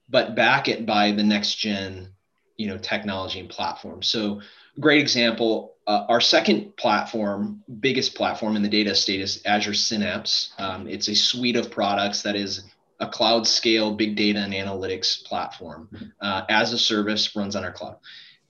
but 0.08 0.34
back 0.34 0.68
it 0.68 0.86
by 0.86 1.12
the 1.12 1.22
next 1.22 1.56
gen, 1.56 2.12
you 2.56 2.68
know, 2.68 2.78
technology 2.78 3.40
and 3.40 3.50
platform. 3.50 4.02
So 4.02 4.40
great 4.78 5.00
example. 5.00 5.74
Uh, 5.90 6.06
our 6.08 6.20
second 6.20 6.76
platform, 6.76 7.64
biggest 7.80 8.14
platform 8.14 8.54
in 8.54 8.62
the 8.62 8.68
data 8.68 8.92
estate 8.92 9.20
is 9.20 9.42
Azure 9.44 9.74
Synapse. 9.74 10.52
Um, 10.56 10.86
it's 10.86 11.08
a 11.08 11.16
suite 11.16 11.56
of 11.56 11.68
products 11.68 12.22
that 12.22 12.36
is 12.36 12.62
a 13.00 13.08
cloud 13.08 13.44
scale 13.44 13.96
big 13.96 14.14
data 14.14 14.38
and 14.38 14.52
analytics 14.52 15.24
platform 15.24 15.88
uh, 16.20 16.42
as 16.48 16.72
a 16.72 16.78
service 16.78 17.34
runs 17.34 17.56
on 17.56 17.64
our 17.64 17.72
cloud. 17.72 17.96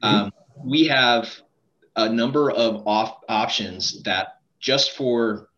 Um, 0.03 0.30
we 0.62 0.86
have 0.88 1.34
a 1.97 2.11
number 2.11 2.51
of 2.51 2.86
off 2.86 3.22
options 3.26 4.03
that 4.03 4.41
just 4.59 4.91
for 4.91 5.49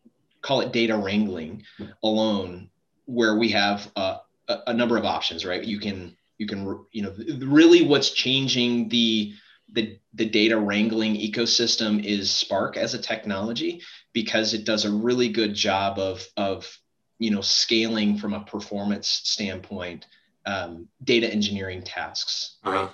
call 0.41 0.61
it 0.61 0.72
data 0.72 0.97
wrangling 0.97 1.64
alone, 2.05 2.70
where 3.07 3.37
we 3.37 3.49
have 3.49 3.91
uh, 3.97 4.18
a, 4.47 4.59
a 4.68 4.72
number 4.72 4.97
of 4.97 5.05
options, 5.05 5.45
right? 5.45 5.64
You 5.64 5.80
can 5.80 6.16
you 6.39 6.47
can 6.47 6.85
you 6.93 7.03
know 7.03 7.12
really 7.45 7.85
what's 7.85 8.11
changing 8.11 8.89
the 8.89 9.35
the, 9.72 9.99
the 10.15 10.27
data 10.27 10.59
wrangling 10.59 11.15
ecosystem 11.15 12.05
is 12.05 12.31
Spark 12.31 12.77
as 12.77 12.95
a 12.95 12.99
technology 12.99 13.83
because 14.13 14.55
it 14.55 14.65
does 14.65 14.85
a 14.85 14.93
really 14.93 15.29
good 15.29 15.55
job 15.55 15.99
of, 15.99 16.27
of 16.37 16.79
you 17.19 17.31
know, 17.31 17.41
scaling 17.41 18.19
from 18.19 18.35
a 18.35 18.45
performance 18.45 19.09
standpoint 19.25 20.07
um, 20.45 20.89
data 21.05 21.33
engineering 21.33 21.83
tasks. 21.83 22.59
Uh-huh. 22.65 22.89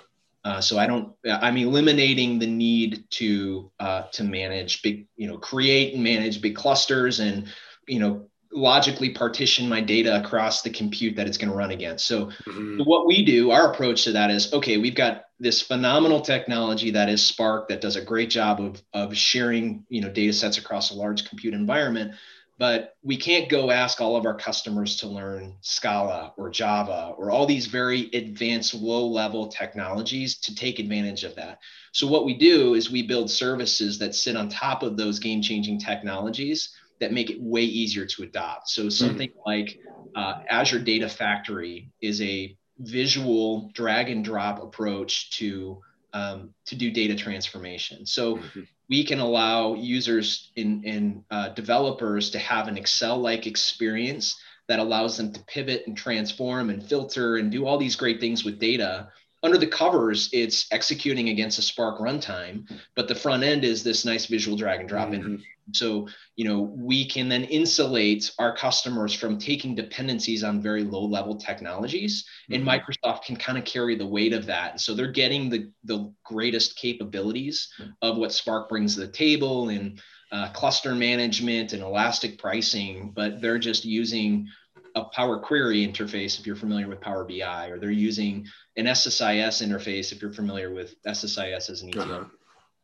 Uh, 0.45 0.61
so 0.61 0.77
I 0.77 0.87
don't. 0.87 1.13
I'm 1.27 1.57
eliminating 1.57 2.39
the 2.39 2.47
need 2.47 3.03
to 3.11 3.71
uh, 3.79 4.03
to 4.13 4.23
manage 4.23 4.81
big, 4.81 5.07
you 5.17 5.27
know, 5.27 5.37
create 5.37 5.93
and 5.93 6.03
manage 6.03 6.41
big 6.41 6.55
clusters 6.55 7.19
and 7.19 7.47
you 7.87 7.99
know 7.99 8.28
logically 8.51 9.09
partition 9.11 9.69
my 9.69 9.81
data 9.81 10.21
across 10.21 10.61
the 10.61 10.69
compute 10.69 11.15
that 11.15 11.27
it's 11.27 11.37
going 11.37 11.51
to 11.51 11.55
run 11.55 11.71
against. 11.71 12.05
So, 12.05 12.25
mm-hmm. 12.25 12.81
what 12.83 13.05
we 13.05 13.23
do, 13.23 13.51
our 13.51 13.71
approach 13.71 14.03
to 14.05 14.11
that 14.13 14.31
is 14.31 14.51
okay, 14.53 14.77
we've 14.77 14.95
got 14.95 15.25
this 15.39 15.61
phenomenal 15.61 16.21
technology 16.21 16.91
that 16.91 17.09
is 17.09 17.25
Spark 17.25 17.69
that 17.69 17.81
does 17.81 17.95
a 17.95 18.01
great 18.01 18.29
job 18.29 18.59
of, 18.59 18.81
of 18.93 19.15
sharing 19.15 19.85
you 19.89 20.01
know 20.01 20.09
data 20.09 20.33
sets 20.33 20.57
across 20.57 20.91
a 20.91 20.95
large 20.95 21.27
compute 21.27 21.53
environment. 21.53 22.13
But 22.57 22.97
we 23.03 23.15
can't 23.15 23.47
go 23.47 23.71
ask 23.71 24.01
all 24.01 24.17
of 24.17 24.25
our 24.25 24.35
customers 24.35 24.97
to 24.97 25.07
learn 25.07 25.55
Scala 25.61 26.33
or 26.35 26.49
Java 26.49 27.13
or 27.17 27.31
all 27.31 27.45
these 27.45 27.67
very 27.67 28.09
advanced 28.11 28.73
low 28.73 29.07
level 29.07 29.47
technologies 29.47 30.37
to 30.39 30.53
take 30.53 30.77
advantage 30.77 31.23
of 31.23 31.35
that. 31.35 31.59
So, 31.93 32.05
what 32.07 32.25
we 32.25 32.37
do 32.37 32.73
is 32.73 32.91
we 32.91 33.03
build 33.03 33.31
services 33.31 33.97
that 33.99 34.13
sit 34.13 34.35
on 34.35 34.49
top 34.49 34.83
of 34.83 34.97
those 34.97 35.19
game 35.19 35.41
changing 35.41 35.79
technologies 35.79 36.75
that 36.99 37.13
make 37.13 37.29
it 37.29 37.41
way 37.41 37.61
easier 37.61 38.05
to 38.05 38.23
adopt. 38.23 38.69
So 38.69 38.89
something 38.89 39.29
mm-hmm. 39.29 39.49
like 39.49 39.79
uh, 40.15 40.41
Azure 40.49 40.79
Data 40.79 41.09
Factory 41.09 41.91
is 42.01 42.21
a 42.21 42.55
visual 42.79 43.71
drag 43.73 44.09
and 44.09 44.23
drop 44.23 44.61
approach 44.61 45.37
to 45.37 45.81
um, 46.11 46.53
to 46.65 46.75
do 46.75 46.89
data 46.89 47.15
transformation. 47.15 48.05
So 48.05 48.37
mm-hmm. 48.37 48.61
we 48.89 49.03
can 49.03 49.19
allow 49.19 49.75
users 49.75 50.51
and, 50.57 50.83
and 50.83 51.23
uh, 51.29 51.49
developers 51.49 52.31
to 52.31 52.39
have 52.39 52.67
an 52.67 52.77
Excel-like 52.77 53.45
experience 53.45 54.35
that 54.67 54.79
allows 54.79 55.17
them 55.17 55.31
to 55.33 55.39
pivot 55.41 55.83
and 55.85 55.95
transform 55.95 56.71
and 56.71 56.83
filter 56.83 57.37
and 57.37 57.51
do 57.51 57.67
all 57.67 57.77
these 57.77 57.95
great 57.95 58.19
things 58.19 58.43
with 58.43 58.57
data 58.57 59.09
under 59.43 59.57
the 59.57 59.67
covers, 59.67 60.29
it's 60.33 60.67
executing 60.71 61.29
against 61.29 61.59
a 61.59 61.61
Spark 61.61 61.99
runtime, 61.99 62.69
but 62.95 63.07
the 63.07 63.15
front 63.15 63.43
end 63.43 63.63
is 63.63 63.83
this 63.83 64.03
nice 64.03 64.25
visual 64.25 64.57
drag 64.57 64.81
and 64.81 64.89
drop 64.89 65.09
mm-hmm. 65.09 65.35
in. 65.35 65.43
So, 65.73 66.07
you 66.35 66.45
know, 66.45 66.73
we 66.77 67.05
can 67.05 67.29
then 67.29 67.43
insulate 67.43 68.31
our 68.39 68.55
customers 68.55 69.13
from 69.13 69.37
taking 69.37 69.75
dependencies 69.75 70.43
on 70.43 70.61
very 70.61 70.83
low 70.83 71.05
level 71.05 71.35
technologies, 71.35 72.25
mm-hmm. 72.51 72.55
and 72.55 72.67
Microsoft 72.67 73.23
can 73.23 73.35
kind 73.35 73.57
of 73.57 73.65
carry 73.65 73.95
the 73.95 74.05
weight 74.05 74.33
of 74.33 74.45
that. 74.47 74.71
And 74.71 74.81
so 74.81 74.93
they're 74.93 75.11
getting 75.11 75.49
the, 75.49 75.71
the 75.83 76.13
greatest 76.23 76.77
capabilities 76.77 77.71
of 78.01 78.17
what 78.17 78.31
Spark 78.31 78.69
brings 78.69 78.95
to 78.95 79.01
the 79.01 79.07
table 79.07 79.69
in 79.69 79.99
uh, 80.31 80.51
cluster 80.51 80.93
management 80.93 81.73
and 81.73 81.81
elastic 81.81 82.37
pricing, 82.37 83.11
but 83.15 83.41
they're 83.41 83.59
just 83.59 83.85
using 83.85 84.47
a 84.95 85.05
Power 85.05 85.39
Query 85.39 85.85
interface 85.85 86.39
if 86.39 86.45
you're 86.45 86.55
familiar 86.55 86.87
with 86.87 87.01
Power 87.01 87.23
BI, 87.23 87.67
or 87.67 87.79
they're 87.79 87.91
using 87.91 88.47
an 88.75 88.85
SSIS 88.85 89.65
interface 89.65 90.11
if 90.11 90.21
you're 90.21 90.33
familiar 90.33 90.73
with 90.73 91.01
SSIS 91.03 91.69
as 91.69 91.81
an 91.81 91.89
ETL 91.89 92.01
uh-huh. 92.11 92.25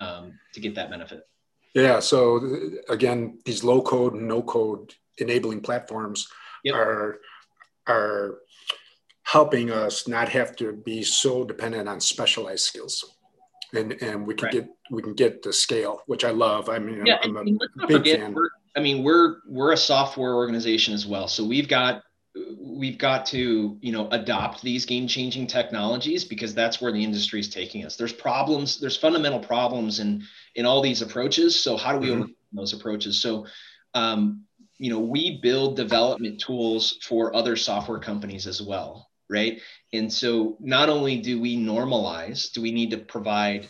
um, 0.06 0.40
to 0.54 0.60
get 0.60 0.76
that 0.76 0.90
benefit. 0.90 1.28
Yeah. 1.76 2.00
So 2.00 2.42
again, 2.90 3.40
these 3.46 3.64
low 3.64 3.82
code 3.82 4.16
and 4.16 4.28
no 4.28 4.42
code 4.42 4.96
enabling 5.20 5.62
platforms 5.62 6.28
yep. 6.64 6.76
are 6.76 7.20
are 7.88 8.40
helping 9.24 9.72
us 9.72 10.08
not 10.08 10.30
have 10.30 10.56
to 10.56 10.74
be 10.74 11.04
so 11.04 11.44
dependent 11.46 11.88
on 11.88 12.00
specialized 12.00 12.64
skills 12.66 13.18
and 13.74 13.94
and 14.02 14.26
we 14.26 14.34
can 14.34 14.46
right. 14.46 14.54
get 14.54 14.68
we 14.92 15.02
can 15.02 15.14
get 15.14 15.42
the 15.42 15.54
scale 15.54 16.02
which 16.06 16.24
i 16.24 16.32
love 16.32 16.70
i 16.70 16.78
mean 16.78 17.06
yeah, 17.06 17.18
i'm, 17.24 17.38
I'm 17.38 17.60
a 17.82 17.88
big 17.88 18.04
fan 18.04 18.36
I 18.76 18.82
mean, 18.82 19.04
we're 19.04 19.38
we're 19.48 19.72
a 19.72 19.78
software 19.78 20.36
organization 20.36 20.94
as 20.94 21.06
well, 21.06 21.28
so 21.28 21.46
we've 21.46 21.68
got 21.68 22.04
we've 22.60 22.98
got 22.98 23.26
to 23.28 23.78
you 23.82 23.92
know 23.94 24.10
adopt 24.12 24.62
these 24.62 24.86
game 24.86 25.08
changing 25.08 25.48
technologies 25.48 26.26
because 26.26 26.54
that's 26.54 26.82
where 26.82 26.92
the 26.92 27.02
industry 27.02 27.40
is 27.40 27.50
taking 27.50 27.86
us. 27.86 27.96
There's 27.96 28.12
problems, 28.12 28.80
there's 28.80 28.98
fundamental 28.98 29.40
problems 29.40 30.00
in 30.00 30.24
in 30.56 30.66
all 30.66 30.82
these 30.82 31.02
approaches. 31.02 31.60
So 31.60 31.78
how 31.78 31.94
do 31.94 32.00
we 32.00 32.08
mm-hmm. 32.08 32.16
overcome 32.22 32.36
those 32.54 32.74
approaches? 32.74 33.22
So 33.22 33.46
um, 33.94 34.44
you 34.78 34.90
know, 34.90 35.00
we 35.00 35.40
build 35.42 35.78
development 35.78 36.42
tools 36.42 36.98
for 37.02 37.34
other 37.34 37.56
software 37.56 38.00
companies 38.00 38.46
as 38.46 38.62
well 38.62 39.10
right? 39.30 39.62
And 39.94 40.12
so 40.12 40.58
not 40.60 40.90
only 40.90 41.18
do 41.18 41.40
we 41.42 41.58
normalize, 41.58 42.52
do 42.52 42.62
we 42.62 42.72
need 42.72 42.92
to 42.92 42.98
provide 42.98 43.68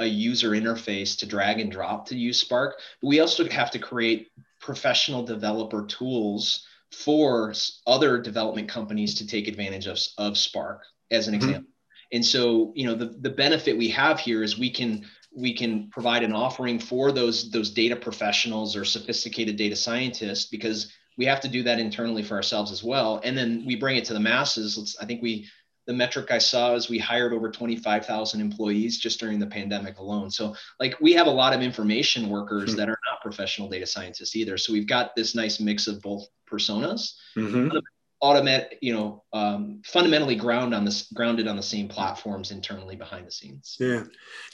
a 0.00 0.06
user 0.06 0.50
interface 0.50 1.18
to 1.18 1.26
drag 1.26 1.60
and 1.60 1.72
drop 1.72 2.06
to 2.08 2.16
use 2.16 2.38
Spark, 2.38 2.78
but 3.00 3.08
we 3.08 3.20
also 3.20 3.48
have 3.48 3.70
to 3.72 3.78
create 3.78 4.28
professional 4.60 5.24
developer 5.24 5.84
tools 5.86 6.66
for 6.92 7.54
other 7.86 8.20
development 8.20 8.68
companies 8.68 9.14
to 9.16 9.26
take 9.26 9.48
advantage 9.48 9.86
of, 9.86 9.98
of 10.18 10.38
Spark 10.38 10.82
as 11.10 11.26
an 11.26 11.34
mm-hmm. 11.34 11.48
example. 11.48 11.70
And 12.12 12.24
so, 12.24 12.72
you 12.74 12.86
know, 12.86 12.94
the, 12.94 13.06
the 13.06 13.30
benefit 13.30 13.76
we 13.76 13.88
have 13.88 14.20
here 14.20 14.42
is 14.42 14.58
we 14.58 14.70
can 14.70 15.06
we 15.34 15.54
can 15.54 15.88
provide 15.90 16.22
an 16.22 16.32
offering 16.32 16.78
for 16.78 17.12
those 17.12 17.50
those 17.50 17.70
data 17.70 17.96
professionals 17.96 18.76
or 18.76 18.84
sophisticated 18.84 19.56
data 19.56 19.76
scientists 19.76 20.46
because 20.46 20.92
we 21.18 21.24
have 21.24 21.40
to 21.40 21.48
do 21.48 21.62
that 21.62 21.78
internally 21.78 22.22
for 22.22 22.34
ourselves 22.34 22.70
as 22.72 22.82
well. 22.82 23.20
And 23.22 23.36
then 23.36 23.64
we 23.66 23.76
bring 23.76 23.96
it 23.96 24.04
to 24.06 24.14
the 24.14 24.20
masses. 24.20 24.78
Let's, 24.78 24.96
i 25.00 25.04
think 25.04 25.22
we 25.22 25.48
the 25.86 25.92
metric 25.92 26.30
i 26.30 26.38
saw 26.38 26.74
is 26.74 26.88
we 26.88 26.98
hired 26.98 27.32
over 27.32 27.50
25000 27.50 28.40
employees 28.40 28.98
just 28.98 29.18
during 29.18 29.38
the 29.38 29.46
pandemic 29.46 29.98
alone. 29.98 30.30
So 30.30 30.54
like 30.78 31.00
we 31.00 31.12
have 31.14 31.26
a 31.26 31.30
lot 31.30 31.54
of 31.54 31.62
information 31.62 32.28
workers 32.28 32.70
mm-hmm. 32.70 32.78
that 32.78 32.88
are 32.88 32.98
not 33.10 33.20
professional 33.22 33.68
data 33.68 33.86
scientists 33.86 34.36
either. 34.36 34.58
So 34.58 34.72
we've 34.72 34.86
got 34.86 35.16
this 35.16 35.34
nice 35.34 35.60
mix 35.60 35.86
of 35.86 36.00
both 36.02 36.26
personas. 36.50 37.14
Mm-hmm 37.36 37.76
automatic, 38.22 38.78
you 38.80 38.94
know, 38.94 39.24
um, 39.32 39.82
fundamentally 39.84 40.36
ground 40.36 40.72
on 40.74 40.84
this 40.84 41.12
grounded 41.12 41.48
on 41.48 41.56
the 41.56 41.62
same 41.62 41.88
platforms 41.88 42.52
internally 42.52 42.94
behind 42.94 43.26
the 43.26 43.32
scenes. 43.32 43.76
Yeah, 43.80 44.04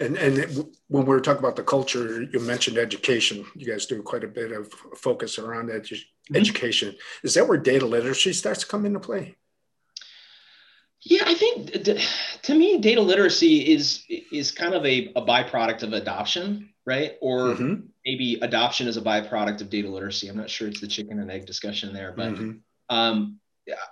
and 0.01 0.16
and 0.16 0.66
when 0.89 1.05
we 1.05 1.14
are 1.14 1.21
talking 1.21 1.45
about 1.45 1.57
the 1.57 1.62
culture, 1.62 2.23
you 2.23 2.41
mentioned 2.41 2.79
education. 2.79 3.45
You 3.55 3.66
guys 3.66 3.87
do 3.87 4.03
quite 4.03 4.25
a 4.25 4.29
bit 4.29 4.53
of 4.53 4.73
focus 4.97 5.39
around 5.39 5.69
edu- 5.69 5.93
mm-hmm. 5.93 6.37
education. 6.37 6.97
Is 7.23 7.35
that 7.35 7.47
where 7.47 7.59
data 7.59 7.87
literacy 7.87 8.33
starts 8.33 8.61
to 8.61 8.66
come 8.66 8.87
into 8.87 9.01
play? 9.01 9.37
Yeah, 11.03 11.23
I 11.27 11.35
think 11.35 11.73
to 12.43 12.55
me, 12.55 12.79
data 12.79 13.03
literacy 13.03 13.73
is 13.73 14.05
is 14.33 14.51
kind 14.51 14.75
of 14.75 14.85
a, 14.85 15.12
a 15.14 15.23
byproduct 15.23 15.83
of 15.83 15.93
adoption, 15.93 16.71
right? 16.87 17.12
Or 17.21 17.39
mm-hmm. 17.49 17.75
maybe 18.05 18.41
adoption 18.41 18.89
is 18.89 18.97
a 18.97 19.03
byproduct 19.03 19.61
of 19.61 19.69
data 19.69 19.89
literacy. 19.89 20.29
I'm 20.29 20.37
not 20.37 20.51
sure 20.51 20.69
it's 20.69 20.81
the 20.81 20.89
chicken 20.89 21.21
and 21.21 21.31
egg 21.31 21.47
discussion 21.47 21.93
there, 21.93 22.14
but 22.16 22.35
mm-hmm. 22.35 22.97
um, 22.97 23.39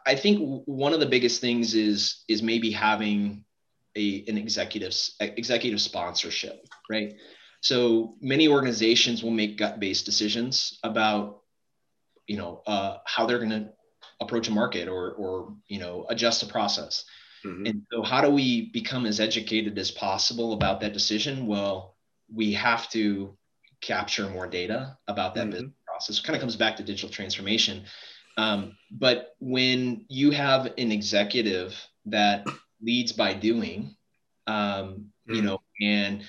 I 0.06 0.14
think 0.14 0.62
one 0.66 0.92
of 0.92 1.00
the 1.00 1.06
biggest 1.06 1.40
things 1.40 1.74
is 1.74 2.24
is 2.28 2.42
maybe 2.42 2.70
having 2.70 3.44
a 3.96 4.24
an 4.28 4.38
executive 4.38 4.94
executive 5.20 5.80
sponsorship, 5.80 6.66
right? 6.90 7.14
So 7.60 8.16
many 8.20 8.48
organizations 8.48 9.22
will 9.22 9.30
make 9.30 9.58
gut 9.58 9.80
based 9.80 10.04
decisions 10.04 10.78
about, 10.82 11.40
you 12.26 12.36
know, 12.36 12.62
uh, 12.66 12.98
how 13.04 13.26
they're 13.26 13.38
going 13.38 13.50
to 13.50 13.70
approach 14.20 14.48
a 14.48 14.52
market 14.52 14.88
or 14.88 15.12
or 15.12 15.54
you 15.68 15.78
know 15.78 16.06
adjust 16.08 16.42
a 16.42 16.46
process. 16.46 17.04
Mm-hmm. 17.44 17.66
And 17.66 17.82
so, 17.92 18.02
how 18.02 18.20
do 18.20 18.30
we 18.30 18.70
become 18.70 19.06
as 19.06 19.20
educated 19.20 19.78
as 19.78 19.90
possible 19.90 20.52
about 20.52 20.80
that 20.80 20.92
decision? 20.92 21.46
Well, 21.46 21.96
we 22.32 22.52
have 22.54 22.88
to 22.90 23.36
capture 23.80 24.28
more 24.28 24.46
data 24.46 24.96
about 25.06 25.34
that 25.34 25.42
mm-hmm. 25.42 25.50
business 25.50 25.72
process. 25.86 26.18
It 26.18 26.24
kind 26.24 26.36
of 26.36 26.40
comes 26.40 26.56
back 26.56 26.76
to 26.76 26.82
digital 26.82 27.10
transformation. 27.10 27.84
Um, 28.36 28.76
but 28.90 29.34
when 29.40 30.04
you 30.08 30.30
have 30.30 30.66
an 30.78 30.92
executive 30.92 31.74
that 32.06 32.46
leads 32.82 33.12
by 33.12 33.34
doing, 33.34 33.96
um, 34.46 35.06
you 35.26 35.42
know, 35.42 35.60
and 35.80 36.22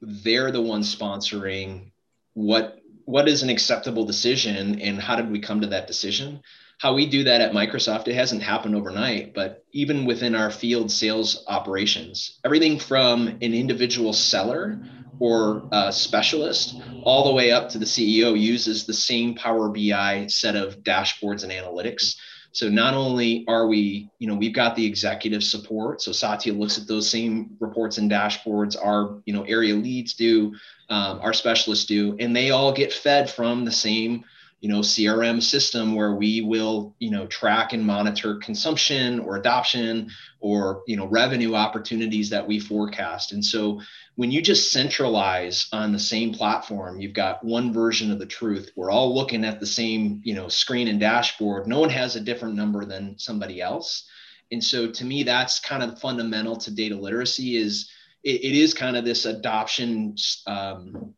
they're 0.00 0.50
the 0.50 0.60
ones 0.60 0.94
sponsoring 0.94 1.90
what 2.34 2.78
what 3.04 3.28
is 3.28 3.42
an 3.42 3.50
acceptable 3.50 4.04
decision 4.04 4.80
and 4.80 5.00
how 5.00 5.16
did 5.16 5.30
we 5.30 5.40
come 5.40 5.60
to 5.60 5.66
that 5.68 5.86
decision? 5.86 6.40
How 6.78 6.94
we 6.94 7.06
do 7.06 7.24
that 7.24 7.42
at 7.42 7.52
microsoft 7.52 8.08
it 8.08 8.14
hasn't 8.14 8.42
happened 8.42 8.74
overnight 8.74 9.34
but 9.34 9.64
even 9.72 10.06
within 10.06 10.34
our 10.34 10.50
field 10.50 10.90
sales 10.90 11.44
operations 11.46 12.38
everything 12.42 12.78
from 12.78 13.28
an 13.28 13.52
individual 13.52 14.14
seller 14.14 14.80
or 15.20 15.68
a 15.70 15.92
specialist 15.92 16.76
all 17.04 17.24
the 17.24 17.32
way 17.32 17.52
up 17.52 17.68
to 17.68 17.78
the 17.78 17.84
ceo 17.84 18.38
uses 18.38 18.84
the 18.84 18.92
same 18.92 19.34
power 19.34 19.68
bi 19.68 20.26
set 20.26 20.56
of 20.56 20.82
dashboards 20.82 21.44
and 21.44 21.52
analytics 21.52 22.16
so 22.52 22.68
not 22.68 22.94
only 22.94 23.44
are 23.46 23.68
we, 23.68 24.10
you 24.18 24.26
know, 24.26 24.34
we've 24.34 24.54
got 24.54 24.74
the 24.74 24.84
executive 24.84 25.44
support. 25.44 26.02
So 26.02 26.10
Satya 26.10 26.52
looks 26.52 26.78
at 26.78 26.88
those 26.88 27.08
same 27.08 27.56
reports 27.60 27.98
and 27.98 28.10
dashboards. 28.10 28.76
Our, 28.82 29.20
you 29.24 29.32
know, 29.32 29.44
area 29.44 29.74
leads 29.74 30.14
do, 30.14 30.54
um, 30.88 31.20
our 31.20 31.32
specialists 31.32 31.86
do, 31.86 32.16
and 32.18 32.34
they 32.34 32.50
all 32.50 32.72
get 32.72 32.92
fed 32.92 33.30
from 33.30 33.64
the 33.64 33.72
same 33.72 34.24
you 34.60 34.68
know 34.68 34.80
crm 34.80 35.42
system 35.42 35.94
where 35.94 36.14
we 36.14 36.42
will 36.42 36.94
you 36.98 37.10
know 37.10 37.26
track 37.26 37.72
and 37.72 37.84
monitor 37.84 38.36
consumption 38.36 39.18
or 39.20 39.36
adoption 39.36 40.10
or 40.40 40.82
you 40.86 40.96
know 40.96 41.06
revenue 41.06 41.54
opportunities 41.54 42.28
that 42.30 42.46
we 42.46 42.58
forecast 42.58 43.32
and 43.32 43.42
so 43.44 43.80
when 44.20 44.30
you 44.30 44.42
just 44.42 44.70
centralize 44.70 45.66
on 45.72 45.92
the 45.92 45.98
same 45.98 46.34
platform 46.34 47.00
you've 47.00 47.14
got 47.14 47.42
one 47.42 47.72
version 47.72 48.12
of 48.12 48.18
the 48.18 48.26
truth. 48.26 48.70
We're 48.76 48.90
all 48.90 49.14
looking 49.14 49.46
at 49.46 49.60
the 49.60 49.66
same 49.66 50.20
you 50.22 50.34
know 50.34 50.46
screen 50.48 50.88
and 50.88 51.00
dashboard. 51.00 51.66
No 51.66 51.80
one 51.80 51.88
has 51.88 52.16
a 52.16 52.20
different 52.20 52.54
number 52.54 52.84
than 52.84 53.18
somebody 53.18 53.62
else. 53.62 54.06
And 54.52 54.62
so 54.62 54.90
to 54.90 55.04
me 55.06 55.22
that's 55.22 55.58
kind 55.58 55.82
of 55.82 55.98
fundamental 55.98 56.56
to 56.56 56.70
data 56.70 56.96
literacy 56.96 57.56
is 57.56 57.88
it, 58.22 58.44
it 58.44 58.54
is 58.54 58.74
kind 58.74 58.94
of 58.94 59.06
this 59.06 59.24
adoption 59.24 60.16
um, 60.46 61.14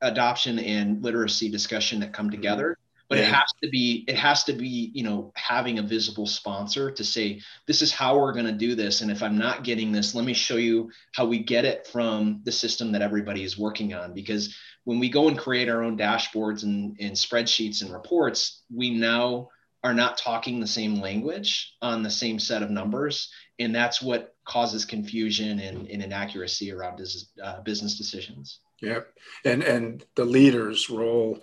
adoption 0.00 0.60
and 0.60 1.02
literacy 1.02 1.50
discussion 1.50 1.98
that 2.00 2.12
come 2.12 2.26
mm-hmm. 2.26 2.36
together 2.36 2.78
but 3.08 3.18
yeah. 3.18 3.24
it 3.24 3.32
has 3.32 3.52
to 3.62 3.68
be 3.68 4.04
it 4.08 4.16
has 4.16 4.44
to 4.44 4.52
be 4.52 4.90
you 4.94 5.02
know 5.02 5.32
having 5.36 5.78
a 5.78 5.82
visible 5.82 6.26
sponsor 6.26 6.90
to 6.90 7.04
say 7.04 7.40
this 7.66 7.82
is 7.82 7.92
how 7.92 8.18
we're 8.18 8.32
going 8.32 8.46
to 8.46 8.52
do 8.52 8.74
this 8.74 9.00
and 9.00 9.10
if 9.10 9.22
i'm 9.22 9.38
not 9.38 9.64
getting 9.64 9.92
this 9.92 10.14
let 10.14 10.24
me 10.24 10.32
show 10.32 10.56
you 10.56 10.90
how 11.12 11.24
we 11.24 11.38
get 11.38 11.64
it 11.64 11.86
from 11.86 12.40
the 12.44 12.52
system 12.52 12.92
that 12.92 13.02
everybody 13.02 13.42
is 13.42 13.58
working 13.58 13.94
on. 13.94 14.12
Because 14.12 14.54
when 14.84 14.98
we 14.98 15.08
go 15.08 15.28
and 15.28 15.38
create 15.38 15.68
our 15.68 15.82
own 15.82 15.96
dashboards 15.96 16.62
and, 16.62 16.96
and 17.00 17.12
spreadsheets 17.12 17.82
and 17.82 17.92
reports 17.92 18.62
we 18.72 18.90
now 18.90 19.48
are 19.82 19.94
not 19.94 20.16
talking 20.16 20.60
the 20.60 20.66
same 20.66 21.00
language 21.00 21.74
on 21.82 22.02
the 22.02 22.10
same 22.10 22.38
set 22.38 22.62
of 22.62 22.70
numbers 22.70 23.30
and 23.58 23.74
that's 23.74 24.02
what 24.02 24.34
causes 24.46 24.84
confusion 24.84 25.60
and, 25.60 25.88
and 25.88 26.02
inaccuracy 26.02 26.72
around 26.72 26.96
business, 26.96 27.30
uh, 27.42 27.60
business 27.60 27.96
decisions. 27.96 28.60
Yeah 28.80 29.00
and 29.44 29.62
and 29.62 30.04
the 30.16 30.24
leader's 30.24 30.90
role 30.90 31.40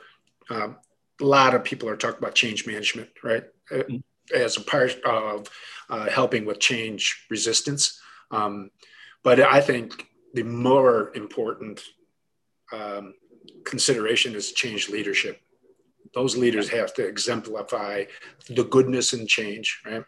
um, 0.50 0.78
a 1.22 1.26
lot 1.26 1.54
of 1.54 1.64
people 1.64 1.88
are 1.88 1.96
talking 1.96 2.18
about 2.18 2.36
change 2.36 2.68
management, 2.68 3.10
right? 3.24 3.44
Uh, 3.72 3.76
mm-hmm. 3.76 3.98
As 4.36 4.58
a 4.58 4.62
part 4.62 4.96
of 5.04 5.50
uh, 5.90 6.10
helping 6.10 6.46
with 6.46 6.60
change 6.60 7.26
resistance. 7.30 8.00
Um, 8.32 8.72
but 9.24 9.40
I 9.40 9.62
think 9.62 10.08
the 10.34 10.44
more 10.44 11.12
important 11.16 11.82
um, 12.72 13.14
consideration 13.66 14.36
is 14.36 14.54
change 14.54 14.90
leadership. 14.90 15.42
Those 16.14 16.38
leaders 16.38 16.70
have 16.70 16.94
to 16.96 17.06
exemplify 17.06 18.06
the 18.50 18.64
goodness 18.64 19.14
in 19.14 19.28
change, 19.28 19.82
right? 19.86 20.04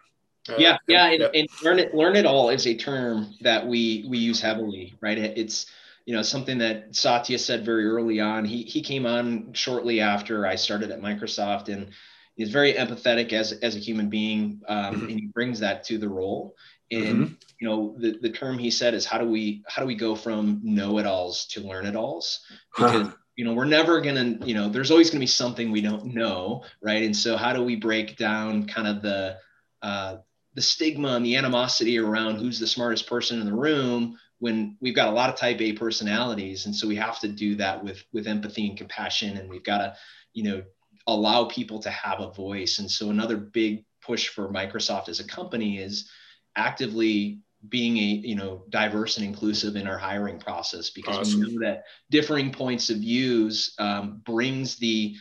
Uh, 0.50 0.56
yeah, 0.58 0.78
yeah, 0.88 1.08
and, 1.08 1.24
and, 1.24 1.48
learn 1.64 1.80
it. 1.80 1.96
Learn 1.96 2.18
it 2.18 2.26
all 2.26 2.50
is 2.50 2.68
a 2.68 2.76
term 2.76 3.34
that 3.42 3.66
we 3.66 4.06
we 4.10 4.18
use 4.18 4.42
heavily, 4.42 4.94
right? 5.00 5.18
It's 5.18 5.68
you 6.06 6.14
know 6.14 6.22
something 6.22 6.58
that 6.58 6.96
Satya 6.96 7.40
said 7.40 7.66
very 7.66 7.86
early 7.86 8.20
on. 8.20 8.46
He 8.46 8.64
he 8.64 8.82
came 8.82 9.06
on 9.06 9.54
shortly 9.54 10.02
after 10.02 10.46
I 10.46 10.56
started 10.56 10.92
at 10.92 11.02
Microsoft, 11.02 11.70
and 11.70 11.92
he's 12.36 12.50
very 12.50 12.74
empathetic 12.74 13.32
as 13.34 13.54
as 13.54 13.76
a 13.76 13.80
human 13.80 14.10
being, 14.10 14.62
um, 14.68 14.96
mm-hmm. 14.96 15.10
and 15.10 15.20
he 15.20 15.28
brings 15.28 15.60
that 15.60 15.84
to 15.86 15.98
the 15.98 16.10
role. 16.10 16.56
And 16.92 17.04
mm-hmm. 17.04 17.34
you 17.60 17.68
know 17.68 17.96
the 17.98 18.18
the 18.22 18.30
term 18.30 18.58
he 18.58 18.70
said 18.70 18.94
is 18.94 19.06
how 19.06 19.18
do 19.18 19.26
we 19.26 19.64
how 19.68 19.82
do 19.82 19.88
we 19.88 19.96
go 19.96 20.16
from 20.16 20.60
know 20.64 20.98
it 21.00 21.06
alls 21.06 21.46
to 21.48 21.62
learn 21.62 21.86
it 21.86 21.96
alls 21.96 22.42
because. 22.76 23.08
Huh. 23.08 23.12
You 23.36 23.46
know, 23.46 23.56
we're 23.56 23.66
never 23.66 24.00
gonna. 24.00 24.38
You 24.46 24.54
know, 24.54 24.70
there's 24.70 24.92
always 24.92 25.10
gonna 25.10 25.20
be 25.20 25.26
something 25.26 25.72
we 25.72 25.82
don't 25.82 26.14
know, 26.14 26.66
right? 26.84 27.02
And 27.02 27.18
so, 27.18 27.36
how 27.36 27.52
do 27.52 27.64
we 27.64 27.76
break 27.76 28.16
down 28.16 28.68
kind 28.68 28.88
of 28.88 29.02
the 29.02 29.38
uh, 29.82 30.18
the 30.54 30.62
stigma 30.62 31.16
and 31.16 31.26
the 31.26 31.36
animosity 31.36 31.98
around 31.98 32.36
who's 32.36 32.60
the 32.60 32.68
smartest 32.68 33.08
person 33.08 33.40
in 33.40 33.48
the 33.48 33.56
room 33.56 34.20
when 34.44 34.76
we've 34.82 34.94
got 34.94 35.08
a 35.08 35.14
lot 35.14 35.30
of 35.30 35.38
type 35.38 35.62
A 35.62 35.72
personalities. 35.72 36.66
And 36.66 36.76
so 36.76 36.86
we 36.86 36.98
have 36.98 37.18
to 37.22 37.30
do 37.30 37.56
that 37.56 37.82
with, 37.82 38.04
with 38.12 38.28
empathy 38.28 38.68
and 38.68 38.78
compassion. 38.78 39.38
And 39.38 39.50
we've 39.50 39.64
got 39.64 39.78
to, 39.78 39.96
you 40.34 40.44
know, 40.44 40.64
allow 41.08 41.46
people 41.46 41.80
to 41.80 41.90
have 41.90 42.20
a 42.20 42.30
voice. 42.30 42.80
And 42.80 42.92
so 42.92 43.10
another 43.10 43.38
big 43.38 43.86
push 44.02 44.28
for 44.28 44.52
Microsoft 44.52 45.08
as 45.08 45.22
a 45.22 45.24
company 45.26 45.78
is 45.78 46.10
actively 46.58 47.40
being 47.70 47.96
a 47.96 48.02
you 48.02 48.36
know 48.36 48.66
diverse 48.68 49.16
and 49.16 49.26
inclusive 49.26 49.78
in 49.78 49.88
our 49.88 49.98
hiring 49.98 50.38
process 50.38 50.90
because 50.90 51.30
awesome. 51.30 51.40
we 51.40 51.54
know 51.54 51.66
that 51.66 51.86
differing 52.10 52.52
points 52.52 52.90
of 52.90 52.98
views 52.98 53.74
um, 53.80 54.22
brings 54.26 54.76
the 54.76 55.16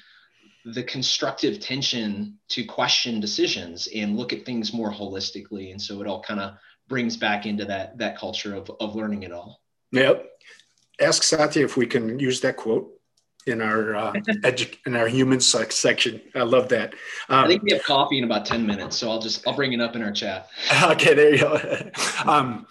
the 0.65 0.83
constructive 0.83 1.61
tension 1.61 2.37
to 2.49 2.65
question 2.65 3.21
decisions 3.21 3.87
and 3.95 4.17
look 4.17 4.33
at 4.33 4.45
things 4.45 4.73
more 4.73 4.93
holistically 4.93 5.71
and 5.71 5.81
so 5.81 6.01
it 6.01 6.09
all 6.09 6.21
kind 6.21 6.41
of 6.41 6.55
brings 6.93 7.17
back 7.17 7.47
into 7.47 7.65
that 7.65 7.97
that 7.97 8.19
culture 8.19 8.55
of, 8.55 8.71
of 8.79 8.95
learning 8.95 9.23
it 9.23 9.33
all. 9.33 9.63
Yep. 9.93 10.27
Ask 11.01 11.23
Satya 11.23 11.65
if 11.65 11.75
we 11.75 11.87
can 11.87 12.19
use 12.19 12.43
that 12.43 12.59
quote 12.59 12.91
in 13.47 13.63
our 13.63 13.97
uh, 13.97 14.13
edu- 14.45 14.77
in 14.85 14.95
our 14.95 15.09
human 15.09 15.41
section. 15.41 16.21
I 16.35 16.43
love 16.43 16.69
that. 16.69 16.93
Um, 17.31 17.47
I 17.47 17.49
think 17.49 17.63
we 17.63 17.73
have 17.73 17.83
coffee 17.83 18.19
in 18.19 18.25
about 18.25 18.45
ten 18.45 18.67
minutes, 18.67 18.99
so 18.99 19.11
I'll 19.11 19.23
just 19.23 19.49
I'll 19.49 19.57
bring 19.57 19.73
it 19.73 19.81
up 19.81 19.97
in 19.97 20.03
our 20.03 20.13
chat. 20.13 20.49
Okay, 20.83 21.15
there 21.15 21.35
you 21.35 21.39
go. 21.39 21.91
um, 22.31 22.67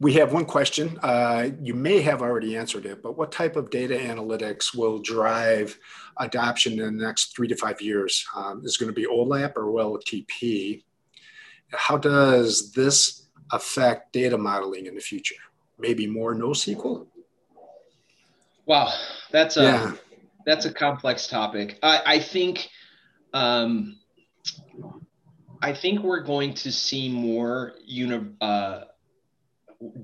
we 0.00 0.14
have 0.14 0.32
one 0.32 0.46
question. 0.46 0.98
Uh, 1.02 1.50
you 1.60 1.74
may 1.74 2.00
have 2.00 2.22
already 2.22 2.56
answered 2.56 2.86
it, 2.86 3.02
but 3.02 3.18
what 3.18 3.30
type 3.30 3.56
of 3.56 3.68
data 3.68 3.94
analytics 3.94 4.74
will 4.74 5.00
drive 5.00 5.78
adoption 6.16 6.80
in 6.80 6.96
the 6.96 7.04
next 7.04 7.36
three 7.36 7.48
to 7.48 7.56
five 7.56 7.82
years? 7.82 8.24
Um, 8.34 8.62
is 8.64 8.78
going 8.78 8.88
to 8.88 8.98
be 8.98 9.06
OLAP 9.06 9.52
or 9.56 9.64
OLTP? 9.64 10.82
How 11.72 11.98
does 11.98 12.72
this 12.72 13.25
affect 13.52 14.12
data 14.12 14.36
modeling 14.36 14.86
in 14.86 14.94
the 14.94 15.00
future? 15.00 15.36
Maybe 15.78 16.06
more 16.06 16.34
NoSQL? 16.34 17.06
Wow, 18.66 18.92
that's 19.30 19.56
a 19.56 19.62
yeah. 19.62 19.92
that's 20.44 20.64
a 20.64 20.72
complex 20.72 21.28
topic. 21.28 21.78
I, 21.82 22.02
I 22.06 22.18
think 22.18 22.68
um, 23.32 23.98
I 25.62 25.72
think 25.72 26.00
we're 26.00 26.22
going 26.22 26.54
to 26.54 26.72
see 26.72 27.08
more 27.08 27.74
uni- 27.84 28.32
uh, 28.40 28.84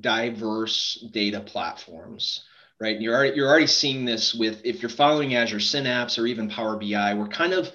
diverse 0.00 1.04
data 1.12 1.40
platforms 1.40 2.44
right? 2.82 3.00
You're 3.00 3.14
already, 3.14 3.36
you're 3.36 3.48
already 3.48 3.68
seeing 3.68 4.04
this 4.04 4.34
with 4.34 4.60
if 4.64 4.82
you're 4.82 4.88
following 4.88 5.36
Azure 5.36 5.60
Synapse 5.60 6.18
or 6.18 6.26
even 6.26 6.50
Power 6.50 6.76
BI. 6.76 7.14
We're 7.14 7.28
kind 7.28 7.52
of 7.52 7.70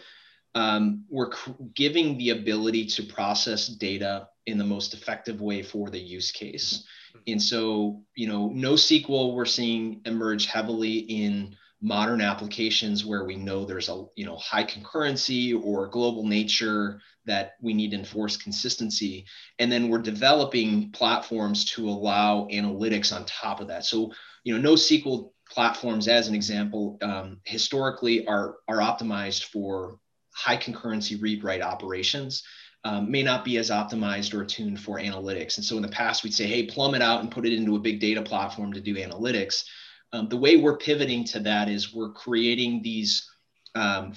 um, 0.53 1.05
we're 1.09 1.32
giving 1.74 2.18
the 2.18 2.32
ability 2.32 2.88
to 2.88 3.03
process 3.03 3.68
data 3.68 4.28
in 4.47 4.57
the 4.57 4.63
most 4.63 4.93
effective 4.93 5.41
way 5.41 5.61
for 5.61 5.89
the 5.89 5.99
use 5.99 6.31
case. 6.31 6.85
And 7.27 7.41
so, 7.41 8.01
you 8.15 8.27
know, 8.27 8.49
NoSQL 8.49 9.33
we're 9.33 9.45
seeing 9.45 10.01
emerge 10.05 10.45
heavily 10.45 10.99
in 10.99 11.55
modern 11.79 12.21
applications 12.21 13.05
where 13.05 13.25
we 13.25 13.35
know 13.35 13.63
there's 13.63 13.89
a 13.89 14.05
you 14.15 14.25
know 14.25 14.35
high 14.37 14.63
concurrency 14.63 15.59
or 15.61 15.87
global 15.87 16.25
nature 16.25 16.99
that 17.25 17.51
we 17.61 17.73
need 17.73 17.91
to 17.91 17.97
enforce 17.97 18.37
consistency. 18.37 19.25
And 19.59 19.71
then 19.71 19.89
we're 19.89 19.99
developing 19.99 20.91
platforms 20.91 21.65
to 21.73 21.87
allow 21.87 22.47
analytics 22.51 23.15
on 23.15 23.25
top 23.25 23.59
of 23.59 23.67
that. 23.67 23.85
So 23.85 24.11
you 24.43 24.57
know 24.57 24.71
NoSQL 24.71 25.31
platforms 25.51 26.07
as 26.07 26.27
an 26.27 26.35
example 26.35 26.97
um, 27.01 27.41
historically 27.43 28.25
are 28.25 28.55
are 28.67 28.77
optimized 28.77 29.45
for 29.45 29.99
high 30.33 30.57
concurrency 30.57 31.21
read 31.21 31.43
write 31.43 31.61
operations 31.61 32.43
um, 32.88 33.11
may 33.11 33.21
not 33.21 33.43
be 33.43 33.57
as 33.57 33.69
optimized 33.69 34.33
or 34.33 34.45
tuned 34.45 34.79
for 34.79 34.97
analytics. 34.97 35.57
And 35.57 35.65
so 35.65 35.75
in 35.75 35.81
the 35.81 35.89
past, 35.89 36.23
we'd 36.23 36.33
say, 36.33 36.47
hey, 36.47 36.67
plumb 36.67 36.95
it 36.95 37.01
out 37.01 37.19
and 37.19 37.29
put 37.29 37.45
it 37.45 37.51
into 37.51 37.75
a 37.75 37.79
big 37.79 37.99
data 37.99 38.21
platform 38.21 38.71
to 38.71 38.79
do 38.79 38.95
analytics. 38.95 39.65
Um, 40.13 40.29
the 40.29 40.38
way 40.38 40.55
we're 40.55 40.77
pivoting 40.77 41.25
to 41.25 41.41
that 41.41 41.67
is 41.67 41.93
we're 41.93 42.13
creating 42.13 42.81
these 42.81 43.29
um, 43.75 44.13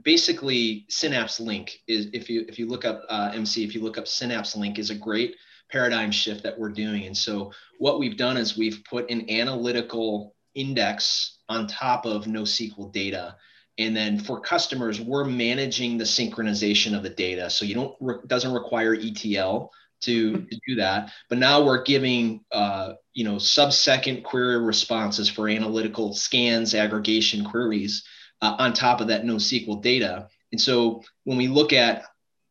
basically 0.00 0.86
Synapse 0.88 1.40
Link 1.40 1.78
is 1.88 2.08
if 2.14 2.30
you 2.30 2.46
if 2.48 2.58
you 2.58 2.66
look 2.66 2.86
up 2.86 3.02
uh, 3.10 3.32
MC, 3.34 3.62
if 3.64 3.74
you 3.74 3.82
look 3.82 3.98
up 3.98 4.08
Synapse 4.08 4.56
Link 4.56 4.78
is 4.78 4.88
a 4.88 4.94
great 4.94 5.36
paradigm 5.70 6.10
shift 6.10 6.42
that 6.42 6.58
we're 6.58 6.70
doing. 6.70 7.04
And 7.04 7.16
so 7.16 7.52
what 7.78 7.98
we've 7.98 8.16
done 8.16 8.38
is 8.38 8.56
we've 8.56 8.82
put 8.88 9.10
an 9.10 9.28
analytical 9.28 10.34
index 10.54 11.36
on 11.50 11.66
top 11.66 12.06
of 12.06 12.24
NoSQL 12.24 12.90
data 12.94 13.36
and 13.78 13.94
then 13.94 14.18
for 14.18 14.40
customers, 14.40 15.00
we're 15.00 15.24
managing 15.24 15.98
the 15.98 16.04
synchronization 16.04 16.96
of 16.96 17.02
the 17.02 17.10
data. 17.10 17.50
So 17.50 17.64
you 17.64 17.74
don't 17.74 17.94
re- 18.00 18.18
doesn't 18.26 18.52
require 18.52 18.94
ETL 18.94 19.70
to, 20.02 20.32
to 20.32 20.60
do 20.66 20.74
that. 20.76 21.12
But 21.28 21.38
now 21.38 21.64
we're 21.64 21.82
giving 21.82 22.44
uh, 22.52 22.94
you 23.12 23.24
know 23.24 23.38
sub-second 23.38 24.22
query 24.24 24.58
responses 24.58 25.28
for 25.28 25.48
analytical 25.48 26.14
scans, 26.14 26.74
aggregation 26.74 27.44
queries 27.44 28.04
uh, 28.40 28.56
on 28.58 28.72
top 28.72 29.00
of 29.00 29.08
that 29.08 29.24
NoSQL 29.24 29.82
data. 29.82 30.28
And 30.52 30.60
so 30.60 31.02
when 31.24 31.36
we 31.36 31.48
look 31.48 31.72
at 31.72 32.04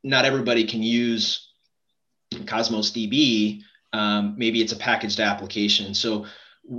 not 0.03 0.25
everybody 0.25 0.65
can 0.67 0.83
use 0.83 1.49
Cosmos 2.45 2.91
DB, 2.91 3.61
um, 3.93 4.35
maybe 4.37 4.61
it's 4.61 4.73
a 4.73 4.77
packaged 4.77 5.19
application. 5.19 5.95
So 5.95 6.25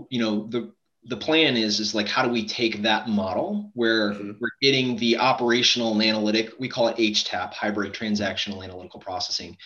you 0.08 0.20
know 0.20 0.46
the 0.48 0.72
the 1.08 1.16
plan 1.16 1.56
is 1.56 1.78
is 1.80 1.94
like 1.94 2.08
how 2.08 2.22
do 2.22 2.30
we 2.30 2.46
take 2.46 2.82
that 2.82 3.08
model 3.08 3.70
where 3.74 4.12
mm-hmm. 4.12 4.32
we're 4.40 4.48
getting 4.60 4.96
the 4.96 5.16
operational 5.18 5.92
and 5.92 6.02
analytic 6.02 6.52
we 6.58 6.68
call 6.68 6.88
it 6.88 6.96
htap 6.96 7.52
hybrid 7.52 7.92
transactional 7.92 8.62
analytical 8.62 9.00
processing. 9.00 9.56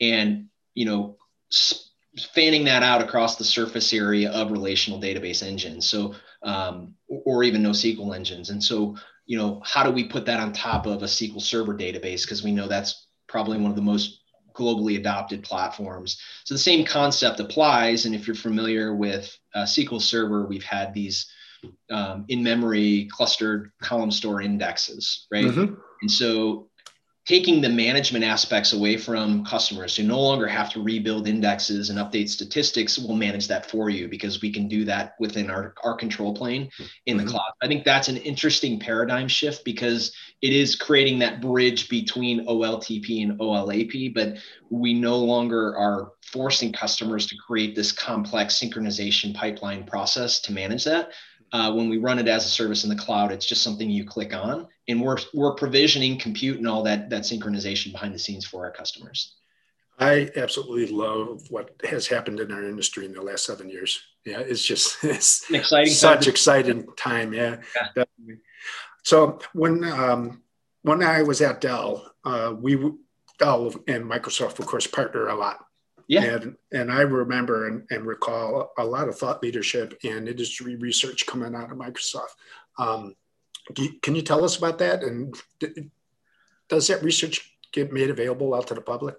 And 0.00 0.48
you 0.74 0.86
know 0.86 1.16
fanning 2.34 2.64
that 2.64 2.82
out 2.82 3.02
across 3.02 3.36
the 3.36 3.44
surface 3.44 3.92
area 3.92 4.30
of 4.30 4.50
relational 4.50 5.00
database 5.00 5.42
engines. 5.42 5.88
So 5.88 6.14
um, 6.42 6.94
or 7.08 7.42
even 7.44 7.62
NoSQL 7.62 8.14
engines. 8.14 8.50
And 8.50 8.62
so 8.62 8.96
you 9.26 9.38
know 9.38 9.62
how 9.64 9.82
do 9.82 9.90
we 9.90 10.04
put 10.04 10.26
that 10.26 10.40
on 10.40 10.52
top 10.52 10.86
of 10.86 11.02
a 11.02 11.06
SQL 11.06 11.40
server 11.40 11.74
database? 11.74 12.22
Because 12.22 12.42
we 12.42 12.52
know 12.52 12.68
that's 12.68 13.06
probably 13.28 13.58
one 13.58 13.70
of 13.70 13.76
the 13.76 13.82
most 13.82 14.19
globally 14.60 14.96
adopted 14.98 15.42
platforms. 15.42 16.20
So 16.44 16.54
the 16.54 16.58
same 16.58 16.84
concept 16.84 17.40
applies. 17.40 18.06
And 18.06 18.14
if 18.14 18.26
you're 18.26 18.36
familiar 18.36 18.94
with 18.94 19.36
uh, 19.54 19.64
SQL 19.64 20.00
Server, 20.00 20.46
we've 20.46 20.64
had 20.64 20.94
these 20.94 21.26
um, 21.90 22.24
in-memory 22.28 23.08
clustered 23.10 23.70
column 23.82 24.10
store 24.10 24.40
indexes, 24.40 25.26
right? 25.30 25.44
Mm-hmm. 25.44 25.74
And 26.02 26.10
so 26.10 26.69
taking 27.30 27.60
the 27.60 27.68
management 27.68 28.24
aspects 28.24 28.72
away 28.72 28.96
from 28.96 29.44
customers. 29.44 29.94
Who 29.94 30.02
no 30.02 30.20
longer 30.20 30.48
have 30.48 30.68
to 30.70 30.82
rebuild 30.82 31.28
indexes 31.28 31.88
and 31.88 31.96
update 31.96 32.28
statistics. 32.28 32.98
We'll 32.98 33.16
manage 33.16 33.46
that 33.46 33.70
for 33.70 33.88
you 33.88 34.08
because 34.08 34.42
we 34.42 34.52
can 34.52 34.66
do 34.66 34.84
that 34.86 35.14
within 35.20 35.48
our, 35.48 35.72
our 35.84 35.94
control 35.94 36.34
plane 36.34 36.70
in 37.06 37.16
the 37.16 37.22
mm-hmm. 37.22 37.30
cloud. 37.30 37.52
I 37.62 37.68
think 37.68 37.84
that's 37.84 38.08
an 38.08 38.16
interesting 38.16 38.80
paradigm 38.80 39.28
shift 39.28 39.64
because 39.64 40.12
it 40.42 40.52
is 40.52 40.74
creating 40.74 41.20
that 41.20 41.40
bridge 41.40 41.88
between 41.88 42.46
oltp 42.46 43.22
and 43.22 43.38
olap 43.38 44.14
but 44.14 44.38
we 44.70 44.94
no 44.94 45.18
longer 45.18 45.76
are 45.76 46.12
forcing 46.22 46.72
customers 46.72 47.26
to 47.26 47.36
create 47.36 47.76
this 47.76 47.92
complex 47.92 48.58
synchronization 48.58 49.34
pipeline 49.34 49.84
process 49.84 50.40
to 50.40 50.52
manage 50.52 50.84
that 50.84 51.10
uh, 51.52 51.72
when 51.72 51.88
we 51.88 51.98
run 51.98 52.18
it 52.18 52.28
as 52.28 52.44
a 52.44 52.48
service 52.48 52.84
in 52.84 52.90
the 52.90 52.96
cloud, 52.96 53.32
it's 53.32 53.46
just 53.46 53.62
something 53.62 53.90
you 53.90 54.04
click 54.04 54.32
on, 54.34 54.68
and 54.88 55.00
we're 55.02 55.18
we're 55.34 55.54
provisioning 55.54 56.18
compute 56.18 56.58
and 56.58 56.68
all 56.68 56.82
that 56.84 57.10
that 57.10 57.22
synchronization 57.22 57.92
behind 57.92 58.14
the 58.14 58.18
scenes 58.18 58.46
for 58.46 58.64
our 58.64 58.70
customers. 58.72 59.36
I 59.98 60.30
absolutely 60.36 60.86
love 60.86 61.42
what 61.50 61.72
has 61.84 62.06
happened 62.06 62.40
in 62.40 62.50
our 62.50 62.64
industry 62.64 63.04
in 63.04 63.12
the 63.12 63.20
last 63.20 63.44
seven 63.44 63.68
years. 63.68 64.00
Yeah, 64.24 64.40
it's 64.40 64.64
just 64.64 64.96
it's 65.04 65.48
An 65.50 65.56
exciting, 65.56 65.92
such 65.92 66.20
time. 66.24 66.30
exciting 66.30 66.86
time. 66.96 67.32
Yeah, 67.32 67.56
yeah. 67.76 67.88
Definitely. 67.94 68.42
So 69.02 69.40
when 69.52 69.84
um, 69.84 70.42
when 70.82 71.02
I 71.02 71.22
was 71.22 71.40
at 71.42 71.60
Dell, 71.60 72.12
uh, 72.24 72.54
we 72.58 72.76
Dell 73.38 73.74
and 73.88 74.04
Microsoft, 74.04 74.58
of 74.58 74.66
course, 74.66 74.86
partner 74.86 75.28
a 75.28 75.34
lot. 75.34 75.64
Yeah. 76.10 76.24
And, 76.24 76.56
and 76.72 76.90
I 76.90 77.02
remember 77.02 77.68
and, 77.68 77.86
and 77.90 78.04
recall 78.04 78.72
a 78.76 78.84
lot 78.84 79.08
of 79.08 79.16
thought 79.16 79.44
leadership 79.44 79.96
and 80.02 80.28
industry 80.28 80.74
research 80.74 81.24
coming 81.24 81.54
out 81.54 81.70
of 81.70 81.78
Microsoft. 81.78 82.34
Um, 82.80 83.14
can 84.02 84.16
you 84.16 84.22
tell 84.22 84.44
us 84.44 84.56
about 84.56 84.78
that? 84.78 85.04
And 85.04 85.36
does 86.68 86.88
that 86.88 87.04
research 87.04 87.56
get 87.72 87.92
made 87.92 88.10
available 88.10 88.56
out 88.56 88.66
to 88.66 88.74
the 88.74 88.80
public? 88.80 89.14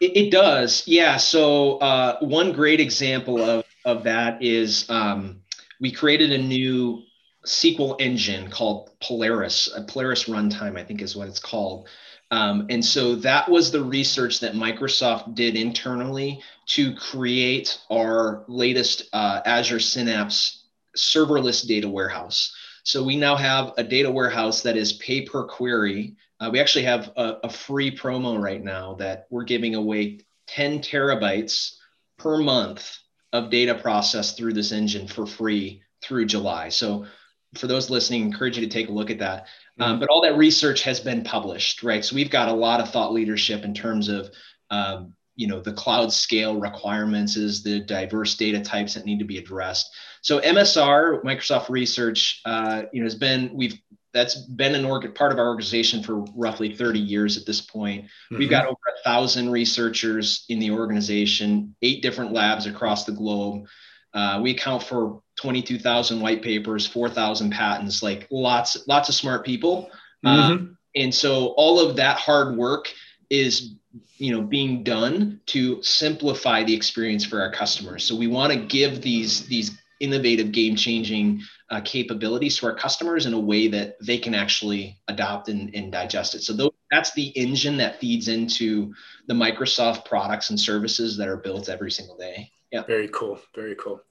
It, 0.00 0.16
it 0.16 0.30
does, 0.30 0.84
yeah. 0.86 1.18
So 1.18 1.76
uh, 1.80 2.18
one 2.20 2.52
great 2.52 2.80
example 2.80 3.38
of, 3.38 3.66
of 3.84 4.02
that 4.04 4.42
is 4.42 4.88
um, 4.88 5.42
we 5.82 5.92
created 5.92 6.32
a 6.32 6.38
new 6.38 7.02
SQL 7.44 8.00
engine 8.00 8.48
called 8.48 8.88
Polaris, 9.02 9.70
a 9.76 9.82
Polaris 9.82 10.24
runtime, 10.24 10.78
I 10.78 10.84
think 10.84 11.02
is 11.02 11.14
what 11.14 11.28
it's 11.28 11.38
called. 11.38 11.88
Um, 12.30 12.66
and 12.70 12.84
so 12.84 13.16
that 13.16 13.48
was 13.48 13.70
the 13.70 13.82
research 13.82 14.40
that 14.40 14.54
Microsoft 14.54 15.34
did 15.34 15.56
internally 15.56 16.42
to 16.66 16.94
create 16.94 17.80
our 17.90 18.44
latest 18.46 19.08
uh, 19.12 19.40
Azure 19.44 19.80
Synapse 19.80 20.64
serverless 20.96 21.66
data 21.66 21.88
warehouse. 21.88 22.54
So 22.84 23.02
we 23.02 23.16
now 23.16 23.36
have 23.36 23.72
a 23.76 23.84
data 23.84 24.10
warehouse 24.10 24.62
that 24.62 24.76
is 24.76 24.92
pay 24.94 25.22
per 25.22 25.44
query. 25.44 26.16
Uh, 26.38 26.50
we 26.52 26.60
actually 26.60 26.84
have 26.84 27.12
a, 27.16 27.38
a 27.44 27.50
free 27.50 27.94
promo 27.94 28.40
right 28.40 28.62
now 28.62 28.94
that 28.94 29.26
we're 29.30 29.44
giving 29.44 29.74
away 29.74 30.20
10 30.46 30.80
terabytes 30.80 31.76
per 32.18 32.38
month 32.38 32.98
of 33.32 33.50
data 33.50 33.74
processed 33.74 34.36
through 34.36 34.52
this 34.52 34.72
engine 34.72 35.06
for 35.06 35.26
free 35.26 35.82
through 36.02 36.26
July. 36.26 36.68
So 36.68 37.06
for 37.54 37.66
those 37.66 37.90
listening, 37.90 38.22
encourage 38.22 38.58
you 38.58 38.64
to 38.64 38.72
take 38.72 38.88
a 38.88 38.92
look 38.92 39.10
at 39.10 39.18
that. 39.18 39.46
Um, 39.78 39.98
but 39.98 40.08
all 40.10 40.20
that 40.22 40.36
research 40.36 40.82
has 40.82 41.00
been 41.00 41.24
published, 41.24 41.82
right? 41.82 42.04
So 42.04 42.14
we've 42.14 42.30
got 42.30 42.48
a 42.48 42.52
lot 42.52 42.80
of 42.80 42.90
thought 42.90 43.12
leadership 43.12 43.64
in 43.64 43.72
terms 43.72 44.08
of, 44.08 44.30
um, 44.70 45.14
you 45.36 45.46
know, 45.46 45.60
the 45.60 45.72
cloud 45.72 46.12
scale 46.12 46.60
requirements, 46.60 47.36
is 47.36 47.62
the 47.62 47.80
diverse 47.80 48.36
data 48.36 48.60
types 48.60 48.94
that 48.94 49.06
need 49.06 49.20
to 49.20 49.24
be 49.24 49.38
addressed. 49.38 49.90
So 50.20 50.38
MSR, 50.40 51.22
Microsoft 51.24 51.70
Research, 51.70 52.42
uh, 52.44 52.82
you 52.92 53.00
know, 53.00 53.06
has 53.06 53.14
been 53.14 53.50
we've 53.54 53.80
that's 54.12 54.34
been 54.34 54.74
an 54.74 54.84
org- 54.84 55.14
part 55.14 55.32
of 55.32 55.38
our 55.38 55.48
organization 55.48 56.02
for 56.02 56.24
roughly 56.34 56.74
30 56.74 56.98
years 56.98 57.38
at 57.38 57.46
this 57.46 57.60
point. 57.60 58.04
Mm-hmm. 58.04 58.38
We've 58.38 58.50
got 58.50 58.66
over 58.66 58.76
a 58.88 59.02
thousand 59.02 59.50
researchers 59.50 60.44
in 60.48 60.58
the 60.58 60.72
organization, 60.72 61.76
eight 61.80 62.02
different 62.02 62.32
labs 62.32 62.66
across 62.66 63.04
the 63.04 63.12
globe. 63.12 63.66
Uh, 64.12 64.40
we 64.42 64.50
account 64.50 64.82
for 64.82 65.22
22,000 65.40 66.20
white 66.20 66.42
papers, 66.42 66.86
4,000 66.86 67.50
patents, 67.50 68.02
like 68.02 68.26
lots, 68.30 68.86
lots 68.88 69.08
of 69.08 69.14
smart 69.14 69.44
people. 69.44 69.90
Mm-hmm. 70.24 70.28
Um, 70.28 70.78
and 70.96 71.14
so 71.14 71.48
all 71.56 71.80
of 71.80 71.96
that 71.96 72.18
hard 72.18 72.56
work 72.56 72.92
is, 73.30 73.74
you 74.16 74.32
know, 74.32 74.42
being 74.42 74.82
done 74.82 75.40
to 75.46 75.82
simplify 75.82 76.64
the 76.64 76.74
experience 76.74 77.24
for 77.24 77.40
our 77.40 77.52
customers. 77.52 78.04
So 78.04 78.16
we 78.16 78.26
want 78.26 78.52
to 78.52 78.58
give 78.58 79.00
these, 79.00 79.46
these 79.46 79.78
innovative, 80.00 80.50
game 80.50 80.74
changing 80.74 81.42
uh, 81.70 81.80
capabilities 81.82 82.58
to 82.58 82.66
our 82.66 82.74
customers 82.74 83.26
in 83.26 83.32
a 83.32 83.38
way 83.38 83.68
that 83.68 83.96
they 84.04 84.18
can 84.18 84.34
actually 84.34 84.98
adopt 85.08 85.48
and, 85.48 85.72
and 85.74 85.92
digest 85.92 86.34
it. 86.34 86.42
So 86.42 86.52
those, 86.52 86.70
that's 86.90 87.12
the 87.12 87.28
engine 87.28 87.76
that 87.76 88.00
feeds 88.00 88.26
into 88.28 88.92
the 89.28 89.34
Microsoft 89.34 90.04
products 90.06 90.50
and 90.50 90.58
services 90.58 91.16
that 91.18 91.28
are 91.28 91.36
built 91.36 91.68
every 91.68 91.90
single 91.90 92.16
day. 92.16 92.50
Yeah. 92.70 92.82
Very 92.84 93.08
cool. 93.08 93.40
Very 93.54 93.74
cool. 93.74 94.02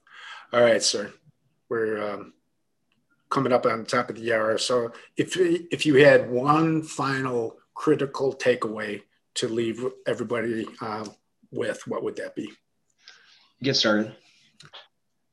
All 0.52 0.60
right, 0.60 0.82
sir. 0.82 1.12
We're 1.68 2.14
um, 2.14 2.34
coming 3.30 3.52
up 3.52 3.64
on 3.64 3.84
top 3.86 4.10
of 4.10 4.16
the 4.16 4.32
hour. 4.34 4.58
So 4.58 4.92
if 5.16 5.36
if 5.36 5.86
you 5.86 6.04
had 6.04 6.30
one 6.30 6.82
final 6.82 7.58
critical 7.74 8.34
takeaway 8.34 9.02
to 9.34 9.48
leave 9.48 9.84
everybody 10.06 10.66
uh, 10.80 11.06
with, 11.50 11.86
what 11.86 12.02
would 12.02 12.16
that 12.16 12.34
be? 12.34 12.50
Get 13.62 13.76
started. 13.76 14.14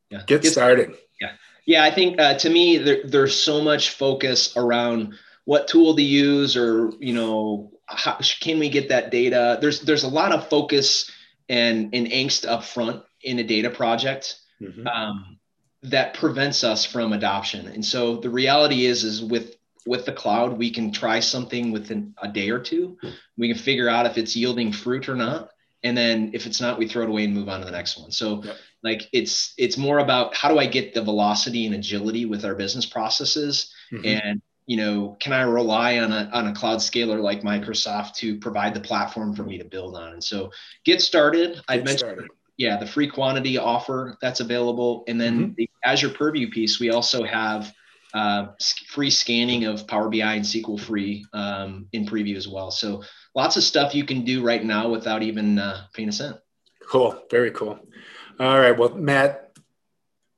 Yeah. 0.09 0.21
Get, 0.27 0.43
Get 0.43 0.51
started. 0.51 0.95
Yeah. 1.19 1.31
Yeah. 1.65 1.83
I 1.83 1.91
think 1.91 2.19
uh, 2.19 2.35
to 2.35 2.49
me, 2.49 2.77
there, 2.77 3.01
there's 3.03 3.35
so 3.35 3.61
much 3.61 3.91
focus 3.91 4.55
around 4.55 5.15
what 5.45 5.67
tool 5.67 5.95
to 5.95 6.01
use 6.01 6.55
or, 6.55 6.91
you 6.99 7.13
know, 7.13 7.71
how 7.87 8.17
can 8.39 8.59
we 8.59 8.69
get 8.69 8.89
that 8.89 9.11
data? 9.11 9.57
There's, 9.59 9.81
there's 9.81 10.03
a 10.03 10.09
lot 10.09 10.31
of 10.31 10.49
focus 10.49 11.09
and, 11.49 11.93
and 11.93 12.07
angst 12.07 12.47
up 12.47 12.63
front 12.63 13.03
in 13.27 13.39
a 13.39 13.43
data 13.43 13.69
project 13.69 14.39
mm-hmm. 14.61 14.87
um, 14.87 15.37
that 15.83 16.13
prevents 16.13 16.63
us 16.63 16.85
from 16.85 17.13
adoption. 17.13 17.67
And 17.67 17.85
so 17.85 18.17
the 18.17 18.29
reality 18.29 18.85
is, 18.85 19.03
is 19.03 19.21
with 19.21 19.55
with 19.85 20.05
the 20.05 20.11
cloud, 20.11 20.57
we 20.57 20.69
can 20.69 20.91
try 20.91 21.21
something 21.21 21.71
within 21.71 22.13
a 22.21 22.27
day 22.27 22.49
or 22.49 22.59
two. 22.59 22.97
We 23.37 23.47
can 23.47 23.57
figure 23.57 23.87
out 23.87 24.05
if 24.05 24.17
it's 24.17 24.35
yielding 24.35 24.73
fruit 24.73 25.07
or 25.07 25.15
not. 25.15 25.49
And 25.81 25.95
then 25.95 26.31
if 26.33 26.45
it's 26.45 26.59
not, 26.59 26.77
we 26.77 26.89
throw 26.89 27.03
it 27.03 27.09
away 27.09 27.23
and 27.23 27.33
move 27.33 27.47
on 27.47 27.59
to 27.61 27.65
the 27.65 27.71
next 27.71 27.97
one. 27.97 28.11
So 28.11 28.43
yep. 28.43 28.57
like 28.83 29.03
it's 29.13 29.53
it's 29.57 29.77
more 29.77 29.99
about 29.99 30.35
how 30.35 30.49
do 30.49 30.59
I 30.59 30.65
get 30.65 30.93
the 30.93 31.01
velocity 31.01 31.65
and 31.65 31.73
agility 31.75 32.25
with 32.25 32.43
our 32.43 32.55
business 32.55 32.85
processes 32.85 33.71
mm-hmm. 33.91 34.05
and 34.05 34.41
you 34.67 34.75
know, 34.75 35.15
can 35.21 35.31
I 35.31 35.41
rely 35.43 35.97
on 35.99 36.11
a, 36.11 36.29
on 36.33 36.47
a 36.47 36.53
cloud 36.53 36.81
scaler 36.81 37.21
like 37.21 37.41
Microsoft 37.41 38.15
to 38.15 38.37
provide 38.37 38.73
the 38.73 38.81
platform 38.81 39.33
for 39.33 39.43
me 39.43 39.57
to 39.57 39.63
build 39.63 39.95
on? 39.95 40.11
And 40.11 40.23
so 40.23 40.51
get 40.83 41.01
started. 41.01 41.61
I 41.69 41.77
mentioned, 41.77 41.99
started. 41.99 42.29
Yeah, 42.57 42.77
the 42.77 42.87
free 42.87 43.07
quantity 43.07 43.57
offer 43.57 44.17
that's 44.21 44.39
available. 44.39 45.03
And 45.07 45.21
then 45.21 45.39
mm-hmm. 45.39 45.53
the 45.55 45.69
Azure 45.83 46.09
Purview 46.09 46.49
piece, 46.49 46.79
we 46.79 46.89
also 46.89 47.23
have 47.23 47.71
uh, 48.13 48.47
free 48.87 49.11
scanning 49.11 49.65
of 49.65 49.87
Power 49.87 50.09
BI 50.09 50.17
and 50.17 50.43
SQL 50.43 50.79
free 50.79 51.25
um, 51.33 51.87
in 51.93 52.05
preview 52.05 52.35
as 52.35 52.47
well. 52.47 52.71
So 52.71 53.03
lots 53.35 53.57
of 53.57 53.63
stuff 53.63 53.93
you 53.93 54.05
can 54.05 54.25
do 54.25 54.43
right 54.43 54.63
now 54.63 54.89
without 54.89 55.21
even 55.21 55.59
uh, 55.59 55.85
paying 55.93 56.09
a 56.09 56.11
cent. 56.11 56.37
Cool. 56.89 57.21
Very 57.29 57.51
cool. 57.51 57.79
All 58.39 58.59
right. 58.59 58.77
Well, 58.77 58.95
Matt, 58.95 59.51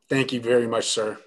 thank 0.10 0.34
you 0.34 0.42
very 0.42 0.68
much, 0.68 0.90
sir. 0.90 1.18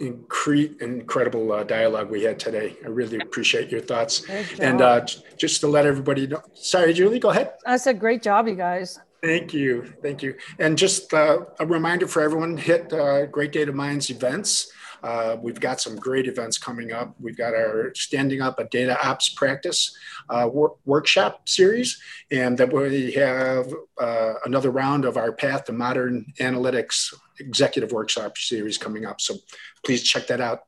Incre- 0.00 0.80
incredible 0.80 1.52
uh, 1.52 1.64
dialogue 1.64 2.10
we 2.10 2.22
had 2.22 2.38
today. 2.38 2.76
I 2.84 2.88
really 2.88 3.18
appreciate 3.18 3.70
your 3.70 3.80
thoughts. 3.80 4.28
And 4.60 4.80
uh, 4.80 5.06
just 5.36 5.60
to 5.62 5.68
let 5.68 5.86
everybody 5.86 6.26
know, 6.26 6.42
sorry, 6.54 6.92
Julie, 6.92 7.18
go 7.18 7.30
ahead. 7.30 7.54
I 7.66 7.78
said, 7.78 7.98
great 7.98 8.22
job, 8.22 8.46
you 8.46 8.54
guys. 8.54 9.00
Thank 9.22 9.52
you. 9.52 9.92
Thank 10.00 10.22
you. 10.22 10.36
And 10.58 10.78
just 10.78 11.12
uh, 11.12 11.40
a 11.58 11.66
reminder 11.66 12.06
for 12.06 12.22
everyone 12.22 12.56
hit 12.56 12.92
uh, 12.92 13.26
Great 13.26 13.52
Data 13.52 13.72
Minds 13.72 14.10
events. 14.10 14.70
Uh, 15.02 15.36
we've 15.40 15.60
got 15.60 15.80
some 15.80 15.96
great 15.96 16.26
events 16.26 16.58
coming 16.58 16.92
up. 16.92 17.14
We've 17.20 17.36
got 17.36 17.54
our 17.54 17.92
Standing 17.94 18.40
Up 18.40 18.58
a 18.58 18.64
Data 18.64 18.96
Ops 19.06 19.28
Practice 19.30 19.96
uh, 20.28 20.48
wor- 20.52 20.76
workshop 20.84 21.48
series, 21.48 22.00
and 22.30 22.58
then 22.58 22.70
we 22.70 23.12
have 23.12 23.72
uh, 24.00 24.34
another 24.44 24.70
round 24.70 25.04
of 25.04 25.16
our 25.16 25.32
Path 25.32 25.64
to 25.66 25.72
Modern 25.72 26.26
Analytics 26.40 27.14
executive 27.40 27.92
workshop 27.92 28.36
series 28.36 28.78
coming 28.78 29.04
up. 29.04 29.20
So 29.20 29.36
please 29.84 30.02
check 30.02 30.26
that 30.28 30.40
out. 30.40 30.60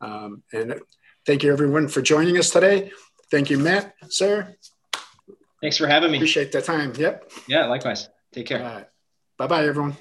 Um, 0.00 0.42
and 0.52 0.80
thank 1.26 1.42
you, 1.42 1.52
everyone, 1.52 1.88
for 1.88 2.02
joining 2.02 2.38
us 2.38 2.50
today. 2.50 2.90
Thank 3.30 3.50
you, 3.50 3.58
Matt, 3.58 3.94
sir. 4.08 4.56
Thanks 5.60 5.76
for 5.76 5.86
having 5.86 6.10
me. 6.10 6.18
Appreciate 6.18 6.52
the 6.52 6.62
time. 6.62 6.92
Yep. 6.96 7.32
Yeah, 7.46 7.66
likewise. 7.66 8.08
Take 8.32 8.46
care. 8.46 8.86
Bye 9.36 9.46
bye, 9.46 9.64
everyone. 9.64 9.96